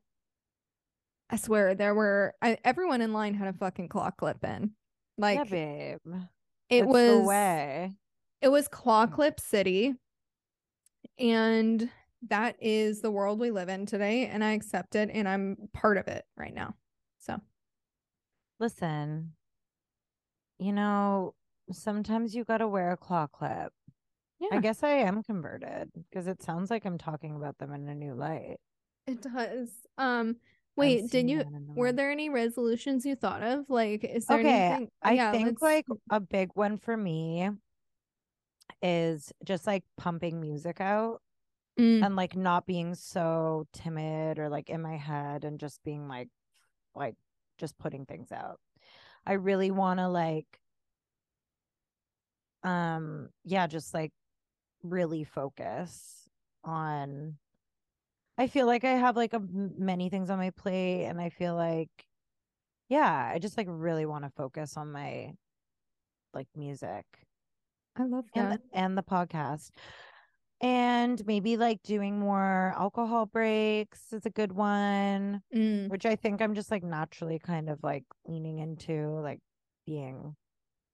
I 1.30 1.36
swear 1.38 1.76
there 1.76 1.94
were 1.94 2.34
I, 2.42 2.58
everyone 2.64 3.02
in 3.02 3.14
line 3.14 3.36
had 3.36 3.50
a 3.50 3.54
fucking 3.54 3.88
claw 3.88 4.10
clip 4.10 4.44
in. 4.44 4.72
Like 5.20 5.38
yeah, 5.38 5.44
babe. 5.44 6.00
it 6.70 6.84
It's 6.84 6.88
was 6.88 7.28
way. 7.28 7.92
it 8.42 8.50
was 8.50 8.68
Claw 8.68 9.06
Clip 9.06 9.40
City. 9.40 9.94
And 11.20 11.88
that 12.30 12.56
is 12.60 13.02
the 13.02 13.12
world 13.12 13.40
we 13.40 13.52
live 13.52 13.70
in 13.70 13.86
today. 13.86 14.26
And 14.26 14.44
I 14.44 14.54
accept 14.54 14.96
it 14.96 15.12
and 15.14 15.30
I'm 15.30 15.56
part 15.72 15.98
of 15.98 16.08
it 16.08 16.26
right 16.36 16.54
now. 16.54 16.74
So 17.20 17.40
Listen, 18.60 19.34
you 20.60 20.72
know, 20.74 21.34
sometimes 21.72 22.36
you 22.36 22.44
got 22.44 22.58
to 22.60 22.68
wear 22.68 22.92
a 22.92 22.98
claw 22.98 23.28
clip. 23.28 23.72
yeah, 24.40 24.50
I 24.52 24.60
guess 24.60 24.84
I 24.84 24.90
am 24.92 25.24
converted 25.24 25.92
because 26.10 26.28
it 26.28 26.42
sounds 26.44 26.70
like 26.70 26.86
I'm 26.86 26.98
talking 26.98 27.36
about 27.36 27.58
them 27.58 27.74
in 27.74 27.88
a 27.88 27.96
new 27.96 28.14
light. 28.14 28.58
it 29.08 29.22
does. 29.22 29.70
Um, 29.98 30.38
wait, 30.76 31.10
did 31.10 31.30
you 31.30 31.44
were 31.76 31.92
there 31.92 32.12
any 32.12 32.30
resolutions 32.30 33.06
you 33.06 33.16
thought 33.16 33.44
of? 33.44 33.70
Like, 33.70 34.04
is 34.04 34.26
there 34.26 34.40
Okay, 34.40 34.50
anything? 34.68 34.90
I 35.04 35.14
yeah, 35.14 35.32
think 35.32 35.46
let's- 35.48 35.62
like 35.62 35.86
a 36.10 36.20
big 36.20 36.50
one 36.56 36.78
for 36.78 36.96
me 36.98 37.50
is 38.82 39.32
just 39.44 39.66
like 39.68 39.84
pumping 39.98 40.40
music 40.42 40.80
out 40.82 41.22
Mm, 41.78 42.06
and 42.06 42.16
like 42.16 42.38
not 42.38 42.66
being 42.66 42.96
so 42.96 43.68
timid 43.74 44.40
or 44.40 44.48
like 44.48 44.70
in 44.70 44.82
my 44.82 44.96
head 44.96 45.44
and 45.44 45.60
just 45.60 45.84
being 45.84 46.08
like 46.08 46.30
like 46.96 47.16
just 47.58 47.78
putting 47.78 48.06
things 48.06 48.32
out. 48.32 48.60
I 49.26 49.34
really 49.34 49.72
want 49.72 50.00
to 50.00 50.08
like 50.08 50.60
um 52.64 53.30
yeah, 53.44 53.68
just 53.68 53.94
like 53.94 54.12
really 54.84 55.24
focus 55.24 56.30
on 56.64 57.38
I 58.38 58.48
feel 58.48 58.66
like 58.66 58.84
I 58.84 58.92
have 58.92 59.16
like 59.16 59.34
a 59.34 59.40
many 59.40 60.10
things 60.10 60.30
on 60.30 60.38
my 60.38 60.50
plate 60.52 61.06
and 61.06 61.22
I 61.22 61.30
feel 61.30 61.56
like 61.56 61.90
yeah, 62.90 63.32
I 63.34 63.40
just 63.40 63.58
like 63.58 63.68
really 63.70 64.06
want 64.06 64.26
to 64.26 64.32
focus 64.32 64.78
on 64.78 64.92
my 64.92 65.34
like 66.34 66.48
music 66.56 67.06
I 67.98 68.04
love 68.04 68.26
and 68.36 68.52
that. 68.52 68.62
the, 68.72 68.78
and 68.78 68.98
the 68.98 69.04
podcast. 69.04 69.72
And 70.62 71.24
maybe 71.28 71.58
like 71.58 71.84
doing 71.84 72.18
more 72.20 72.74
alcohol 72.78 73.26
breaks 73.26 74.14
is 74.14 74.26
a 74.26 74.30
good 74.30 74.54
one, 74.54 75.42
Mm, 75.54 75.90
which 75.90 76.06
I 76.06 76.16
think 76.16 76.42
I'm 76.42 76.56
just 76.56 76.72
like 76.72 76.84
naturally 76.84 77.40
kind 77.40 77.70
of 77.70 77.84
like 77.84 78.06
leaning 78.26 78.60
into, 78.60 79.10
like 79.22 79.40
being 79.86 80.36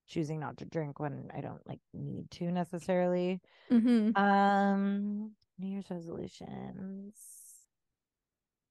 choosing 0.08 0.40
not 0.40 0.58
to 0.58 0.64
drink 0.66 0.98
when 1.00 1.30
I 1.34 1.40
don't 1.40 1.66
like 1.66 1.80
need 1.94 2.30
to 2.32 2.50
necessarily. 2.50 3.40
mhm. 3.70 4.16
Um, 4.18 5.30
New 5.58 5.68
Year's 5.68 5.90
resolutions. 5.90 7.14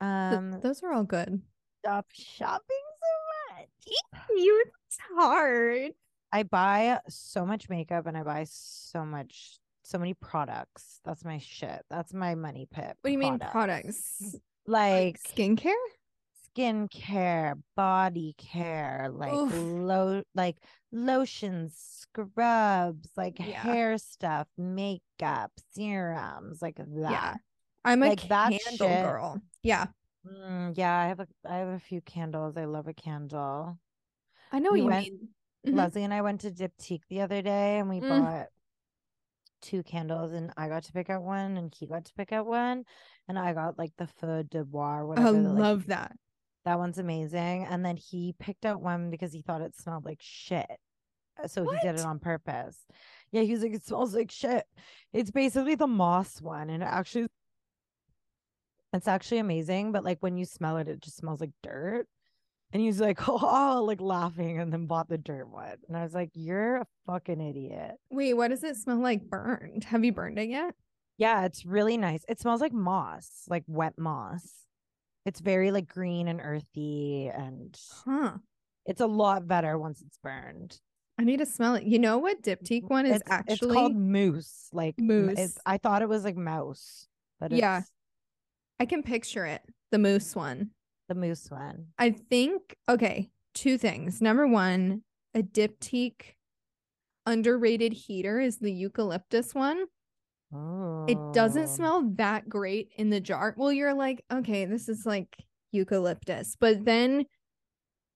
Th- 0.01 0.37
Um, 0.39 0.59
those 0.61 0.83
are 0.83 0.91
all 0.93 1.03
good. 1.03 1.41
stop 1.79 2.05
shopping 2.11 2.85
so 2.99 3.55
much. 3.55 3.69
You, 4.35 4.63
it's 4.87 4.97
hard. 5.15 5.91
I 6.33 6.43
buy 6.43 6.99
so 7.09 7.45
much 7.45 7.69
makeup 7.69 8.05
and 8.07 8.17
I 8.17 8.23
buy 8.23 8.45
so 8.47 9.05
much, 9.05 9.59
so 9.91 9.99
many 9.99 10.13
products. 10.15 10.99
That's 11.05 11.23
my 11.25 11.37
shit. 11.37 11.83
That's 11.89 12.13
my 12.13 12.33
money 12.35 12.67
pit. 12.71 12.95
What 13.01 13.09
do 13.09 13.11
you 13.11 13.17
mean 13.17 13.37
products. 13.39 13.51
products? 14.21 14.35
Like 14.67 15.19
skincare? 15.21 15.73
skincare, 16.57 17.53
body 17.75 18.35
care, 18.37 19.09
like 19.11 19.33
Oof. 19.33 19.53
lo- 19.55 20.23
like 20.35 20.57
lotions, 20.91 21.75
scrubs, 21.77 23.09
like 23.15 23.39
Yeah. 23.39 23.45
hair 23.61 23.97
stuff, 23.97 24.47
makeup, 24.57 25.51
serums, 25.73 26.61
like 26.61 26.75
that. 26.77 26.87
Yeah. 27.11 27.35
I'm 27.85 28.03
a 28.03 28.09
Like 28.09 28.27
that 28.27 28.51
candle 28.51 28.87
shit. 28.89 29.03
girl. 29.03 29.41
Yeah. 29.63 29.87
Mm, 30.27 30.77
yeah, 30.77 30.95
I 30.99 31.07
have 31.07 31.19
a 31.19 31.27
I 31.49 31.55
have 31.57 31.69
a 31.69 31.79
few 31.79 32.01
candles. 32.01 32.57
I 32.57 32.65
love 32.65 32.87
a 32.87 32.93
candle. 32.93 33.79
I 34.51 34.59
know 34.59 34.71
We 34.73 34.81
you 34.81 34.85
went- 34.87 35.05
mean. 35.05 35.29
Mhm. 35.65 35.75
Leslie 35.75 36.03
and 36.03 36.13
I 36.13 36.21
went 36.21 36.41
to 36.41 36.51
Diptyque 36.51 37.03
the 37.07 37.21
other 37.21 37.41
day 37.41 37.79
and 37.79 37.87
we 37.87 37.99
Mm. 38.01 38.09
bought 38.09 38.47
two 39.61 39.83
candles 39.83 40.31
and 40.33 40.51
I 40.57 40.67
got 40.67 40.83
to 40.83 40.93
pick 40.93 41.09
out 41.09 41.23
one 41.23 41.57
and 41.57 41.73
he 41.77 41.87
got 41.87 42.05
to 42.05 42.13
pick 42.13 42.31
out 42.31 42.45
one 42.45 42.83
and 43.27 43.37
I 43.39 43.53
got 43.53 43.77
like 43.77 43.91
the 43.97 44.07
feu 44.07 44.43
de 44.43 44.63
bois 44.63 44.97
or 44.97 45.01
I 45.01 45.03
whatever. 45.03 45.31
the, 45.33 45.49
like, 45.49 45.59
love 45.59 45.87
that. 45.87 46.13
that 46.65 46.79
one's 46.79 46.97
amazing. 46.97 47.65
And 47.65 47.85
then 47.85 47.97
he 47.97 48.33
picked 48.39 48.65
out 48.65 48.81
one 48.81 49.09
because 49.09 49.33
he 49.33 49.41
thought 49.41 49.61
it 49.61 49.75
smelled 49.75 50.05
like 50.05 50.19
shit. 50.21 50.67
Uh, 51.41 51.47
So 51.47 51.63
he 51.63 51.77
did 51.81 51.95
it 51.99 52.05
on 52.05 52.19
purpose. 52.19 52.77
Yeah, 53.31 53.43
he 53.43 53.53
was 53.53 53.61
like, 53.63 53.73
it 53.73 53.85
smells 53.85 54.13
like 54.13 54.31
shit. 54.31 54.65
It's 55.13 55.31
basically 55.31 55.75
the 55.75 55.87
moss 55.87 56.41
one, 56.41 56.69
and 56.69 56.83
it 56.83 56.89
actually 56.89 57.27
it's 58.93 59.07
actually 59.07 59.37
amazing, 59.37 59.93
but 59.93 60.03
like 60.03 60.17
when 60.19 60.35
you 60.37 60.43
smell 60.45 60.77
it, 60.77 60.87
it 60.89 60.99
just 61.01 61.15
smells 61.17 61.39
like 61.39 61.51
dirt. 61.63 62.07
And 62.73 62.81
he's 62.81 63.01
like, 63.01 63.19
oh, 63.27 63.83
like 63.85 64.01
laughing, 64.01 64.59
and 64.59 64.71
then 64.71 64.85
bought 64.85 65.09
the 65.09 65.17
dirt 65.17 65.49
one. 65.49 65.75
And 65.87 65.97
I 65.97 66.03
was 66.03 66.13
like, 66.13 66.29
You're 66.33 66.77
a 66.77 66.85
fucking 67.07 67.41
idiot. 67.41 67.95
Wait, 68.09 68.33
what 68.33 68.49
does 68.49 68.63
it 68.63 68.77
smell 68.77 69.01
like 69.01 69.23
burned? 69.23 69.83
Have 69.85 70.03
you 70.05 70.11
burned 70.13 70.39
it 70.39 70.49
yet? 70.49 70.73
Yeah, 71.17 71.45
it's 71.45 71.65
really 71.65 71.97
nice. 71.97 72.23
It 72.27 72.39
smells 72.39 72.61
like 72.61 72.73
moss, 72.73 73.43
like 73.47 73.63
wet 73.67 73.93
moss. 73.97 74.43
It's 75.25 75.39
very 75.39 75.71
like 75.71 75.87
green 75.87 76.27
and 76.27 76.39
earthy, 76.43 77.27
and 77.33 77.77
Huh. 78.05 78.37
it's 78.85 79.01
a 79.01 79.05
lot 79.07 79.47
better 79.47 79.77
once 79.77 80.01
it's 80.01 80.17
burned. 80.23 80.79
I 81.19 81.23
need 81.23 81.37
to 81.37 81.45
smell 81.45 81.75
it. 81.75 81.83
You 81.83 81.99
know 81.99 82.17
what 82.17 82.41
diptyque 82.41 82.89
one 82.89 83.05
is 83.05 83.17
it's, 83.17 83.29
actually 83.29 83.53
it's 83.53 83.73
called 83.75 83.95
moose. 83.95 84.69
Like 84.73 84.95
Moose. 84.97 85.57
I 85.65 85.77
thought 85.77 86.01
it 86.01 86.09
was 86.09 86.23
like 86.23 86.35
mouse, 86.37 87.07
but 87.39 87.51
Yeah. 87.51 87.81
I 88.79 88.85
can 88.87 89.03
picture 89.03 89.45
it. 89.45 89.61
The 89.91 89.99
moose 89.99 90.35
one. 90.35 90.71
The 91.13 91.19
moose 91.19 91.49
one. 91.51 91.87
I 91.99 92.11
think 92.11 92.77
okay, 92.87 93.29
two 93.53 93.77
things. 93.77 94.21
Number 94.21 94.47
one, 94.47 95.03
a 95.35 95.41
diptyque 95.41 96.35
underrated 97.25 97.91
heater 97.93 98.39
is 98.39 98.57
the 98.57 98.71
eucalyptus 98.71 99.53
one. 99.53 99.85
Oh. 100.53 101.05
It 101.07 101.17
doesn't 101.33 101.69
smell 101.69 102.03
that 102.15 102.47
great 102.47 102.91
in 102.95 103.09
the 103.09 103.19
jar. 103.19 103.53
Well, 103.57 103.71
you're 103.73 103.93
like, 103.93 104.23
okay, 104.31 104.65
this 104.65 104.87
is 104.87 105.05
like 105.05 105.35
eucalyptus. 105.71 106.55
But 106.59 106.85
then 106.85 107.25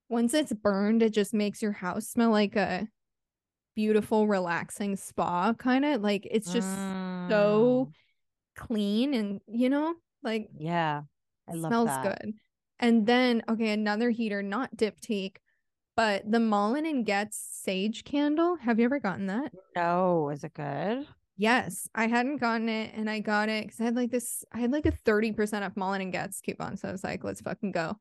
once 0.09 0.33
it's 0.33 0.53
burned, 0.53 1.01
it 1.03 1.13
just 1.13 1.33
makes 1.33 1.61
your 1.61 1.71
house 1.73 2.07
smell 2.07 2.29
like 2.31 2.55
a 2.55 2.87
beautiful, 3.75 4.27
relaxing 4.27 4.95
spa 4.95 5.53
kind 5.53 5.83
of. 5.83 6.01
Like 6.01 6.27
it's 6.29 6.51
just 6.51 6.69
so 7.29 7.89
Mm. 7.89 7.93
clean 8.55 9.13
and 9.13 9.41
you 9.47 9.69
know, 9.69 9.95
like 10.23 10.49
Yeah. 10.57 11.01
I 11.47 11.53
love 11.53 11.69
smells 11.69 11.87
that. 11.87 12.21
good. 12.21 12.33
And 12.79 13.05
then 13.05 13.43
okay, 13.49 13.71
another 13.71 14.09
heater, 14.09 14.43
not 14.43 14.75
diptyque, 14.75 15.37
but 15.95 16.29
the 16.29 16.39
Malin 16.39 16.85
and 16.85 17.05
Goetz 17.05 17.37
sage 17.37 18.03
candle. 18.03 18.57
Have 18.57 18.79
you 18.79 18.85
ever 18.85 18.99
gotten 18.99 19.27
that? 19.27 19.51
No, 19.75 20.29
is 20.29 20.43
it 20.43 20.53
good? 20.53 21.07
Yes, 21.37 21.89
I 21.93 22.07
hadn't 22.07 22.37
gotten 22.37 22.69
it, 22.69 22.93
and 22.95 23.09
I 23.09 23.19
got 23.19 23.49
it 23.49 23.65
because 23.65 23.81
I 23.81 23.85
had 23.85 23.95
like 23.95 24.11
this. 24.11 24.45
I 24.53 24.59
had 24.59 24.71
like 24.71 24.85
a 24.85 24.91
thirty 24.91 25.31
percent 25.31 25.65
off 25.65 25.75
Malin 25.75 26.01
and 26.01 26.13
Goetz 26.13 26.41
coupon, 26.41 26.77
so 26.77 26.87
I 26.87 26.91
was 26.91 27.03
like, 27.03 27.23
"Let's 27.23 27.41
fucking 27.41 27.71
go!" 27.71 27.97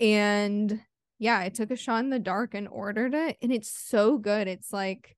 And 0.00 0.80
yeah, 1.18 1.38
I 1.38 1.48
took 1.48 1.70
a 1.70 1.76
shot 1.76 2.02
in 2.02 2.10
the 2.10 2.18
dark 2.18 2.54
and 2.54 2.66
ordered 2.68 3.14
it, 3.14 3.36
and 3.40 3.52
it's 3.52 3.70
so 3.70 4.18
good. 4.18 4.48
It's 4.48 4.72
like, 4.72 5.16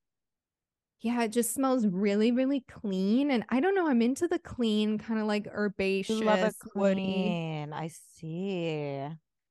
yeah, 1.05 1.23
it 1.25 1.33
just 1.33 1.53
smells 1.53 1.87
really, 1.87 2.33
really 2.33 2.65
clean, 2.67 3.31
and 3.31 3.45
I 3.51 3.61
don't 3.61 3.75
know. 3.75 3.87
I'm 3.87 4.01
into 4.01 4.27
the 4.27 4.39
clean, 4.39 4.97
kind 4.97 5.21
of 5.21 5.27
like 5.27 5.47
herbaceous, 5.47 6.19
love 6.19 6.41
a 6.41 6.53
woody. 6.75 7.03
clean. 7.05 7.75
I 7.75 7.89
see. 8.17 9.07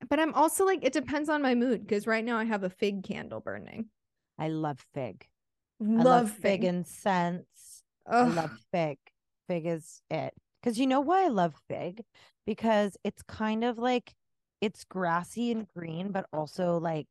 But 0.09 0.19
I'm 0.19 0.33
also 0.33 0.65
like, 0.65 0.83
it 0.83 0.93
depends 0.93 1.29
on 1.29 1.43
my 1.43 1.53
mood 1.53 1.81
because 1.81 2.07
right 2.07 2.25
now 2.25 2.37
I 2.37 2.45
have 2.45 2.63
a 2.63 2.71
fig 2.71 3.03
candle 3.03 3.39
burning. 3.39 3.85
I 4.39 4.47
love 4.49 4.83
fig. 4.95 5.27
I 5.79 5.85
Love, 5.85 6.05
love 6.05 6.31
fig. 6.31 6.61
fig 6.61 6.63
incense. 6.63 7.83
I 8.07 8.15
Ugh. 8.21 8.33
love 8.35 8.51
fig. 8.71 8.97
Fig 9.47 9.67
is 9.67 10.01
it. 10.09 10.33
Because 10.61 10.79
you 10.79 10.87
know 10.87 11.01
why 11.01 11.25
I 11.25 11.27
love 11.27 11.53
fig? 11.69 12.03
Because 12.47 12.97
it's 13.03 13.21
kind 13.21 13.63
of 13.63 13.77
like 13.77 14.11
it's 14.59 14.85
grassy 14.85 15.51
and 15.51 15.67
green, 15.75 16.11
but 16.11 16.25
also 16.33 16.79
like 16.79 17.07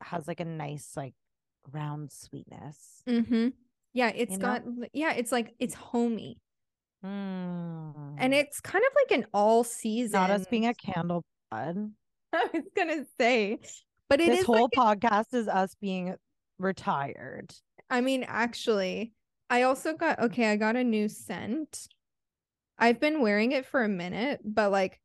has 0.00 0.26
like 0.26 0.40
a 0.40 0.44
nice 0.44 0.96
like 0.96 1.14
round 1.70 2.10
sweetness. 2.12 3.02
Mm-hmm. 3.08 3.48
Yeah, 3.94 4.10
it's 4.14 4.36
know? 4.36 4.38
got 4.38 4.62
yeah, 4.92 5.12
it's 5.12 5.32
like 5.32 5.54
it's 5.58 5.74
homey. 5.74 6.38
Mm. 7.04 8.16
And 8.18 8.34
it's 8.34 8.60
kind 8.60 8.84
of 8.84 8.92
like 8.94 9.18
an 9.18 9.26
all 9.32 9.64
season. 9.64 10.20
not 10.20 10.30
us 10.30 10.46
being 10.50 10.66
a 10.66 10.74
candle 10.74 11.24
bud. 11.50 11.92
I 12.32 12.48
was 12.52 12.64
gonna 12.76 13.04
say, 13.18 13.60
but 14.10 14.20
it 14.20 14.28
is. 14.28 14.38
This 14.38 14.48
like- 14.48 14.58
whole 14.58 14.68
podcast 14.68 15.32
is 15.32 15.48
us 15.48 15.74
being 15.80 16.16
retired. 16.58 17.54
I 17.88 18.00
mean, 18.00 18.24
actually, 18.26 19.12
I 19.48 19.62
also 19.62 19.94
got 19.94 20.18
okay. 20.18 20.50
I 20.50 20.56
got 20.56 20.76
a 20.76 20.84
new 20.84 21.08
scent. 21.08 21.86
I've 22.78 22.98
been 22.98 23.20
wearing 23.20 23.52
it 23.52 23.66
for 23.66 23.84
a 23.84 23.88
minute, 23.88 24.40
but 24.44 24.72
like 24.72 25.00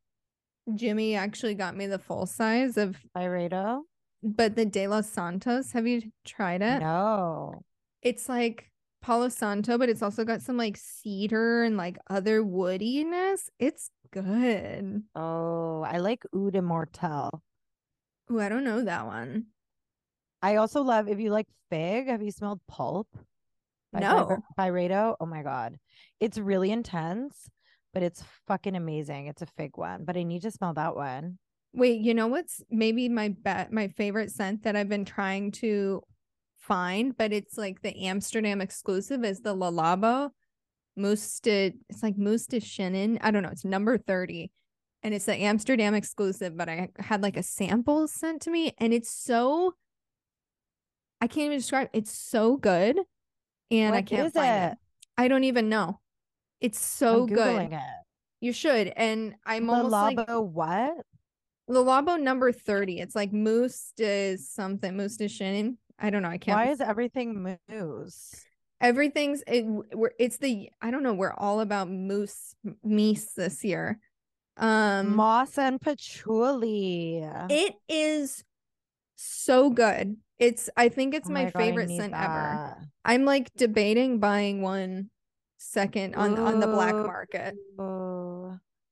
Jimmy 0.74 1.16
actually 1.16 1.54
got 1.54 1.76
me 1.76 1.86
the 1.86 2.00
full 2.00 2.26
size 2.26 2.78
of, 2.78 2.98
Byredo? 3.16 3.82
but 4.24 4.56
the 4.56 4.66
De 4.66 4.88
Los 4.88 5.08
Santos. 5.10 5.72
Have 5.74 5.86
you 5.86 6.02
tried 6.26 6.62
it? 6.64 6.80
No. 6.80 7.62
It's 8.02 8.28
like 8.28 8.72
Palo 9.02 9.30
Santo, 9.30 9.78
but 9.78 9.90
it's 9.90 10.02
also 10.02 10.26
got 10.26 10.42
some 10.42 10.58
like 10.58 10.78
cedar 10.78 11.64
and 11.64 11.78
like 11.78 11.98
other 12.10 12.44
woodiness. 12.44 13.50
It's 13.60 13.90
good. 14.12 15.04
Oh, 15.16 15.82
I 15.82 15.98
like 15.98 16.24
Oud 16.36 16.54
Immortel. 16.54 17.42
Ooh, 18.32 18.40
I 18.40 18.50
don't 18.50 18.64
know 18.64 18.84
that 18.84 19.06
one. 19.06 19.48
I 20.42 20.56
also 20.56 20.82
love 20.82 21.08
if 21.08 21.20
you 21.20 21.32
like 21.32 21.48
fig. 21.70 22.08
Have 22.08 22.22
you 22.22 22.32
smelled 22.32 22.62
pulp? 22.68 23.08
by 23.92 24.00
No. 24.00 24.42
Byre- 24.58 24.72
Byredo. 24.72 25.16
Oh 25.20 25.26
my 25.26 25.44
god, 25.44 25.78
it's 26.20 26.38
really 26.38 26.72
intense, 26.72 27.50
but 27.94 28.04
it's 28.04 28.24
fucking 28.48 28.76
amazing. 28.76 29.28
It's 29.28 29.42
a 29.42 29.48
fig 29.48 29.78
one, 29.78 30.06
but 30.06 30.18
I 30.18 30.24
need 30.24 30.44
to 30.44 30.52
smell 30.52 30.74
that 30.74 30.96
one. 30.96 31.40
Wait, 31.74 32.02
you 32.02 32.14
know 32.14 32.28
what's 32.28 32.62
maybe 32.70 33.10
my 33.10 33.30
bet 33.30 33.72
my 33.72 33.88
favorite 33.90 34.32
scent 34.32 34.64
that 34.64 34.76
I've 34.76 34.90
been 34.90 35.06
trying 35.06 35.52
to 35.54 36.02
find, 36.70 37.18
but 37.18 37.34
it's 37.34 37.58
like 37.58 37.82
the 37.82 38.06
Amsterdam 38.06 38.62
exclusive 38.62 39.26
is 39.26 39.42
the 39.42 39.54
Le 39.54 39.72
Labo 39.72 40.30
Moosted. 40.98 41.74
It's 41.90 42.02
like 42.02 42.18
Mousse 42.18 42.46
de 42.46 42.62
Chêne. 42.62 43.18
I 43.22 43.32
don't 43.32 43.44
know. 43.44 43.50
It's 43.50 43.66
number 43.66 43.98
30. 43.98 44.52
And 45.04 45.14
it's 45.14 45.26
the 45.26 45.36
Amsterdam 45.36 45.96
exclusive, 45.96 46.56
but 46.56 46.70
I 46.70 46.90
had 47.00 47.22
like 47.24 47.36
a 47.38 47.44
sample 47.44 48.08
sent 48.08 48.44
to 48.44 48.52
me 48.52 48.74
and 48.78 48.94
it's 48.94 49.10
so 49.10 49.74
I 51.22 51.28
can't 51.28 51.48
even 51.48 51.58
describe 51.58 51.90
it's 51.92 52.18
so 52.18 52.56
good. 52.56 52.98
And 53.72 53.96
I 53.96 54.02
can't 54.02 54.34
find 54.34 54.72
it? 54.72 54.74
it? 54.74 54.78
I 55.18 55.28
don't 55.28 55.44
even 55.44 55.70
know. 55.70 56.00
It's 56.62 56.80
so 56.80 57.26
good. 57.26 57.72
it. 57.72 57.80
You 58.42 58.54
should. 58.54 58.92
And 58.96 59.36
I'm 59.46 59.68
The 59.68 59.74
almost 59.74 59.92
like 59.92 60.30
what? 60.30 60.94
the 61.68 61.84
Labo 61.84 62.20
number 62.20 62.52
30. 62.52 63.00
It's 63.00 63.16
like 63.16 63.32
moose 63.32 63.94
is 63.98 64.50
something. 64.50 64.96
Moose 64.98 65.20
is 65.20 65.32
Shannon. 65.32 65.78
I 66.02 66.10
don't 66.10 66.22
know. 66.22 66.30
I 66.30 66.38
can't. 66.38 66.58
Why 66.58 66.72
is 66.72 66.82
everything 66.82 67.58
moose? 67.70 68.46
Everything's 68.82 69.44
it, 69.46 69.66
we're 69.94 70.12
it's 70.18 70.38
the 70.38 70.70
I 70.82 70.92
don't 70.92 71.04
know. 71.04 71.14
We're 71.14 71.34
all 71.34 71.60
about 71.60 71.90
moose 71.90 72.56
meese 72.86 73.34
this 73.36 73.64
year. 73.64 74.00
Um 74.58 75.16
Moss 75.16 75.58
and 75.58 75.80
patchouli. 75.80 77.24
it 77.50 77.76
is 77.88 78.44
so 79.16 79.70
good. 79.70 80.16
It's 80.38 80.70
I 80.78 80.88
think 80.90 81.14
it's 81.14 81.30
Oh 81.30 81.34
my, 81.34 81.46
God, 81.46 81.54
favorite 81.56 81.90
scent 81.90 82.14
ever. 82.14 82.78
I'm 83.04 83.26
like 83.26 83.54
debating 83.56 84.20
buying 84.20 84.62
one 84.62 85.10
second 85.58 86.16
on 86.16 86.38
on 86.38 86.62
the 86.62 86.68
black 86.68 86.96
market. 86.96 87.56
Oh, 87.78 88.09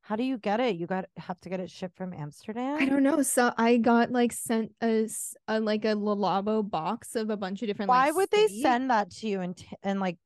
how 0.07 0.15
do 0.15 0.23
you 0.23 0.37
get 0.37 0.61
it? 0.61 0.77
You 0.77 0.87
got 0.87 1.03
have 1.17 1.37
to 1.41 1.49
get 1.49 1.59
it 1.59 1.69
shipped 1.69 1.97
from 1.97 2.13
Amsterdam. 2.13 2.77
I 2.79 2.85
don't 2.85 3.03
know. 3.03 3.21
So 3.23 3.51
I 3.57 3.75
got 3.75 4.09
like 4.09 4.31
sent 4.31 4.71
a, 4.81 5.09
a 5.49 5.59
like 5.59 5.83
a 5.83 5.95
Le 5.95 6.15
Labo 6.15 6.67
box 6.67 7.13
of 7.17 7.29
a 7.29 7.35
bunch 7.35 7.61
of 7.61 7.67
different. 7.67 7.89
Why 7.89 8.05
like, 8.05 8.15
would 8.15 8.31
they 8.31 8.47
seeds. 8.47 8.61
send 8.61 8.89
that 8.89 9.11
to 9.15 9.27
you 9.27 9.41
and 9.41 9.57
t- 9.57 9.67
and 9.83 9.99
like 9.99 10.17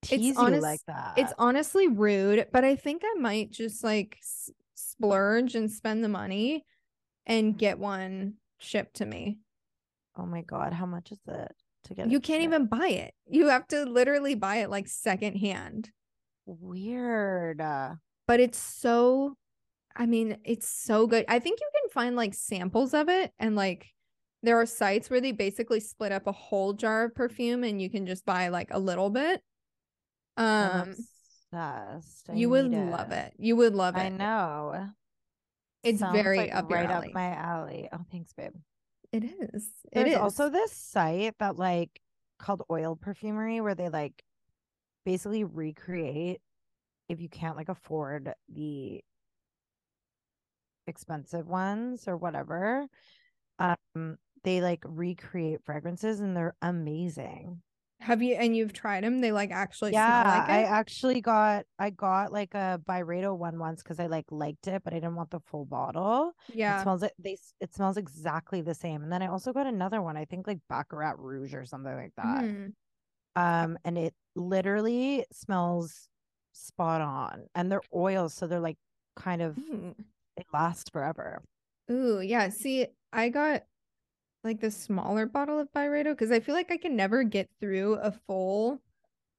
tease 0.00 0.20
you 0.20 0.34
honest- 0.38 0.62
like 0.62 0.80
that? 0.86 1.12
It's 1.18 1.34
honestly 1.36 1.88
rude, 1.88 2.46
but 2.54 2.64
I 2.64 2.74
think 2.74 3.02
I 3.04 3.20
might 3.20 3.50
just 3.50 3.84
like 3.84 4.16
s- 4.22 4.50
splurge 4.74 5.54
and 5.56 5.70
spend 5.70 6.02
the 6.02 6.08
money 6.08 6.64
and 7.26 7.58
get 7.58 7.78
one 7.78 8.36
shipped 8.60 8.94
to 8.96 9.04
me. 9.04 9.38
oh 10.16 10.24
my 10.24 10.40
god, 10.40 10.72
how 10.72 10.86
much 10.86 11.12
is 11.12 11.20
it 11.28 11.52
to 11.84 11.94
get? 11.94 12.10
You 12.10 12.18
can't 12.18 12.40
shipped? 12.40 12.54
even 12.54 12.66
buy 12.66 12.88
it. 12.88 13.12
You 13.28 13.48
have 13.48 13.68
to 13.68 13.84
literally 13.84 14.36
buy 14.36 14.56
it 14.62 14.70
like 14.70 14.88
secondhand. 14.88 15.90
Weird. 16.46 17.60
But 18.26 18.40
it's 18.40 18.58
so 18.58 19.36
I 19.94 20.06
mean, 20.06 20.38
it's 20.44 20.68
so 20.68 21.06
good. 21.06 21.24
I 21.28 21.38
think 21.38 21.60
you 21.60 21.68
can 21.80 21.90
find 21.90 22.16
like 22.16 22.34
samples 22.34 22.94
of 22.94 23.08
it 23.08 23.32
and 23.38 23.56
like 23.56 23.88
there 24.42 24.60
are 24.60 24.66
sites 24.66 25.10
where 25.10 25.20
they 25.20 25.32
basically 25.32 25.80
split 25.80 26.12
up 26.12 26.26
a 26.26 26.32
whole 26.32 26.72
jar 26.72 27.04
of 27.04 27.14
perfume 27.14 27.62
and 27.62 27.80
you 27.80 27.90
can 27.90 28.06
just 28.06 28.24
buy 28.24 28.48
like 28.48 28.68
a 28.70 28.78
little 28.78 29.10
bit. 29.10 29.42
Um. 30.36 30.94
You 32.32 32.48
would 32.48 32.70
need 32.70 32.90
love 32.90 33.12
it. 33.12 33.34
You 33.38 33.56
would 33.56 33.74
love 33.74 33.96
it. 33.96 34.00
I 34.00 34.08
know. 34.08 34.88
It's 35.82 35.98
Sounds 35.98 36.14
very 36.14 36.38
like 36.38 36.54
up 36.54 36.70
right 36.70 36.88
alley. 36.88 37.08
up 37.08 37.14
my 37.14 37.34
alley. 37.34 37.88
Oh, 37.92 38.04
thanks, 38.10 38.32
babe. 38.32 38.52
It 39.12 39.24
is. 39.24 39.68
It 39.92 39.94
There's 39.94 40.12
is. 40.12 40.16
also 40.16 40.48
this 40.48 40.72
site 40.72 41.34
that 41.40 41.56
like 41.58 42.00
called 42.38 42.62
Oil 42.70 42.96
Perfumery 42.96 43.60
where 43.60 43.74
they 43.74 43.90
like 43.90 44.22
basically 45.04 45.44
recreate 45.44 46.40
if 47.12 47.20
you 47.20 47.28
can't 47.28 47.56
like 47.56 47.68
afford 47.68 48.32
the 48.48 49.02
expensive 50.86 51.46
ones 51.46 52.08
or 52.08 52.16
whatever. 52.16 52.86
Um, 53.58 54.18
they 54.44 54.60
like 54.60 54.82
recreate 54.84 55.62
fragrances 55.64 56.20
and 56.20 56.36
they're 56.36 56.56
amazing. 56.62 57.62
Have 58.00 58.20
you 58.20 58.34
and 58.34 58.56
you've 58.56 58.72
tried 58.72 59.04
them? 59.04 59.20
They 59.20 59.30
like 59.30 59.52
actually 59.52 59.92
yeah, 59.92 60.22
smell 60.22 60.38
like 60.40 60.50
I 60.50 60.62
actually 60.64 61.20
got 61.20 61.66
I 61.78 61.90
got 61.90 62.32
like 62.32 62.52
a 62.54 62.80
Byredo 62.84 63.36
one 63.38 63.60
once 63.60 63.80
because 63.80 64.00
I 64.00 64.06
like 64.06 64.24
liked 64.32 64.66
it, 64.66 64.82
but 64.82 64.92
I 64.92 64.96
didn't 64.96 65.14
want 65.14 65.30
the 65.30 65.38
full 65.38 65.64
bottle. 65.64 66.32
Yeah, 66.52 66.80
It 66.80 66.82
smells 66.82 67.04
it 67.04 67.12
they 67.20 67.36
it 67.60 67.72
smells 67.72 67.96
exactly 67.96 68.60
the 68.60 68.74
same. 68.74 69.04
And 69.04 69.12
then 69.12 69.22
I 69.22 69.28
also 69.28 69.52
got 69.52 69.68
another 69.68 70.02
one, 70.02 70.16
I 70.16 70.24
think 70.24 70.48
like 70.48 70.58
Baccarat 70.68 71.14
Rouge 71.16 71.54
or 71.54 71.64
something 71.64 71.94
like 71.94 72.12
that. 72.16 72.42
Mm. 72.42 72.72
Um, 73.36 73.78
and 73.84 73.96
it 73.96 74.14
literally 74.34 75.24
smells 75.32 76.08
spot 76.52 77.00
on. 77.00 77.46
And 77.54 77.70
they're 77.70 77.82
oils, 77.94 78.34
so 78.34 78.46
they're 78.46 78.60
like 78.60 78.78
kind 79.16 79.42
of 79.42 79.58
Ooh. 79.58 79.94
they 80.36 80.44
last 80.52 80.92
forever. 80.92 81.42
Ooh, 81.90 82.20
yeah. 82.20 82.48
See, 82.48 82.86
I 83.12 83.28
got 83.28 83.64
like 84.44 84.60
the 84.60 84.70
smaller 84.70 85.26
bottle 85.26 85.58
of 85.60 85.68
Byredo 85.72 86.10
because 86.10 86.30
I 86.32 86.40
feel 86.40 86.54
like 86.54 86.70
I 86.70 86.76
can 86.76 86.96
never 86.96 87.22
get 87.24 87.48
through 87.60 87.94
a 87.94 88.12
full 88.26 88.80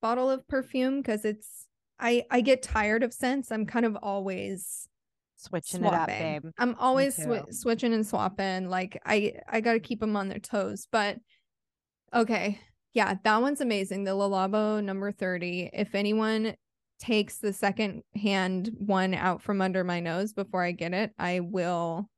bottle 0.02 0.30
of 0.30 0.48
perfume 0.48 1.02
because 1.02 1.26
it's 1.26 1.68
I 2.00 2.26
I 2.32 2.42
get 2.42 2.62
tired 2.64 3.04
of 3.04 3.14
scents. 3.14 3.52
I'm 3.52 3.66
kind 3.66 3.86
of 3.86 3.96
always 4.02 4.88
Switching 5.36 5.84
it 5.84 5.94
up, 5.94 6.08
babe. 6.08 6.46
I'm 6.58 6.76
always 6.80 7.18
too. 7.18 7.42
switching 7.50 7.94
and 7.94 8.08
swapping. 8.08 8.70
Like 8.70 9.02
I 9.06 9.34
I 9.50 9.60
got 9.60 9.74
to 9.74 9.80
keep 9.82 10.00
them 10.00 10.16
on 10.16 10.30
their 10.30 10.40
toes. 10.40 10.88
But 10.92 11.18
okay, 12.14 12.60
Yeah, 12.94 13.16
that 13.24 13.42
one's 13.42 13.60
amazing. 13.60 14.04
The 14.06 14.16
Le 14.16 14.30
Labo 14.30 14.82
number 14.84 15.12
30. 15.12 15.72
If 15.74 15.96
anyone 15.96 16.56
takes 17.04 17.38
the 17.38 17.52
second 17.52 18.04
hand 18.16 18.72
one 18.78 19.14
out 19.14 19.42
from 19.42 19.62
under 19.62 19.84
my 19.84 20.00
nose 20.00 20.32
before 20.34 20.64
I 20.64 20.72
get 20.72 20.94
it, 20.94 21.12
I 21.20 21.42
will. 21.42 22.10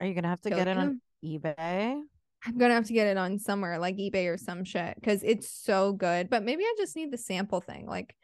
Are 0.00 0.06
you 0.06 0.14
gonna 0.14 0.28
have 0.28 0.42
to 0.42 0.50
get 0.50 0.68
it 0.68 0.78
on 0.78 1.00
eBay? 1.24 2.00
I'm 2.46 2.58
gonna 2.58 2.74
have 2.74 2.86
to 2.86 2.92
get 2.92 3.08
it 3.08 3.16
on 3.16 3.38
somewhere 3.38 3.78
like 3.78 3.96
eBay 3.96 4.32
or 4.32 4.38
some 4.38 4.62
shit 4.62 4.94
because 4.94 5.22
it's 5.24 5.50
so 5.50 5.92
good. 5.92 6.30
But 6.30 6.44
maybe 6.44 6.62
I 6.62 6.74
just 6.78 6.94
need 6.94 7.10
the 7.10 7.18
sample 7.18 7.60
thing. 7.60 7.86
Like, 7.86 8.14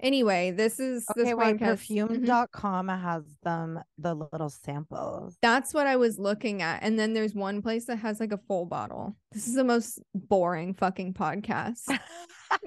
anyway, 0.00 0.52
this 0.52 0.80
is 0.80 1.04
this 1.14 1.26
Okay, 1.26 1.34
wait, 1.34 1.58
podcast. 1.58 1.66
Perfume.com 1.66 2.86
mm-hmm. 2.86 3.02
has 3.02 3.24
them 3.42 3.80
the 3.98 4.14
little 4.14 4.48
samples. 4.48 5.36
That's 5.42 5.74
what 5.74 5.86
I 5.86 5.96
was 5.96 6.18
looking 6.18 6.62
at. 6.62 6.82
And 6.82 6.98
then 6.98 7.12
there's 7.12 7.34
one 7.34 7.60
place 7.60 7.84
that 7.86 7.96
has 7.96 8.18
like 8.18 8.32
a 8.32 8.40
full 8.48 8.64
bottle. 8.64 9.14
This 9.32 9.46
is 9.46 9.54
the 9.54 9.64
most 9.64 10.00
boring 10.14 10.72
fucking 10.72 11.12
podcast. 11.12 11.82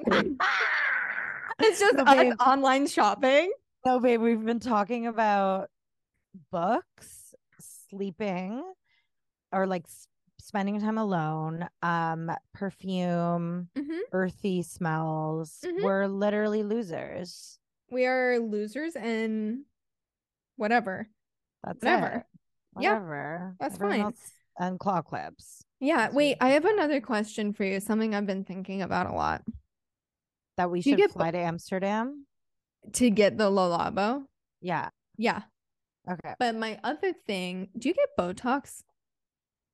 it's 1.64 1.80
just 1.80 1.96
No, 1.96 2.04
us 2.04 2.36
online 2.40 2.88
shopping. 2.88 3.52
No, 3.86 4.00
babe, 4.00 4.22
we've 4.22 4.44
been 4.44 4.60
talking 4.60 5.08
about 5.08 5.70
books, 6.52 7.34
sleeping, 7.60 8.64
or 9.52 9.68
like 9.68 9.86
spending 10.40 10.80
time 10.80 10.98
alone, 10.98 11.68
um, 11.82 12.32
perfume, 12.54 13.70
Mhm. 13.78 14.00
earthy 14.12 14.62
smells. 14.64 15.60
Mhm. 15.66 15.84
We're 15.84 16.08
literally 16.08 16.64
losers. 16.64 17.60
We 17.90 18.06
are 18.06 18.40
losers 18.40 18.96
and 18.96 19.66
whatever. 20.56 21.08
That's 21.64 21.84
Whatever. 21.84 22.08
it. 22.18 22.26
Yeah, 22.82 22.94
Whatever. 22.94 23.56
that's 23.60 23.76
Everyone 23.76 23.94
fine. 23.98 24.02
else- 24.06 24.32
and 24.60 24.80
claw 24.80 25.02
clips 25.02 25.64
Yeah. 25.80 26.10
Wait, 26.12 26.38
I 26.42 26.50
have 26.50 26.66
another 26.66 27.02
question 27.02 27.54
for 27.54 27.64
you. 27.64 27.80
Something 27.80 28.14
I've 28.14 28.26
been 28.28 28.44
thinking 28.46 28.82
about 28.82 29.08
a 29.08 29.14
lot. 29.14 29.44
That 30.62 30.70
we 30.70 30.82
should 30.82 31.12
fly 31.12 31.32
to 31.32 31.38
Amsterdam. 31.40 32.28
To 32.94 33.10
get 33.10 33.36
the 33.36 33.50
Le 33.50 33.62
Labo. 33.62 34.26
Yeah. 34.62 34.90
Yeah. 35.18 35.42
Okay. 36.08 36.36
But 36.38 36.56
my 36.56 36.80
other 36.84 37.14
thing, 37.26 37.70
do 37.76 37.90
you 37.90 37.96
get 37.96 38.10
Botox? 38.20 38.84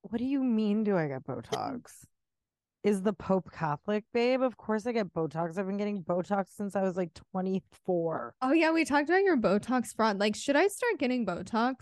What 0.00 0.18
do 0.18 0.24
you 0.24 0.42
mean? 0.42 0.84
Do 0.84 0.96
I 0.96 1.08
get 1.08 1.24
Botox? 1.24 1.92
Is 2.84 3.02
the 3.02 3.12
Pope 3.12 3.50
Catholic, 3.52 4.04
babe? 4.14 4.40
Of 4.40 4.56
course 4.56 4.86
I 4.86 4.92
get 4.92 5.12
Botox. 5.12 5.58
I've 5.58 5.66
been 5.66 5.76
getting 5.76 6.02
Botox 6.02 6.56
since 6.56 6.74
I 6.74 6.82
was 6.82 6.96
like 6.96 7.10
24. 7.32 8.34
Oh 8.40 8.52
yeah, 8.52 8.70
we 8.70 8.86
talked 8.86 9.10
about 9.10 9.24
your 9.24 9.36
Botox 9.36 9.94
fraud. 9.94 10.18
Like, 10.18 10.34
should 10.34 10.56
I 10.56 10.68
start 10.68 10.98
getting 10.98 11.26
Botox? 11.26 11.74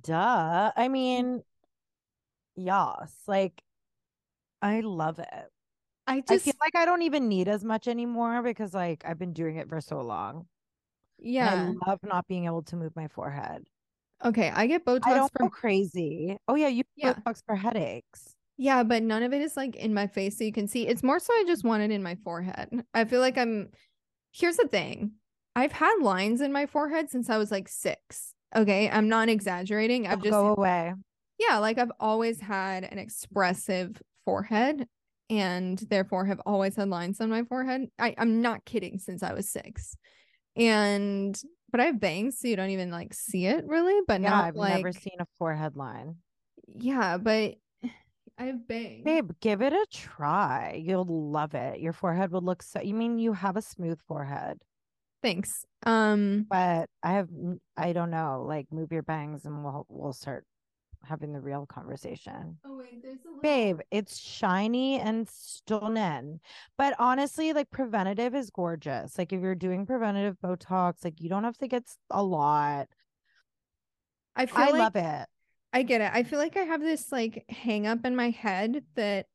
Duh. 0.00 0.72
I 0.74 0.88
mean, 0.88 1.42
yes. 2.56 3.12
Like, 3.26 3.60
I 4.62 4.80
love 4.80 5.18
it. 5.18 5.50
I 6.06 6.16
I 6.16 6.20
just 6.20 6.44
feel 6.44 6.54
like 6.60 6.74
I 6.74 6.84
don't 6.84 7.02
even 7.02 7.28
need 7.28 7.48
as 7.48 7.64
much 7.64 7.88
anymore 7.88 8.42
because, 8.42 8.74
like, 8.74 9.04
I've 9.06 9.18
been 9.18 9.32
doing 9.32 9.56
it 9.56 9.68
for 9.68 9.80
so 9.80 10.00
long. 10.00 10.46
And 11.18 11.26
yeah. 11.26 11.72
I 11.84 11.90
love 11.90 12.00
not 12.02 12.26
being 12.28 12.44
able 12.44 12.62
to 12.64 12.76
move 12.76 12.94
my 12.94 13.08
forehead. 13.08 13.64
Okay, 14.24 14.50
I 14.54 14.66
get 14.66 14.84
Botox 14.84 15.06
I 15.06 15.14
don't 15.14 15.32
go 15.34 15.48
crazy. 15.50 16.36
Oh, 16.48 16.54
yeah. 16.54 16.68
You 16.68 16.84
Yeah. 16.96 17.14
get 17.14 17.24
Botox 17.24 17.42
for 17.46 17.54
headaches. 17.54 18.34
Yeah, 18.56 18.82
but 18.84 19.02
none 19.02 19.22
of 19.22 19.32
it 19.32 19.42
is 19.42 19.56
like 19.56 19.76
in 19.76 19.92
my 19.92 20.06
face 20.06 20.38
so 20.38 20.44
you 20.44 20.52
can 20.52 20.68
see. 20.68 20.86
It's 20.86 21.02
more 21.02 21.18
so 21.18 21.32
I 21.32 21.44
just 21.46 21.64
want 21.64 21.82
it 21.82 21.90
in 21.90 22.02
my 22.02 22.14
forehead. 22.16 22.84
I 22.94 23.04
feel 23.04 23.20
like 23.20 23.36
I'm 23.36 23.70
Here's 24.32 24.56
the 24.56 24.68
thing. 24.68 25.12
I've 25.56 25.72
had 25.72 25.94
lines 26.00 26.40
in 26.40 26.52
my 26.52 26.66
forehead 26.66 27.10
since 27.10 27.30
I 27.30 27.38
was 27.38 27.50
like 27.50 27.68
6. 27.68 28.34
Okay? 28.54 28.90
I'm 28.90 29.08
not 29.08 29.28
exaggerating. 29.28 30.06
I've 30.06 30.22
They'll 30.22 30.32
just 30.32 30.32
go 30.32 30.54
away. 30.54 30.92
Yeah, 31.38 31.58
like 31.58 31.78
I've 31.78 31.92
always 32.00 32.40
had 32.40 32.84
an 32.84 32.98
expressive 32.98 34.00
forehead 34.24 34.86
and 35.30 35.78
therefore 35.90 36.26
have 36.26 36.40
always 36.46 36.76
had 36.76 36.88
lines 36.88 37.20
on 37.20 37.30
my 37.30 37.44
forehead. 37.44 37.88
I 37.98 38.14
I'm 38.18 38.42
not 38.42 38.64
kidding 38.64 38.98
since 38.98 39.22
I 39.22 39.32
was 39.32 39.48
6. 39.50 39.96
And 40.56 41.40
but 41.70 41.80
I 41.80 41.86
have 41.86 42.00
bangs 42.00 42.38
so 42.38 42.48
you 42.48 42.56
don't 42.56 42.70
even 42.70 42.90
like 42.90 43.14
see 43.14 43.46
it 43.46 43.64
really, 43.66 44.00
but 44.06 44.20
Yeah, 44.20 44.30
not 44.30 44.44
I've 44.44 44.56
like 44.56 44.82
never 44.82 44.92
seen 44.92 45.20
a 45.20 45.26
forehead 45.38 45.76
line. 45.76 46.16
Yeah, 46.66 47.18
but 47.18 47.56
I 48.38 48.44
have 48.44 48.66
bangs. 48.66 49.04
Babe, 49.04 49.30
give 49.40 49.62
it 49.62 49.72
a 49.72 49.86
try. 49.90 50.80
You'll 50.82 51.04
love 51.04 51.54
it. 51.54 51.80
Your 51.80 51.92
forehead 51.92 52.30
would 52.32 52.44
look 52.44 52.62
so. 52.62 52.80
You 52.80 52.94
mean 52.94 53.18
you 53.18 53.32
have 53.34 53.56
a 53.56 53.62
smooth 53.62 54.00
forehead, 54.06 54.62
Thanks. 55.22 55.64
Um 55.84 56.46
but 56.50 56.88
I 57.02 57.12
have. 57.12 57.28
I 57.76 57.92
don't 57.92 58.10
know. 58.10 58.44
Like, 58.46 58.70
move 58.72 58.92
your 58.92 59.02
bangs, 59.02 59.44
and 59.44 59.64
we'll 59.64 59.86
we'll 59.88 60.12
start 60.12 60.44
having 61.06 61.32
the 61.32 61.40
real 61.40 61.66
conversation. 61.66 62.58
Oh 62.64 62.78
wait, 62.78 63.00
there's 63.02 63.20
a 63.24 63.28
little 63.28 63.40
Babe, 63.42 63.80
it's 63.90 64.18
shiny 64.18 64.98
and 64.98 65.28
stunning. 65.28 66.40
But 66.78 66.94
honestly, 66.98 67.52
like 67.52 67.70
preventative 67.70 68.34
is 68.34 68.50
gorgeous. 68.50 69.18
Like 69.18 69.32
if 69.32 69.40
you're 69.42 69.54
doing 69.54 69.86
preventative 69.86 70.36
Botox, 70.42 71.04
like 71.04 71.20
you 71.20 71.28
don't 71.28 71.44
have 71.44 71.58
to 71.58 71.68
get 71.68 71.84
a 72.10 72.22
lot. 72.22 72.88
I 74.36 74.46
feel 74.46 74.66
I 74.66 74.70
like 74.70 74.80
love 74.80 74.96
it. 74.96 75.28
I 75.72 75.82
get 75.82 76.00
it. 76.00 76.10
I 76.12 76.22
feel 76.22 76.38
like 76.38 76.56
I 76.56 76.62
have 76.62 76.80
this 76.80 77.12
like 77.12 77.44
hang 77.48 77.86
up 77.86 78.04
in 78.04 78.16
my 78.16 78.30
head 78.30 78.84
that 78.96 79.26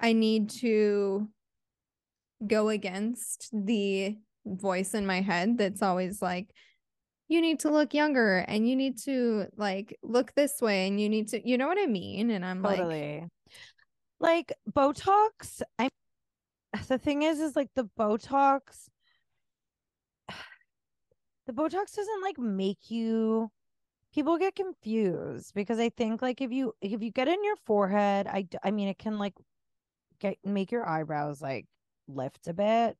I 0.00 0.12
need 0.12 0.50
to 0.62 1.28
go 2.46 2.68
against 2.68 3.48
the 3.52 4.16
voice 4.46 4.94
in 4.94 5.06
my 5.06 5.20
head 5.20 5.58
that's 5.58 5.82
always 5.82 6.22
like 6.22 6.48
you 7.28 7.40
need 7.42 7.60
to 7.60 7.70
look 7.70 7.92
younger 7.94 8.38
and 8.38 8.68
you 8.68 8.74
need 8.74 8.98
to 8.98 9.46
like 9.56 9.96
look 10.02 10.34
this 10.34 10.60
way 10.60 10.88
and 10.88 11.00
you 11.00 11.08
need 11.08 11.28
to 11.28 11.48
you 11.48 11.58
know 11.58 11.68
what 11.68 11.78
I 11.78 11.86
mean? 11.86 12.30
And 12.30 12.44
I'm 12.44 12.62
like 12.62 12.78
Totally. 12.78 13.24
Like 14.20 14.52
Botox, 14.70 15.62
I 15.78 15.90
the 16.88 16.98
thing 16.98 17.22
is 17.22 17.38
is 17.38 17.54
like 17.54 17.68
the 17.74 17.88
Botox 17.98 18.88
the 21.46 21.52
Botox 21.52 21.94
doesn't 21.94 22.22
like 22.22 22.38
make 22.38 22.90
you 22.90 23.50
people 24.14 24.38
get 24.38 24.56
confused 24.56 25.52
because 25.54 25.78
I 25.78 25.90
think 25.90 26.22
like 26.22 26.40
if 26.40 26.50
you 26.50 26.72
if 26.80 27.02
you 27.02 27.10
get 27.10 27.28
in 27.28 27.44
your 27.44 27.56
forehead, 27.66 28.26
i 28.26 28.46
i 28.64 28.70
mean 28.70 28.88
it 28.88 28.98
can 28.98 29.18
like 29.18 29.34
get 30.18 30.38
make 30.44 30.72
your 30.72 30.88
eyebrows 30.88 31.40
like 31.42 31.66
lift 32.08 32.48
a 32.48 32.54
bit, 32.54 32.96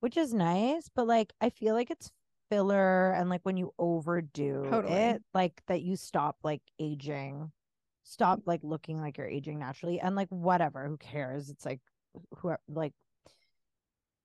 which 0.00 0.16
is 0.16 0.32
nice, 0.34 0.88
but 0.94 1.06
like 1.06 1.32
I 1.40 1.50
feel 1.50 1.74
like 1.74 1.90
it's 1.90 2.10
filler 2.52 3.12
and 3.12 3.30
like 3.30 3.40
when 3.44 3.56
you 3.56 3.72
overdo 3.78 4.66
Totally. 4.70 4.92
it, 4.92 5.22
like 5.32 5.62
that 5.68 5.80
you 5.80 5.96
stop 5.96 6.36
like 6.42 6.60
aging, 6.78 7.50
stop 8.02 8.40
like 8.44 8.60
looking 8.62 9.00
like 9.00 9.16
you're 9.16 9.26
aging 9.26 9.58
naturally 9.58 10.00
and 10.00 10.14
like 10.14 10.28
whatever, 10.28 10.86
who 10.86 10.98
cares? 10.98 11.48
It's 11.48 11.64
like 11.64 11.80
who 12.36 12.54
like 12.68 12.92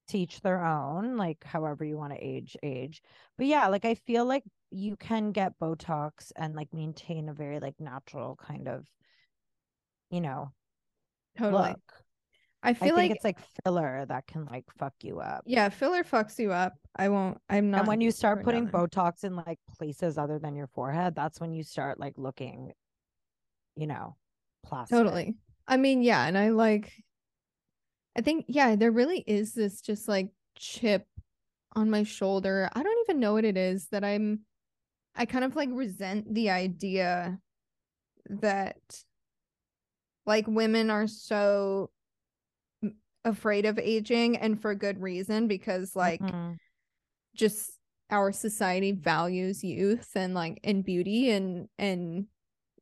teach 0.10 0.42
their 0.42 0.62
own, 0.62 1.16
like 1.16 1.42
however 1.46 1.86
you 1.86 1.98
want 1.98 2.12
to 2.12 2.20
age, 2.20 2.58
age. 2.64 3.02
But 3.38 3.48
yeah, 3.48 3.68
like 3.68 3.86
I 3.86 3.96
feel 3.96 4.26
like 4.26 4.44
you 4.72 4.98
can 4.98 5.32
get 5.32 5.58
Botox 5.58 6.34
and 6.36 6.54
like 6.54 6.74
maintain 6.74 7.30
a 7.30 7.34
very 7.34 7.62
like 7.62 7.76
natural 7.80 8.36
kind 8.36 8.68
of, 8.68 8.86
you 10.10 10.20
know, 10.20 10.52
totally. 11.38 11.70
look. 11.70 12.04
I 12.64 12.74
I 12.74 12.74
feel 12.74 12.96
think 12.96 12.98
like 12.98 13.12
it's 13.12 13.24
like 13.24 13.38
filler 13.64 14.06
that 14.08 14.28
can 14.28 14.46
like 14.46 14.66
fuck 14.78 14.94
you 15.02 15.20
up. 15.20 15.44
yeah, 15.46 15.70
filler 15.70 16.04
fucks 16.04 16.40
you 16.40 16.52
up. 16.52 16.74
I 16.96 17.10
won't 17.10 17.40
I'm 17.50 17.72
not 17.72 17.80
And 17.80 17.88
when 17.88 18.02
you 18.02 18.12
start 18.12 18.44
putting. 18.44 18.68
Botox 18.68 19.24
in 19.24 19.36
like 19.36 19.60
places 19.78 20.18
other 20.18 20.40
than 20.40 20.56
your 20.56 20.68
forehead, 20.68 21.16
that's 21.16 21.40
when 21.40 21.54
you 21.54 21.64
start 21.64 22.00
like 22.00 22.14
looking, 22.18 22.74
you 23.76 23.88
know, 23.88 24.16
plastic. 24.66 24.98
Totally. 24.98 25.36
I 25.68 25.78
mean, 25.78 26.02
yeah, 26.02 26.26
and 26.26 26.38
I 26.38 26.50
like 26.50 26.92
I 28.18 28.22
think 28.22 28.46
yeah, 28.48 28.76
there 28.76 28.92
really 28.92 29.20
is 29.20 29.54
this 29.54 29.82
just 29.82 30.08
like 30.08 30.30
chip 30.58 31.06
on 31.74 31.90
my 31.90 32.04
shoulder. 32.04 32.70
I 32.74 32.82
don't 32.82 33.00
even 33.08 33.20
know 33.20 33.34
what 33.34 33.46
it 33.46 33.58
is 33.58 33.88
that 33.90 34.04
I'm 34.04 34.42
I 35.16 35.26
kind 35.26 35.46
of 35.46 35.56
like 35.56 35.70
resent 35.72 36.34
the 36.34 36.50
idea 36.50 37.40
that 38.30 38.78
like 40.26 40.48
women 40.48 40.90
are 40.90 41.08
so 41.08 41.92
afraid 43.28 43.66
of 43.66 43.78
aging 43.78 44.38
and 44.38 44.62
for 44.62 44.74
good 44.76 45.02
reason 45.02 45.48
because 45.48 45.96
like 45.96 46.22
Mhm. 46.22 46.58
just 47.36 47.72
our 48.10 48.32
society 48.32 48.94
values 48.94 49.64
youth 49.64 50.10
and 50.16 50.34
like 50.34 50.60
and 50.64 50.84
beauty 50.84 51.30
and 51.30 51.68
and 51.78 52.26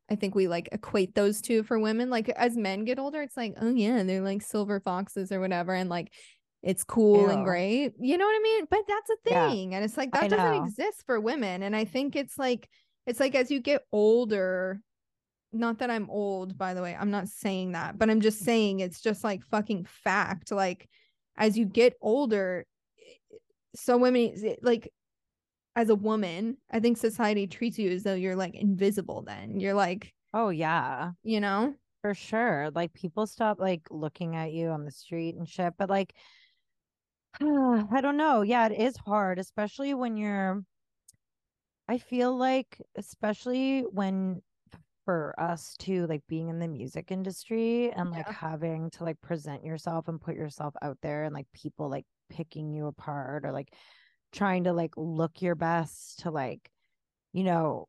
I 0.09 0.15
think 0.15 0.35
we 0.35 0.47
like 0.47 0.69
equate 0.71 1.15
those 1.15 1.41
two 1.41 1.63
for 1.63 1.79
women. 1.79 2.11
Like 2.11 2.29
as 2.29 2.55
men 2.55 2.85
get 2.85 2.99
older, 2.99 3.23
it's 3.23 3.35
like, 3.35 3.55
oh 3.59 3.71
yeah, 3.73 4.03
they're 4.03 4.21
like 4.21 4.43
silver 4.43 4.79
foxes 4.79 5.31
or 5.31 5.39
whatever, 5.39 5.73
and 5.73 5.89
like 5.89 6.13
it's 6.61 6.83
cool 6.83 7.29
and 7.29 7.43
great. 7.43 7.93
You 7.99 8.17
know 8.17 8.25
what 8.25 8.35
I 8.35 8.41
mean? 8.43 8.65
But 8.69 8.81
that's 8.87 9.09
a 9.09 9.15
Yeah. 9.25 9.49
thing. 9.49 9.73
And 9.75 9.83
it's 9.83 9.97
like 9.97 10.09
I 10.13 10.21
that 10.21 10.29
doesn't 10.29 10.53
know. 10.53 10.63
exist 10.63 11.03
for 11.07 11.19
women. 11.19 11.63
And 11.63 11.75
I 11.75 11.85
think 11.85 12.15
it's 12.15 12.37
like 12.37 12.69
it's 13.07 13.19
like 13.19 13.33
as 13.35 13.49
you 13.49 13.59
get 13.59 13.81
older, 13.91 14.79
not 15.55 15.79
that 15.79 15.89
I'm 15.89 16.09
old, 16.09 16.57
by 16.57 16.73
the 16.73 16.81
way. 16.81 16.95
I'm 16.99 17.11
not 17.11 17.27
saying 17.27 17.73
that, 17.73 17.97
but 17.97 18.09
I'm 18.09 18.21
just 18.21 18.37
mm-hmm. 18.37 18.45
saying 18.45 18.79
it's 18.81 19.01
just 19.01 19.23
like 19.23 19.43
fucking 19.45 19.85
fact. 19.85 20.51
Like 20.51 20.87
as 21.37 21.57
you 21.57 21.65
get 21.65 21.93
older, 22.01 22.65
so 23.75 23.97
women 23.97 24.35
like 24.61 24.91
as 25.75 25.89
a 25.89 25.95
woman, 25.95 26.57
I 26.71 26.79
think 26.79 26.97
society 26.97 27.47
treats 27.47 27.77
you 27.77 27.91
as 27.91 28.03
though 28.03 28.13
you're 28.13 28.35
like 28.35 28.55
invisible 28.55 29.23
then. 29.23 29.59
You're 29.59 29.73
like, 29.73 30.13
Oh 30.35 30.49
yeah, 30.49 31.11
you 31.23 31.39
know? 31.39 31.73
For 32.01 32.13
sure. 32.13 32.69
Like 32.75 32.93
people 32.93 33.25
stop 33.25 33.59
like 33.59 33.81
looking 33.89 34.35
at 34.35 34.51
you 34.51 34.67
on 34.67 34.83
the 34.83 34.91
street 34.91 35.35
and 35.35 35.47
shit. 35.47 35.73
But 35.77 35.89
like 35.89 36.13
I 37.41 37.99
don't 38.01 38.17
know. 38.17 38.41
Yeah, 38.41 38.67
it 38.67 38.79
is 38.79 38.97
hard, 38.97 39.39
especially 39.39 39.93
when 39.93 40.17
you're 40.17 40.63
I 41.87 41.97
feel 41.99 42.35
like 42.35 42.81
especially 42.95 43.81
when 43.81 44.41
for 45.05 45.33
us 45.39 45.75
to 45.79 46.05
like 46.07 46.23
being 46.27 46.49
in 46.49 46.59
the 46.59 46.67
music 46.67 47.11
industry 47.11 47.91
and 47.91 48.11
like 48.11 48.25
Yeah. 48.27 48.33
having 48.33 48.89
to 48.91 49.03
like 49.03 49.21
present 49.21 49.63
yourself 49.63 50.07
and 50.07 50.19
put 50.19 50.35
yourself 50.35 50.73
out 50.81 50.97
there 51.01 51.23
and 51.23 51.33
like 51.33 51.47
people 51.53 51.89
like 51.89 52.05
picking 52.29 52.71
you 52.71 52.87
apart 52.87 53.45
or 53.45 53.51
like 53.51 53.71
trying 54.31 54.63
to 54.65 54.73
like 54.73 54.91
look 54.97 55.41
your 55.41 55.55
best 55.55 56.19
to 56.19 56.31
like 56.31 56.69
you 57.33 57.43
know 57.43 57.87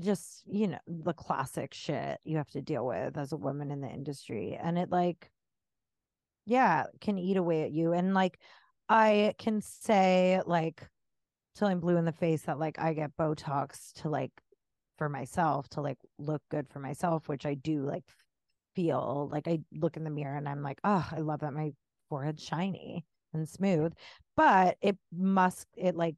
just 0.00 0.42
you 0.46 0.66
know 0.68 0.78
the 0.86 1.12
classic 1.12 1.72
shit 1.74 2.18
you 2.24 2.36
have 2.36 2.50
to 2.50 2.62
deal 2.62 2.84
with 2.86 3.16
as 3.16 3.32
a 3.32 3.36
woman 3.36 3.70
in 3.70 3.80
the 3.80 3.88
industry 3.88 4.58
and 4.60 4.78
it 4.78 4.90
like 4.90 5.30
yeah 6.46 6.84
can 7.00 7.18
eat 7.18 7.36
away 7.36 7.62
at 7.62 7.70
you 7.72 7.92
and 7.92 8.14
like 8.14 8.38
i 8.88 9.34
can 9.38 9.60
say 9.60 10.40
like 10.46 10.88
till 11.54 11.68
i'm 11.68 11.78
blue 11.80 11.96
in 11.96 12.04
the 12.04 12.12
face 12.12 12.42
that 12.42 12.58
like 12.58 12.78
i 12.80 12.92
get 12.92 13.16
botox 13.16 13.92
to 13.92 14.08
like 14.08 14.32
for 14.98 15.08
myself 15.08 15.68
to 15.68 15.80
like 15.80 15.98
look 16.18 16.42
good 16.50 16.68
for 16.68 16.78
myself 16.78 17.28
which 17.28 17.46
i 17.46 17.54
do 17.54 17.82
like 17.82 18.04
feel 18.74 19.28
like 19.30 19.48
i 19.48 19.58
look 19.72 19.96
in 19.96 20.04
the 20.04 20.10
mirror 20.10 20.36
and 20.36 20.48
i'm 20.48 20.62
like 20.62 20.80
oh 20.84 21.06
i 21.12 21.18
love 21.20 21.40
that 21.40 21.52
my 21.52 21.72
forehead's 22.08 22.42
shiny 22.42 23.04
and 23.32 23.48
smooth 23.48 23.92
but 24.36 24.76
it 24.80 24.96
must 25.12 25.66
it 25.76 25.94
like 25.96 26.16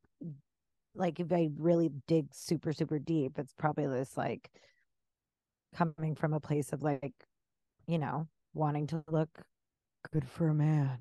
like 0.95 1.19
if 1.21 1.33
i 1.33 1.49
really 1.57 1.91
dig 2.07 2.27
super 2.33 2.73
super 2.73 2.99
deep 2.99 3.39
it's 3.39 3.53
probably 3.55 3.87
this 3.87 4.17
like 4.17 4.51
coming 5.75 6.15
from 6.15 6.33
a 6.33 6.41
place 6.41 6.73
of 6.73 6.83
like 6.83 7.15
you 7.87 7.99
know 7.99 8.29
wanting 8.55 8.87
to 8.87 9.03
look 9.09 9.43
good 10.13 10.29
for 10.29 10.49
a 10.49 10.55
man 10.55 10.99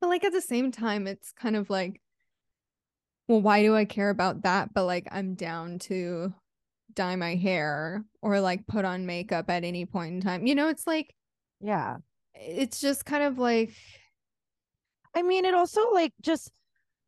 But 0.00 0.08
like 0.08 0.24
at 0.24 0.32
the 0.32 0.40
same 0.42 0.70
time, 0.72 1.06
it's 1.06 1.32
kind 1.32 1.56
of 1.56 1.70
like, 1.70 2.00
well, 3.28 3.40
why 3.40 3.62
do 3.62 3.74
I 3.74 3.84
care 3.84 4.10
about 4.10 4.42
that? 4.42 4.72
But 4.74 4.84
like 4.84 5.08
I'm 5.10 5.34
down 5.34 5.78
to 5.80 6.34
dye 6.94 7.16
my 7.16 7.34
hair 7.34 8.04
or 8.20 8.40
like 8.40 8.66
put 8.66 8.84
on 8.84 9.06
makeup 9.06 9.50
at 9.50 9.64
any 9.64 9.86
point 9.86 10.14
in 10.14 10.20
time. 10.20 10.46
You 10.46 10.54
know, 10.54 10.68
it's 10.68 10.86
like 10.86 11.14
yeah 11.60 11.98
it's 12.34 12.80
just 12.80 13.04
kind 13.04 13.22
of 13.22 13.38
like 13.38 13.72
I 15.14 15.22
mean, 15.22 15.44
it 15.44 15.54
also 15.54 15.90
like 15.92 16.12
just 16.22 16.50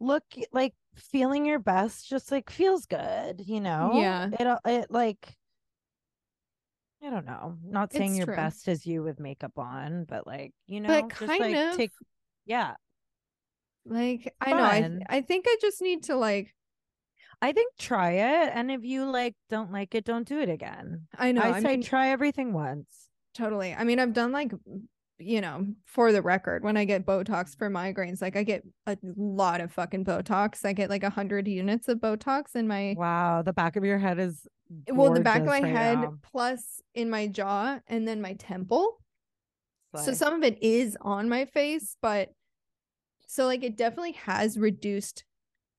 look 0.00 0.24
like 0.52 0.74
feeling 0.96 1.46
your 1.46 1.58
best 1.58 2.08
just 2.08 2.30
like 2.30 2.50
feels 2.50 2.86
good, 2.86 3.42
you 3.46 3.60
know? 3.60 3.92
Yeah. 3.94 4.28
It 4.32 4.58
it 4.66 4.90
like 4.90 5.34
I 7.02 7.10
don't 7.10 7.26
know. 7.26 7.58
Not 7.64 7.92
saying 7.92 8.10
It's 8.10 8.18
your 8.18 8.26
true. 8.26 8.36
best 8.36 8.68
is 8.68 8.86
you 8.86 9.02
with 9.02 9.20
makeup 9.20 9.58
on, 9.58 10.04
but 10.04 10.26
like, 10.26 10.52
you 10.66 10.80
know, 10.80 10.88
But 10.88 11.08
just 11.10 11.20
kind 11.20 11.40
like 11.40 11.56
of. 11.56 11.76
take 11.76 11.92
yeah. 12.46 12.74
like 13.84 14.34
I 14.40 14.50
know 14.52 14.62
I 14.62 15.16
I 15.18 15.20
think 15.20 15.44
I 15.48 15.56
just 15.60 15.82
need 15.82 16.04
to 16.04 16.16
like 16.16 16.54
I 17.42 17.52
think 17.52 17.72
try 17.78 18.12
it 18.12 18.52
and 18.54 18.70
if 18.70 18.84
you 18.84 19.04
like 19.04 19.34
don't 19.50 19.72
like 19.72 19.94
it, 19.94 20.04
don't 20.04 20.26
do 20.26 20.40
it 20.40 20.48
again. 20.48 21.06
I 21.16 21.32
know 21.32 21.42
I 21.42 21.56
I, 21.56 21.60
say 21.60 21.68
mean 21.68 21.82
try 21.82 22.10
everything 22.10 22.52
once. 22.52 23.08
totally. 23.34 23.74
I 23.74 23.84
mean 23.84 23.98
I've 23.98 24.12
done 24.12 24.32
like 24.32 24.52
you 25.18 25.40
know, 25.40 25.66
for 25.86 26.12
the 26.12 26.22
record, 26.22 26.64
when 26.64 26.76
I 26.76 26.84
get 26.84 27.06
Botox 27.06 27.56
for 27.56 27.70
migraines, 27.70 28.20
like 28.20 28.36
I 28.36 28.42
get 28.42 28.64
a 28.86 28.98
lot 29.16 29.60
of 29.60 29.72
fucking 29.72 30.04
Botox. 30.04 30.64
I 30.64 30.72
get 30.72 30.90
like 30.90 31.04
a 31.04 31.10
hundred 31.10 31.46
units 31.46 31.86
of 31.88 31.98
Botox 31.98 32.56
in 32.56 32.66
my 32.66 32.94
Wow, 32.98 33.42
the 33.42 33.52
back 33.52 33.76
of 33.76 33.84
your 33.84 33.98
head 33.98 34.18
is 34.18 34.46
well, 34.90 35.12
the 35.12 35.20
back 35.20 35.40
of 35.40 35.46
my 35.46 35.60
right 35.60 35.64
head 35.64 36.00
now. 36.00 36.14
plus 36.22 36.80
in 36.94 37.10
my 37.10 37.26
jaw 37.26 37.78
and 37.86 38.08
then 38.08 38.20
my 38.20 38.34
temple. 38.34 38.98
So 39.96 40.12
some 40.12 40.34
of 40.34 40.42
it 40.42 40.60
is 40.60 40.96
on 41.00 41.28
my 41.28 41.44
face, 41.44 41.96
but 42.02 42.30
so 43.28 43.46
like 43.46 43.62
it 43.62 43.76
definitely 43.76 44.12
has 44.12 44.58
reduced 44.58 45.24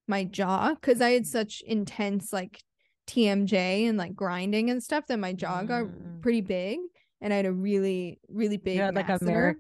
my 0.08 0.24
jaw 0.24 0.74
because 0.76 1.02
I 1.02 1.12
had 1.12 1.26
such 1.28 1.62
intense 1.66 2.32
like 2.34 2.62
TMJ 3.08 3.88
and 3.88 3.98
like 3.98 4.16
grinding 4.16 4.70
and 4.70 4.82
stuff 4.84 5.06
that 5.08 5.20
my 5.20 5.34
jaw 5.34 5.64
got 5.64 5.86
Mm. 5.86 6.22
pretty 6.22 6.42
big 6.42 6.80
and 7.22 7.34
I 7.34 7.38
had 7.38 7.46
a 7.46 7.52
really, 7.54 8.20
really 8.30 8.58
big 8.58 8.80
like. 8.80 9.08
Ameri- 9.08 9.56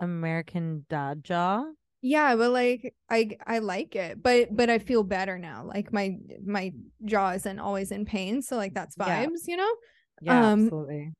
American 0.00 0.84
dad 0.88 1.22
jaw. 1.24 1.64
Yeah, 2.02 2.36
but 2.36 2.50
like 2.50 2.94
I 3.08 3.38
I 3.46 3.60
like 3.60 3.96
it, 3.96 4.22
but 4.22 4.54
but 4.54 4.68
I 4.68 4.78
feel 4.78 5.02
better 5.04 5.38
now. 5.38 5.64
Like 5.64 5.92
my 5.92 6.16
my 6.44 6.72
jaw 7.04 7.30
isn't 7.32 7.58
always 7.58 7.90
in 7.92 8.04
pain, 8.04 8.42
so 8.42 8.56
like 8.56 8.74
that's 8.74 8.96
Yeah. 8.98 9.24
vibes, 9.26 9.46
you 9.48 9.56
know. 9.56 9.74
Yeah, 10.20 10.52
Um, 10.52 10.64
absolutely. 10.64 11.12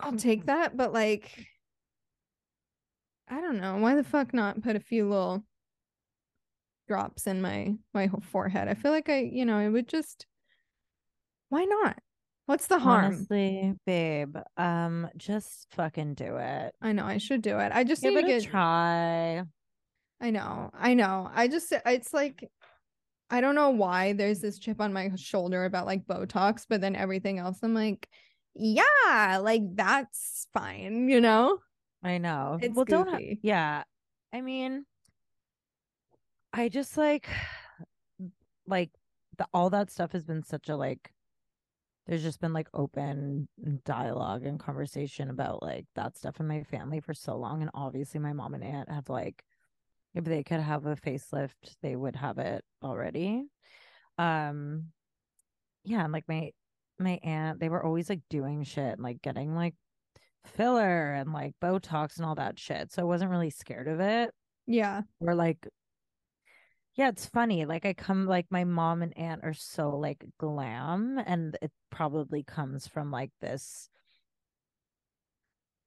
I'll 0.00 0.16
take 0.16 0.46
that, 0.46 0.76
but 0.76 0.92
like 0.92 1.46
I 3.28 3.40
don't 3.40 3.60
know. 3.60 3.76
Why 3.76 3.94
the 3.94 4.02
fuck 4.02 4.34
not 4.34 4.62
put 4.62 4.74
a 4.74 4.80
few 4.80 5.08
little 5.08 5.44
drops 6.90 7.28
in 7.28 7.40
my 7.40 7.72
my 7.94 8.10
forehead? 8.32 8.66
I 8.66 8.74
feel 8.74 8.90
like 8.90 9.08
I, 9.08 9.20
you 9.20 9.44
know, 9.44 9.60
it 9.60 9.68
would 9.68 9.88
just 9.88 10.26
why 11.48 11.64
not? 11.64 11.96
What's 12.46 12.66
the 12.66 12.80
harm? 12.80 13.14
Honestly, 13.14 13.74
babe, 13.86 14.36
um, 14.56 15.08
just 15.16 15.68
fucking 15.70 16.14
do 16.14 16.36
it. 16.38 16.74
I 16.82 16.90
know 16.90 17.04
I 17.04 17.18
should 17.18 17.42
do 17.42 17.60
it. 17.60 17.70
I 17.72 17.84
just 17.84 18.02
Give 18.02 18.12
need 18.12 18.18
it 18.18 18.22
to 18.22 18.34
a 18.34 18.40
get 18.40 18.50
try. 18.50 19.44
I 20.20 20.30
know. 20.30 20.70
I 20.74 20.94
know. 20.94 21.30
I 21.32 21.46
just 21.46 21.72
it's 21.86 22.12
like 22.12 22.50
I 23.30 23.40
don't 23.40 23.54
know 23.54 23.70
why 23.70 24.14
there's 24.14 24.40
this 24.40 24.58
chip 24.58 24.80
on 24.80 24.92
my 24.92 25.12
shoulder 25.14 25.64
about 25.64 25.86
like 25.86 26.08
Botox, 26.08 26.66
but 26.68 26.80
then 26.80 26.96
everything 26.96 27.38
else 27.38 27.60
I'm 27.62 27.72
like, 27.72 28.08
yeah, 28.56 29.38
like 29.40 29.62
that's 29.76 30.48
fine, 30.52 31.08
you 31.08 31.20
know? 31.20 31.58
I 32.02 32.18
know. 32.18 32.58
It's 32.60 32.74
well, 32.74 32.84
don't. 32.84 33.08
goofy. 33.08 33.38
yeah. 33.42 33.84
I 34.32 34.40
mean, 34.40 34.86
I 36.52 36.68
just 36.68 36.96
like, 36.96 37.28
like 38.66 38.90
the 39.38 39.46
all 39.54 39.70
that 39.70 39.90
stuff 39.90 40.12
has 40.12 40.24
been 40.24 40.42
such 40.42 40.68
a 40.68 40.76
like. 40.76 41.12
There's 42.06 42.22
just 42.22 42.40
been 42.40 42.52
like 42.52 42.68
open 42.74 43.46
dialogue 43.84 44.44
and 44.44 44.58
conversation 44.58 45.30
about 45.30 45.62
like 45.62 45.84
that 45.94 46.16
stuff 46.16 46.40
in 46.40 46.48
my 46.48 46.64
family 46.64 46.98
for 46.98 47.14
so 47.14 47.36
long, 47.36 47.62
and 47.62 47.70
obviously 47.72 48.18
my 48.18 48.32
mom 48.32 48.54
and 48.54 48.64
aunt 48.64 48.90
have 48.90 49.08
like, 49.08 49.44
if 50.14 50.24
they 50.24 50.42
could 50.42 50.58
have 50.60 50.86
a 50.86 50.96
facelift, 50.96 51.76
they 51.82 51.94
would 51.94 52.16
have 52.16 52.38
it 52.38 52.64
already. 52.82 53.44
Um, 54.18 54.86
yeah, 55.84 56.02
and 56.02 56.12
like 56.12 56.24
my 56.26 56.50
my 56.98 57.20
aunt, 57.22 57.60
they 57.60 57.68
were 57.68 57.84
always 57.84 58.08
like 58.08 58.22
doing 58.28 58.64
shit 58.64 58.94
and 58.94 59.02
like 59.02 59.22
getting 59.22 59.54
like 59.54 59.74
filler 60.46 61.14
and 61.14 61.32
like 61.32 61.54
Botox 61.62 62.16
and 62.16 62.26
all 62.26 62.34
that 62.34 62.58
shit. 62.58 62.92
So 62.92 63.02
I 63.02 63.04
wasn't 63.04 63.30
really 63.30 63.50
scared 63.50 63.88
of 63.88 64.00
it. 64.00 64.30
Yeah. 64.66 65.02
Or 65.20 65.34
like, 65.34 65.66
yeah, 66.96 67.08
it's 67.08 67.26
funny. 67.26 67.64
Like 67.64 67.86
I 67.86 67.92
come 67.92 68.26
like 68.26 68.46
my 68.50 68.64
mom 68.64 69.02
and 69.02 69.16
aunt 69.16 69.42
are 69.44 69.54
so 69.54 69.90
like 69.96 70.24
glam, 70.38 71.20
and 71.24 71.56
it 71.62 71.70
probably 71.90 72.42
comes 72.42 72.86
from 72.86 73.10
like 73.10 73.30
this 73.40 73.88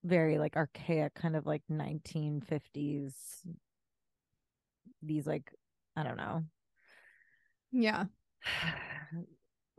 very 0.04 0.38
like 0.38 0.56
archaic 0.58 1.14
kind 1.14 1.36
of 1.36 1.46
like 1.46 1.62
1950s 1.72 3.14
these 5.02 5.28
like 5.28 5.52
I 5.96 6.04
don't 6.04 6.18
know. 6.18 6.44
Yeah. 7.72 8.06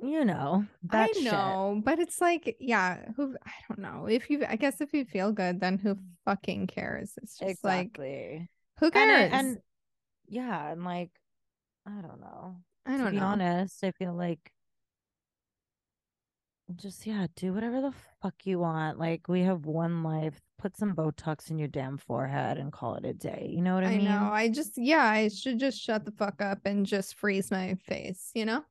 You 0.02 0.24
know, 0.24 0.66
I 0.90 1.06
shit. 1.12 1.22
know, 1.22 1.80
but 1.82 2.00
it's 2.00 2.20
like, 2.20 2.56
yeah, 2.58 2.98
who 3.16 3.36
I 3.46 3.52
don't 3.68 3.78
know. 3.78 4.06
If 4.06 4.28
you 4.28 4.44
I 4.46 4.56
guess 4.56 4.80
if 4.80 4.92
you 4.92 5.04
feel 5.04 5.30
good, 5.30 5.60
then 5.60 5.78
who 5.78 5.96
fucking 6.24 6.66
cares? 6.66 7.12
It's 7.22 7.38
just 7.38 7.62
like 7.64 7.96
who 7.96 8.04
and, 8.82 8.92
cares? 8.92 9.32
I- 9.32 9.38
and 9.38 9.58
yeah, 10.28 10.72
and 10.72 10.84
like 10.84 11.10
I 11.86 12.00
don't 12.00 12.20
know. 12.20 12.56
I 12.86 12.92
to 12.92 12.98
don't 12.98 13.10
be 13.12 13.18
know. 13.18 13.26
honest, 13.26 13.82
I 13.82 13.90
feel 13.92 14.14
like 14.14 14.52
just 16.76 17.06
yeah, 17.06 17.26
do 17.36 17.52
whatever 17.52 17.80
the 17.80 17.92
fuck 18.22 18.34
you 18.44 18.58
want. 18.58 18.98
Like 18.98 19.28
we 19.28 19.42
have 19.42 19.66
one 19.66 20.02
life. 20.02 20.40
Put 20.58 20.76
some 20.76 20.94
Botox 20.94 21.50
in 21.50 21.58
your 21.58 21.68
damn 21.68 21.98
forehead 21.98 22.56
and 22.56 22.72
call 22.72 22.94
it 22.94 23.04
a 23.04 23.12
day. 23.12 23.50
You 23.54 23.60
know 23.60 23.74
what 23.74 23.84
I, 23.84 23.88
I 23.88 23.98
mean? 23.98 24.08
I 24.08 24.18
know. 24.18 24.32
I 24.32 24.48
just 24.48 24.72
yeah, 24.76 25.04
I 25.04 25.28
should 25.28 25.58
just 25.58 25.80
shut 25.80 26.04
the 26.04 26.12
fuck 26.12 26.40
up 26.40 26.60
and 26.64 26.86
just 26.86 27.16
freeze 27.16 27.50
my 27.50 27.76
face, 27.86 28.30
you 28.34 28.46
know? 28.46 28.64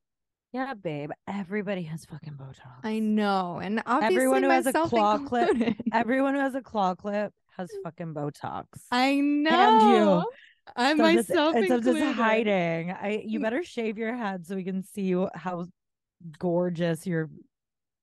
Yeah, 0.54 0.74
babe. 0.76 1.12
Everybody 1.28 1.84
has 1.84 2.06
fucking 2.06 2.34
Botox. 2.34 2.84
I 2.84 2.99
know. 2.99 3.60
And 3.62 3.82
obviously 3.86 4.18
Everyone 4.18 4.43
who 4.43 4.49
has 4.49 4.66
a 4.68 4.74
claw 4.74 5.18
clip- 5.20 5.76
Everyone 5.93 6.36
who 6.36 6.39
has 6.39 6.56
a 6.56 6.62
claw 6.62 6.95
clip 6.95 7.34
has 7.58 7.70
fucking 7.84 8.14
Botox. 8.14 8.66
I 8.91 9.16
know. 9.16 10.26
I 10.76 10.91
So 10.95 11.03
myself 11.03 11.55
it's 11.55 11.72
of 11.72 11.78
included. 11.80 11.99
just 11.99 12.16
hiding. 12.16 12.91
I 12.91 13.24
you 13.26 13.39
Mm. 13.39 13.43
better 13.43 13.64
shave 13.64 13.97
your 13.97 14.16
head 14.16 14.45
so 14.45 14.55
we 14.55 14.64
can 14.64 14.82
see 14.84 15.11
how 15.36 15.66
gorgeous 16.39 17.05
your 17.05 17.30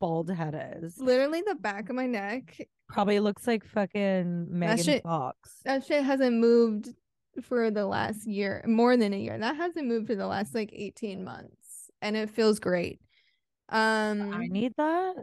bald 0.00 0.30
head 0.30 0.78
is. 0.82 0.98
Literally 0.98 1.42
the 1.46 1.54
back 1.54 1.88
of 1.88 1.96
my 1.96 2.06
neck. 2.06 2.58
Probably 2.88 3.20
looks 3.20 3.46
like 3.46 3.64
fucking 3.64 4.46
Megan 4.50 4.84
shit- 4.84 5.02
Fox. 5.02 5.60
That 5.64 5.84
shit 5.84 6.04
hasn't 6.04 6.36
moved 6.36 6.90
for 7.42 7.70
the 7.70 7.86
last 7.86 8.26
year, 8.26 8.64
more 8.66 8.96
than 8.96 9.12
a 9.14 9.18
year. 9.18 9.38
That 9.38 9.56
hasn't 9.56 9.86
moved 9.86 10.08
for 10.08 10.14
the 10.16 10.26
last 10.26 10.54
like 10.54 10.70
18 10.72 11.22
months. 11.24 11.90
And 12.02 12.16
it 12.16 12.30
feels 12.30 12.58
great. 12.58 13.00
Um 13.68 14.32
I 14.34 14.46
need 14.48 14.74
that. 14.76 15.14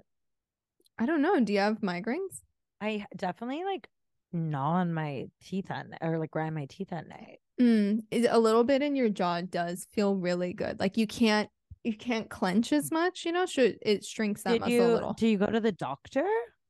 I 0.97 1.05
don't 1.05 1.21
know. 1.21 1.39
Do 1.39 1.53
you 1.53 1.59
have 1.59 1.81
migraines? 1.81 2.41
I 2.81 3.05
definitely 3.15 3.63
like 3.65 3.87
gnaw 4.33 4.73
on 4.75 4.93
my 4.93 5.27
teeth 5.43 5.71
at 5.71 5.89
night 5.89 5.99
or 6.01 6.17
like 6.19 6.31
grind 6.31 6.55
my 6.55 6.65
teeth 6.65 6.91
at 6.93 7.07
night. 7.07 7.39
Mm, 7.59 8.03
it- 8.11 8.27
a 8.29 8.37
little 8.39 8.63
bit 8.63 8.81
in 8.81 8.95
your 8.95 9.09
jaw 9.09 9.41
does 9.41 9.87
feel 9.91 10.15
really 10.15 10.53
good. 10.53 10.79
Like 10.79 10.97
you 10.97 11.07
can't 11.07 11.49
you 11.83 11.95
can't 11.95 12.29
clench 12.29 12.73
as 12.73 12.91
much, 12.91 13.23
you 13.25 13.31
know, 13.31 13.45
should 13.45 13.77
it 13.81 14.03
shrinks 14.03 14.43
that 14.43 14.51
Did 14.53 14.61
muscle 14.61 14.73
you 14.75 14.83
a 14.83 14.93
little. 14.93 15.13
do 15.13 15.27
you 15.27 15.37
go 15.37 15.45
to 15.45 15.59
the 15.61 15.71
doctor? 15.71 16.25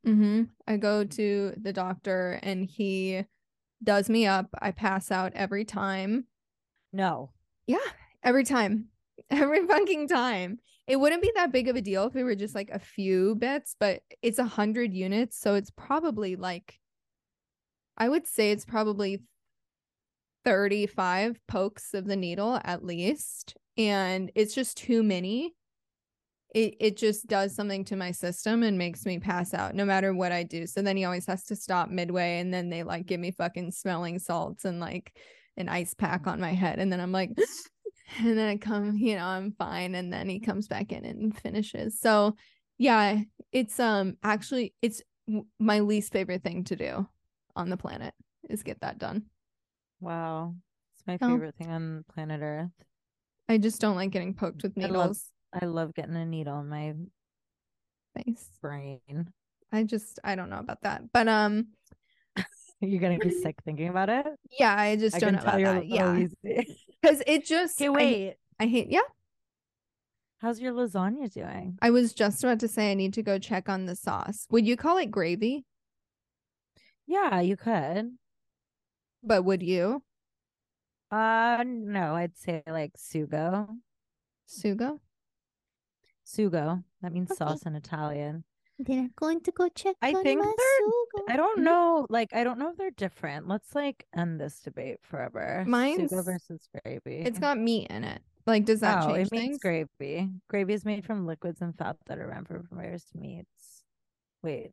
Mm-hmm. 0.06 0.44
I 0.68 0.78
go 0.78 1.04
to 1.04 1.54
the 1.60 1.74
doctor 1.74 2.40
and 2.44 2.64
he 2.66 3.24
does 3.84 4.10
me 4.10 4.28
up. 4.28 4.48
I 4.62 4.72
pass 4.72 5.12
out 5.12 5.34
every 5.36 5.66
time. 5.66 6.28
No. 6.94 7.32
Yeah, 7.66 7.78
every 8.24 8.44
time. 8.44 8.90
Every 9.32 9.66
fucking 9.68 10.08
time. 10.08 10.60
It 10.88 10.96
wouldn't 10.98 11.22
be 11.24 11.32
that 11.36 11.52
big 11.52 11.68
of 11.68 11.76
a 11.76 11.82
deal 11.82 12.06
if 12.06 12.16
it 12.16 12.24
were 12.24 12.36
just 12.36 12.56
like 12.56 12.70
a 12.72 12.80
few 12.80 13.36
bits, 13.36 13.76
but 13.78 14.02
it's 14.22 14.40
a 14.40 14.46
hundred 14.46 14.94
units, 14.94 15.38
so 15.38 15.56
it's 15.56 15.72
probably 15.72 16.38
like 16.38 16.80
I 17.98 18.10
would 18.10 18.28
say 18.28 18.52
it's 18.52 18.66
probably 18.66 19.22
35 20.46 21.40
pokes 21.48 21.94
of 21.94 22.06
the 22.06 22.16
needle 22.16 22.60
at 22.64 22.86
least. 22.86 23.58
And 23.76 24.32
it's 24.34 24.56
just 24.56 24.78
too 24.78 25.04
many. 25.04 25.54
It 26.56 26.76
it 26.80 26.98
just 26.98 27.28
does 27.28 27.54
something 27.54 27.84
to 27.86 27.98
my 27.98 28.12
system 28.12 28.64
and 28.64 28.78
makes 28.78 29.06
me 29.06 29.20
pass 29.20 29.54
out 29.54 29.76
no 29.76 29.84
matter 29.84 30.14
what 30.14 30.32
I 30.32 30.44
do. 30.44 30.66
So 30.66 30.82
then 30.82 30.96
he 30.96 31.04
always 31.04 31.26
has 31.26 31.44
to 31.46 31.56
stop 31.56 31.90
midway 31.90 32.40
and 32.40 32.54
then 32.54 32.70
they 32.70 32.84
like 32.84 33.06
give 33.06 33.20
me 33.20 33.32
fucking 33.32 33.72
smelling 33.72 34.20
salts 34.20 34.64
and 34.64 34.80
like 34.80 35.12
an 35.58 35.68
ice 35.68 35.94
pack 35.94 36.28
on 36.28 36.40
my 36.40 36.54
head. 36.54 36.80
And 36.80 36.92
then 36.92 37.02
I'm 37.02 37.12
like, 37.12 37.32
and 38.20 38.38
then 38.38 38.48
I 38.48 38.56
come, 38.56 38.96
you 38.96 39.16
know, 39.16 39.26
I'm 39.26 39.52
fine. 39.52 39.96
And 39.96 40.14
then 40.14 40.30
he 40.30 40.40
comes 40.40 40.68
back 40.70 40.94
in 40.94 41.04
and 41.04 41.38
finishes. 41.38 42.00
So 42.00 42.36
yeah, 42.78 43.20
it's 43.52 43.80
um 43.80 44.16
actually 44.24 44.74
it's 44.82 45.02
my 45.60 45.80
least 45.82 46.14
favorite 46.14 46.44
thing 46.44 46.64
to 46.64 46.78
do 46.78 47.08
on 47.58 47.70
the 47.70 47.78
planet 47.78 48.14
is 48.50 48.64
get 48.64 48.80
that 48.82 48.98
done. 49.00 49.24
Wow. 50.00 50.56
It's 50.96 51.06
my 51.08 51.18
Oh. 51.22 51.34
favorite 51.34 51.56
thing 51.56 51.70
on 51.72 52.06
planet 52.14 52.42
Earth. 52.42 52.72
I 53.50 53.58
just 53.58 53.82
don't 53.82 53.96
like 53.96 54.12
getting 54.12 54.34
poked 54.34 54.64
with 54.64 54.74
I 54.78 54.82
love- 54.82 54.92
needles. 54.92 55.32
I 55.54 55.66
love 55.66 55.94
getting 55.94 56.16
a 56.16 56.26
needle 56.26 56.60
in 56.60 56.68
my 56.70 56.94
Face. 58.16 58.50
brain. 58.62 59.32
I 59.72 59.84
just 59.84 60.20
I 60.24 60.36
don't 60.36 60.50
know 60.50 60.60
about 60.60 60.82
that. 60.82 61.04
But 61.12 61.28
um 61.28 61.68
You're 62.82 63.00
gonna 63.02 63.18
be 63.20 63.32
sick 63.32 63.56
thinking 63.66 63.90
about 63.90 64.10
it. 64.10 64.26
yeah, 64.60 64.76
I 64.78 64.96
just 64.96 65.16
I 65.16 65.20
don't 65.20 65.34
know 65.34 65.42
about 65.42 65.60
that. 65.62 65.88
Yeah. 65.88 66.26
Cuz 67.06 67.22
it 67.28 67.46
just 67.46 67.80
Okay, 67.82 67.88
I- 67.88 67.92
wait. 67.92 68.36
I 68.60 68.66
hate 68.68 68.90
yeah. 68.90 69.02
How's 70.40 70.60
your 70.60 70.72
lasagna 70.74 71.32
doing? 71.34 71.80
I 71.82 71.90
was 71.90 72.14
just 72.14 72.44
about 72.44 72.60
to 72.60 72.68
say 72.68 72.92
I 72.92 72.94
need 72.94 73.14
to 73.16 73.24
go 73.24 73.40
check 73.40 73.70
on 73.70 73.86
the 73.88 73.96
sauce. 73.96 74.46
Would 74.52 74.68
you 74.68 74.78
call 74.78 74.98
it 74.98 75.10
gravy? 75.10 75.66
Yeah, 77.08 77.40
you 77.40 77.56
could. 77.58 78.18
But 79.24 79.44
would 79.44 79.64
you? 79.64 80.04
Uh 81.10 81.64
no, 81.66 82.16
I'd 82.16 82.38
say 82.38 82.64
like 82.68 82.94
sugo. 82.98 83.68
Sugo? 84.48 85.00
Sugo. 86.26 86.84
That 87.02 87.14
means 87.14 87.32
Okay. 87.32 87.38
sauce 87.38 87.64
in 87.64 87.76
Italian. 87.76 88.44
Then 88.80 89.00
I'm 89.00 89.12
going 89.16 89.42
to 89.42 89.52
go 89.52 89.70
check 89.70 89.96
I 90.02 90.14
on 90.14 90.24
think 90.24 90.42
they're- 90.42 90.52
sugo. 90.54 91.24
I 91.30 91.36
don't 91.38 91.60
Mhm. 91.60 91.64
know. 91.64 92.08
Like, 92.10 92.34
I 92.34 92.44
don't 92.44 92.60
know 92.60 92.70
if 92.70 92.78
they're 92.78 92.92
different. 92.92 93.48
Let's 93.48 93.74
like 93.74 94.06
end 94.14 94.40
this 94.40 94.62
debate 94.62 95.00
forever. 95.02 95.64
Mine's- 95.68 96.12
sugo 96.12 96.24
versus 96.26 96.68
gravy. 96.84 97.20
It's 97.22 97.40
got 97.40 97.58
meat 97.58 97.88
in 97.90 98.04
it. 98.04 98.22
Like, 98.46 98.66
does 98.66 98.82
that 98.82 99.04
oh, 99.04 99.08
change 99.14 99.28
it 99.28 99.32
means 99.32 99.44
things? 99.46 99.60
gravy. 99.60 100.30
Gravy 100.48 100.74
is 100.74 100.86
made 100.86 101.06
from 101.06 101.26
liquids 101.26 101.62
and 101.62 101.76
fat 101.78 101.98
that 102.06 102.20
are 102.20 102.28
run 102.28 102.46
from 102.46 102.68
various 102.72 103.14
meats. 103.16 103.84
Wait, 104.44 104.72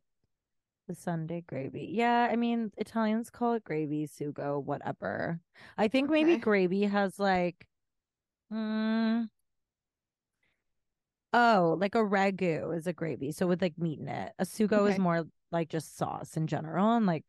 the 0.87 0.95
Sunday 0.95 1.43
gravy. 1.47 1.89
Yeah, 1.93 2.29
I 2.31 2.37
mean 2.37 2.71
Italians 2.77 3.31
call 3.31 3.55
it 3.55 3.65
gravy, 3.65 4.07
sugo, 4.07 4.63
whatever. 4.63 5.41
I 5.79 5.89
think 5.89 6.11
maybe 6.11 6.33
Okay. 6.33 6.41
gravy 6.41 6.83
has 6.85 7.19
like, 7.19 7.67
mm, 8.53 9.29
oh, 11.33 11.77
like 11.81 11.95
a 11.95 11.99
ragu 11.99 12.77
is 12.77 12.87
a 12.87 12.93
gravy, 12.93 13.33
so 13.33 13.47
with 13.47 13.63
like 13.63 13.79
meat 13.79 13.99
in 14.01 14.09
it. 14.09 14.33
A 14.39 14.45
sugo 14.45 14.91
is 14.91 14.99
more 14.99 15.25
like 15.51 15.69
just 15.69 15.97
sauce 15.97 16.37
in 16.37 16.47
general, 16.47 16.97
and 16.97 17.07
like 17.07 17.25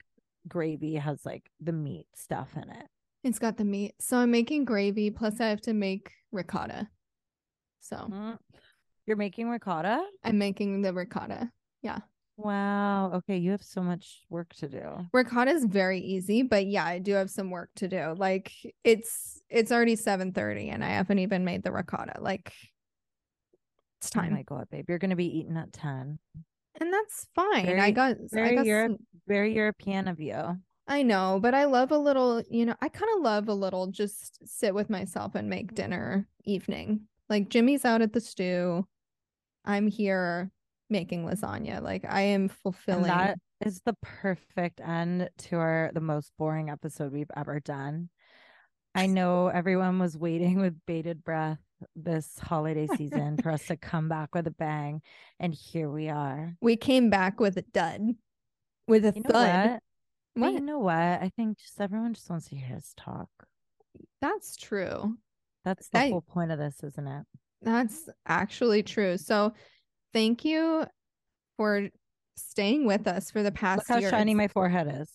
gravy 0.48 0.96
has 0.96 1.26
like 1.26 1.50
the 1.60 1.72
meat 1.74 2.08
stuff 2.16 2.56
in 2.56 2.70
it. 2.70 2.88
It's 3.24 3.40
got 3.40 3.58
the 3.58 3.66
meat. 3.66 3.96
So 4.00 4.18
I'm 4.18 4.32
making 4.32 4.66
gravy, 4.66 5.10
plus 5.10 5.40
I 5.40 5.48
have 5.48 5.62
to 5.62 5.74
make 5.74 6.12
ricotta. 6.32 6.88
So 7.80 7.96
Mm. 7.98 8.38
You're 9.08 9.18
making 9.18 9.50
ricotta? 9.50 10.04
I'm 10.24 10.40
making 10.40 10.82
the 10.82 10.92
ricotta. 10.92 11.52
Wow. 12.38 13.12
Okay, 13.14 13.38
you 13.38 13.52
have 13.52 13.64
so 13.64 13.82
much 13.82 14.24
work 14.30 14.54
to 14.56 14.68
do. 14.68 15.08
Ricotta 15.14 15.52
is 15.52 15.64
very 15.66 16.00
easy, 16.00 16.44
but 16.44 16.66
yeah, 16.68 16.84
I 16.86 17.00
do 17.00 17.14
have 17.14 17.30
some 17.30 17.50
work 17.50 17.70
to 17.78 17.88
do. 17.88 18.14
Like 18.18 18.52
it's 18.84 19.42
it's 19.50 19.72
already 19.72 19.96
7:30 19.96 20.70
and 20.70 20.84
I 20.84 20.90
haven't 20.90 21.20
even 21.20 21.46
made 21.46 21.64
the 21.64 21.72
ricotta. 21.72 22.20
Like 22.20 22.52
it's 24.02 24.12
Oh 24.16 24.20
time. 24.20 24.34
my 24.34 24.44
god, 24.44 24.68
babe, 24.70 24.86
you're 24.90 25.00
gonna 25.00 25.16
be 25.16 25.40
eating 25.40 25.56
at 25.58 25.72
ten. 25.72 26.20
and 26.82 26.92
that's 26.94 27.28
fine. 27.34 27.66
I 27.70 27.76
Very- 27.76 27.92
got 27.94 28.18
I 28.34 28.56
got 28.56 28.66
Europe, 28.66 28.92
some- 28.98 29.08
very 29.28 29.54
European 29.56 30.08
of 30.10 30.20
you. 30.20 30.60
I 30.88 31.02
know, 31.04 31.40
but 31.42 31.56
I 31.56 31.64
love 31.66 31.92
a 31.92 31.98
little, 31.98 32.44
you 32.50 32.66
know, 32.66 32.76
I 32.82 32.90
kind 32.90 33.12
of 33.16 33.22
love 33.24 33.48
a 33.48 33.54
little 33.54 33.88
just 33.88 34.46
sit 34.48 34.76
with 34.76 34.90
myself 34.90 35.34
and 35.36 35.50
make 35.50 35.74
dinner 35.74 36.28
evening. 36.44 37.08
Like 37.30 37.50
Jimmy's 37.50 37.86
out 37.86 38.02
at 38.02 38.12
the 38.14 38.22
stew. 38.22 38.86
I'm 39.64 39.88
here 39.88 40.52
making 40.90 41.26
lasagna. 41.26 41.82
Like 41.82 42.06
I 42.08 42.22
am 42.22 42.48
fulfilling. 42.50 43.06
And 43.06 43.10
that 43.12 43.38
is 43.66 43.82
the 43.86 43.96
perfect 44.02 44.80
end 44.82 45.30
to 45.38 45.56
our 45.58 45.92
the 45.94 46.02
most 46.02 46.32
boring 46.38 46.70
episode 46.70 47.12
we've 47.12 47.32
ever 47.36 47.60
done. 47.60 48.10
I 48.94 49.08
know 49.08 49.48
everyone 49.48 50.00
was 50.00 50.18
waiting 50.18 50.60
with 50.62 50.76
bated 50.86 51.24
breath 51.24 51.60
this 51.98 52.40
holiday 52.40 52.88
season 52.96 53.38
for 53.38 53.52
us 53.52 53.66
to 53.68 53.76
come 53.92 54.08
back 54.08 54.34
with 54.34 54.48
a 54.48 54.52
bang, 54.52 55.02
and 55.40 55.54
here 55.54 55.90
we 55.90 56.08
are. 56.10 56.56
we 56.62 56.78
came 56.78 57.10
back 57.10 57.40
with 57.40 57.58
a 57.58 57.62
dud. 57.62 58.02
With 58.88 59.04
a 59.06 59.12
You 59.16 59.24
thud. 59.24 59.70
what? 59.72 59.80
What? 60.42 60.54
you 60.54 60.62
know 60.62 60.80
what? 60.80 60.94
I 60.96 61.32
think 61.36 61.58
just 61.58 61.80
everyone 61.82 62.14
just 62.14 62.30
wants 62.30 62.48
to 62.50 62.56
hear 62.56 62.76
us 62.78 62.94
talk. 62.96 63.28
That's 64.22 64.56
true. 64.56 65.18
That's 65.66 65.88
the 65.90 65.98
That- 66.00 66.12
whole 66.12 66.22
point 66.22 66.52
of 66.52 66.60
this, 66.60 66.82
isn't 66.84 67.08
it? 67.08 67.26
That's 67.62 68.08
actually 68.28 68.84
true. 68.84 69.18
So 69.18 69.54
thank 70.16 70.46
you 70.46 70.86
for 71.58 71.90
staying 72.38 72.86
with 72.86 73.06
us 73.06 73.30
for 73.30 73.44
the 73.44 73.52
past 73.52 73.80
Look 73.80 73.88
how 73.90 73.98
year. 73.98 74.10
shiny 74.10 74.34
my 74.34 74.48
forehead 74.48 74.88
is. 75.02 75.10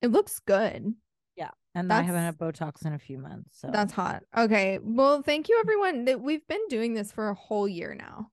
it 0.00 0.12
looks 0.12 0.40
good. 0.46 0.94
Yeah. 1.36 1.50
And 1.74 1.92
I 1.92 2.02
haven't 2.02 2.22
had 2.22 2.38
Botox 2.38 2.86
in 2.86 2.92
a 2.94 2.98
few 2.98 3.18
months. 3.18 3.58
So 3.58 3.70
That's 3.72 3.92
hot. 3.92 4.22
Okay. 4.36 4.78
Well, 4.80 5.22
thank 5.22 5.48
you 5.48 5.58
everyone. 5.60 6.04
That 6.04 6.20
we've 6.20 6.46
been 6.46 6.66
doing 6.68 6.94
this 6.94 7.10
for 7.10 7.28
a 7.28 7.34
whole 7.34 7.66
year 7.68 7.94
now. 7.94 8.28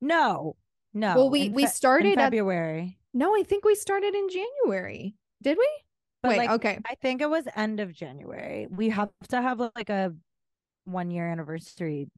no, 0.00 0.56
no. 0.92 1.14
Well, 1.16 1.30
we 1.30 1.48
we 1.48 1.62
Fe- 1.62 1.66
in 1.66 1.72
started 1.72 2.18
at 2.18 2.24
February. 2.32 2.98
No, 3.12 3.34
I 3.36 3.44
think 3.44 3.64
we 3.64 3.76
started 3.76 4.14
in 4.14 4.28
January. 4.28 5.14
Did 5.42 5.56
we? 5.56 5.68
But 6.22 6.30
Wait, 6.30 6.38
like, 6.38 6.50
okay. 6.50 6.78
I 6.88 6.94
think 6.96 7.20
it 7.20 7.30
was 7.30 7.44
end 7.54 7.78
of 7.78 7.92
January. 7.92 8.66
We 8.70 8.88
have 8.88 9.10
to 9.28 9.40
have 9.40 9.60
like 9.60 9.90
a 9.90 10.12
one 10.84 11.10
year 11.10 11.30
anniversary. 11.30 12.08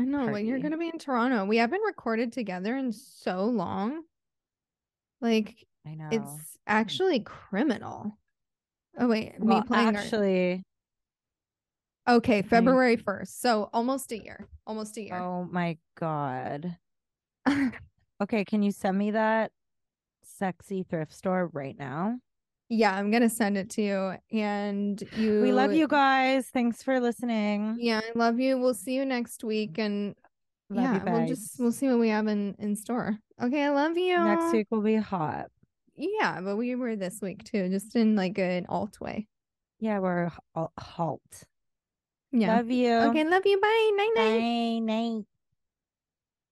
I 0.00 0.04
know, 0.04 0.24
like 0.26 0.46
you're 0.46 0.58
gonna 0.60 0.78
be 0.78 0.88
in 0.88 0.98
Toronto. 0.98 1.44
We 1.44 1.58
haven't 1.58 1.82
recorded 1.82 2.32
together 2.32 2.76
in 2.76 2.90
so 2.92 3.44
long. 3.44 4.02
Like 5.20 5.66
I 5.86 5.94
know. 5.94 6.08
it's 6.10 6.56
actually 6.66 7.20
criminal. 7.20 8.16
Oh 8.98 9.08
wait, 9.08 9.34
well, 9.38 9.58
me 9.58 9.64
playing 9.66 9.88
our- 9.96 10.02
actually. 10.02 10.62
Okay, 12.08 12.42
February 12.42 12.96
1st. 12.96 13.40
So 13.40 13.68
almost 13.72 14.10
a 14.10 14.22
year. 14.24 14.48
Almost 14.66 14.96
a 14.96 15.02
year. 15.02 15.16
Oh 15.20 15.44
my 15.50 15.76
god. 15.98 16.76
Okay, 18.22 18.44
can 18.44 18.62
you 18.62 18.70
send 18.70 18.98
me 18.98 19.12
that 19.12 19.50
sexy 20.22 20.82
thrift 20.82 21.14
store 21.14 21.48
right 21.54 21.74
now? 21.78 22.18
Yeah, 22.70 22.94
I'm 22.94 23.10
gonna 23.10 23.28
send 23.28 23.58
it 23.58 23.68
to 23.70 23.82
you. 23.82 24.14
And 24.32 25.02
you 25.16 25.42
We 25.42 25.52
love 25.52 25.74
you 25.74 25.88
guys. 25.88 26.46
Thanks 26.46 26.82
for 26.82 27.00
listening. 27.00 27.76
Yeah, 27.78 28.00
I 28.02 28.16
love 28.16 28.38
you. 28.38 28.58
We'll 28.58 28.74
see 28.74 28.94
you 28.94 29.04
next 29.04 29.42
week. 29.42 29.76
And 29.76 30.14
Love 30.70 30.84
yeah, 30.84 31.12
we'll 31.12 31.26
just 31.26 31.58
we'll 31.58 31.72
see 31.72 31.88
what 31.88 31.98
we 31.98 32.10
have 32.10 32.28
in, 32.28 32.54
in 32.60 32.76
store. 32.76 33.18
Okay, 33.42 33.64
I 33.64 33.70
love 33.70 33.98
you. 33.98 34.16
Next 34.16 34.52
week 34.52 34.68
will 34.70 34.82
be 34.82 34.94
hot. 34.94 35.46
Yeah, 35.96 36.40
but 36.40 36.56
we 36.56 36.76
were 36.76 36.94
this 36.94 37.20
week 37.20 37.42
too, 37.42 37.68
just 37.68 37.96
in 37.96 38.14
like 38.14 38.38
an 38.38 38.66
alt 38.68 39.00
way. 39.00 39.26
Yeah, 39.80 39.98
we're 39.98 40.30
halt. 40.78 41.44
Yeah. 42.30 42.56
Love 42.56 42.70
you. 42.70 42.94
Okay, 42.94 43.24
love 43.24 43.44
you. 43.44 43.60
Bye. 43.60 43.90
Night 43.96 44.10
night. 44.14 44.38
Bye. 44.38 44.78
Night. 44.78 45.24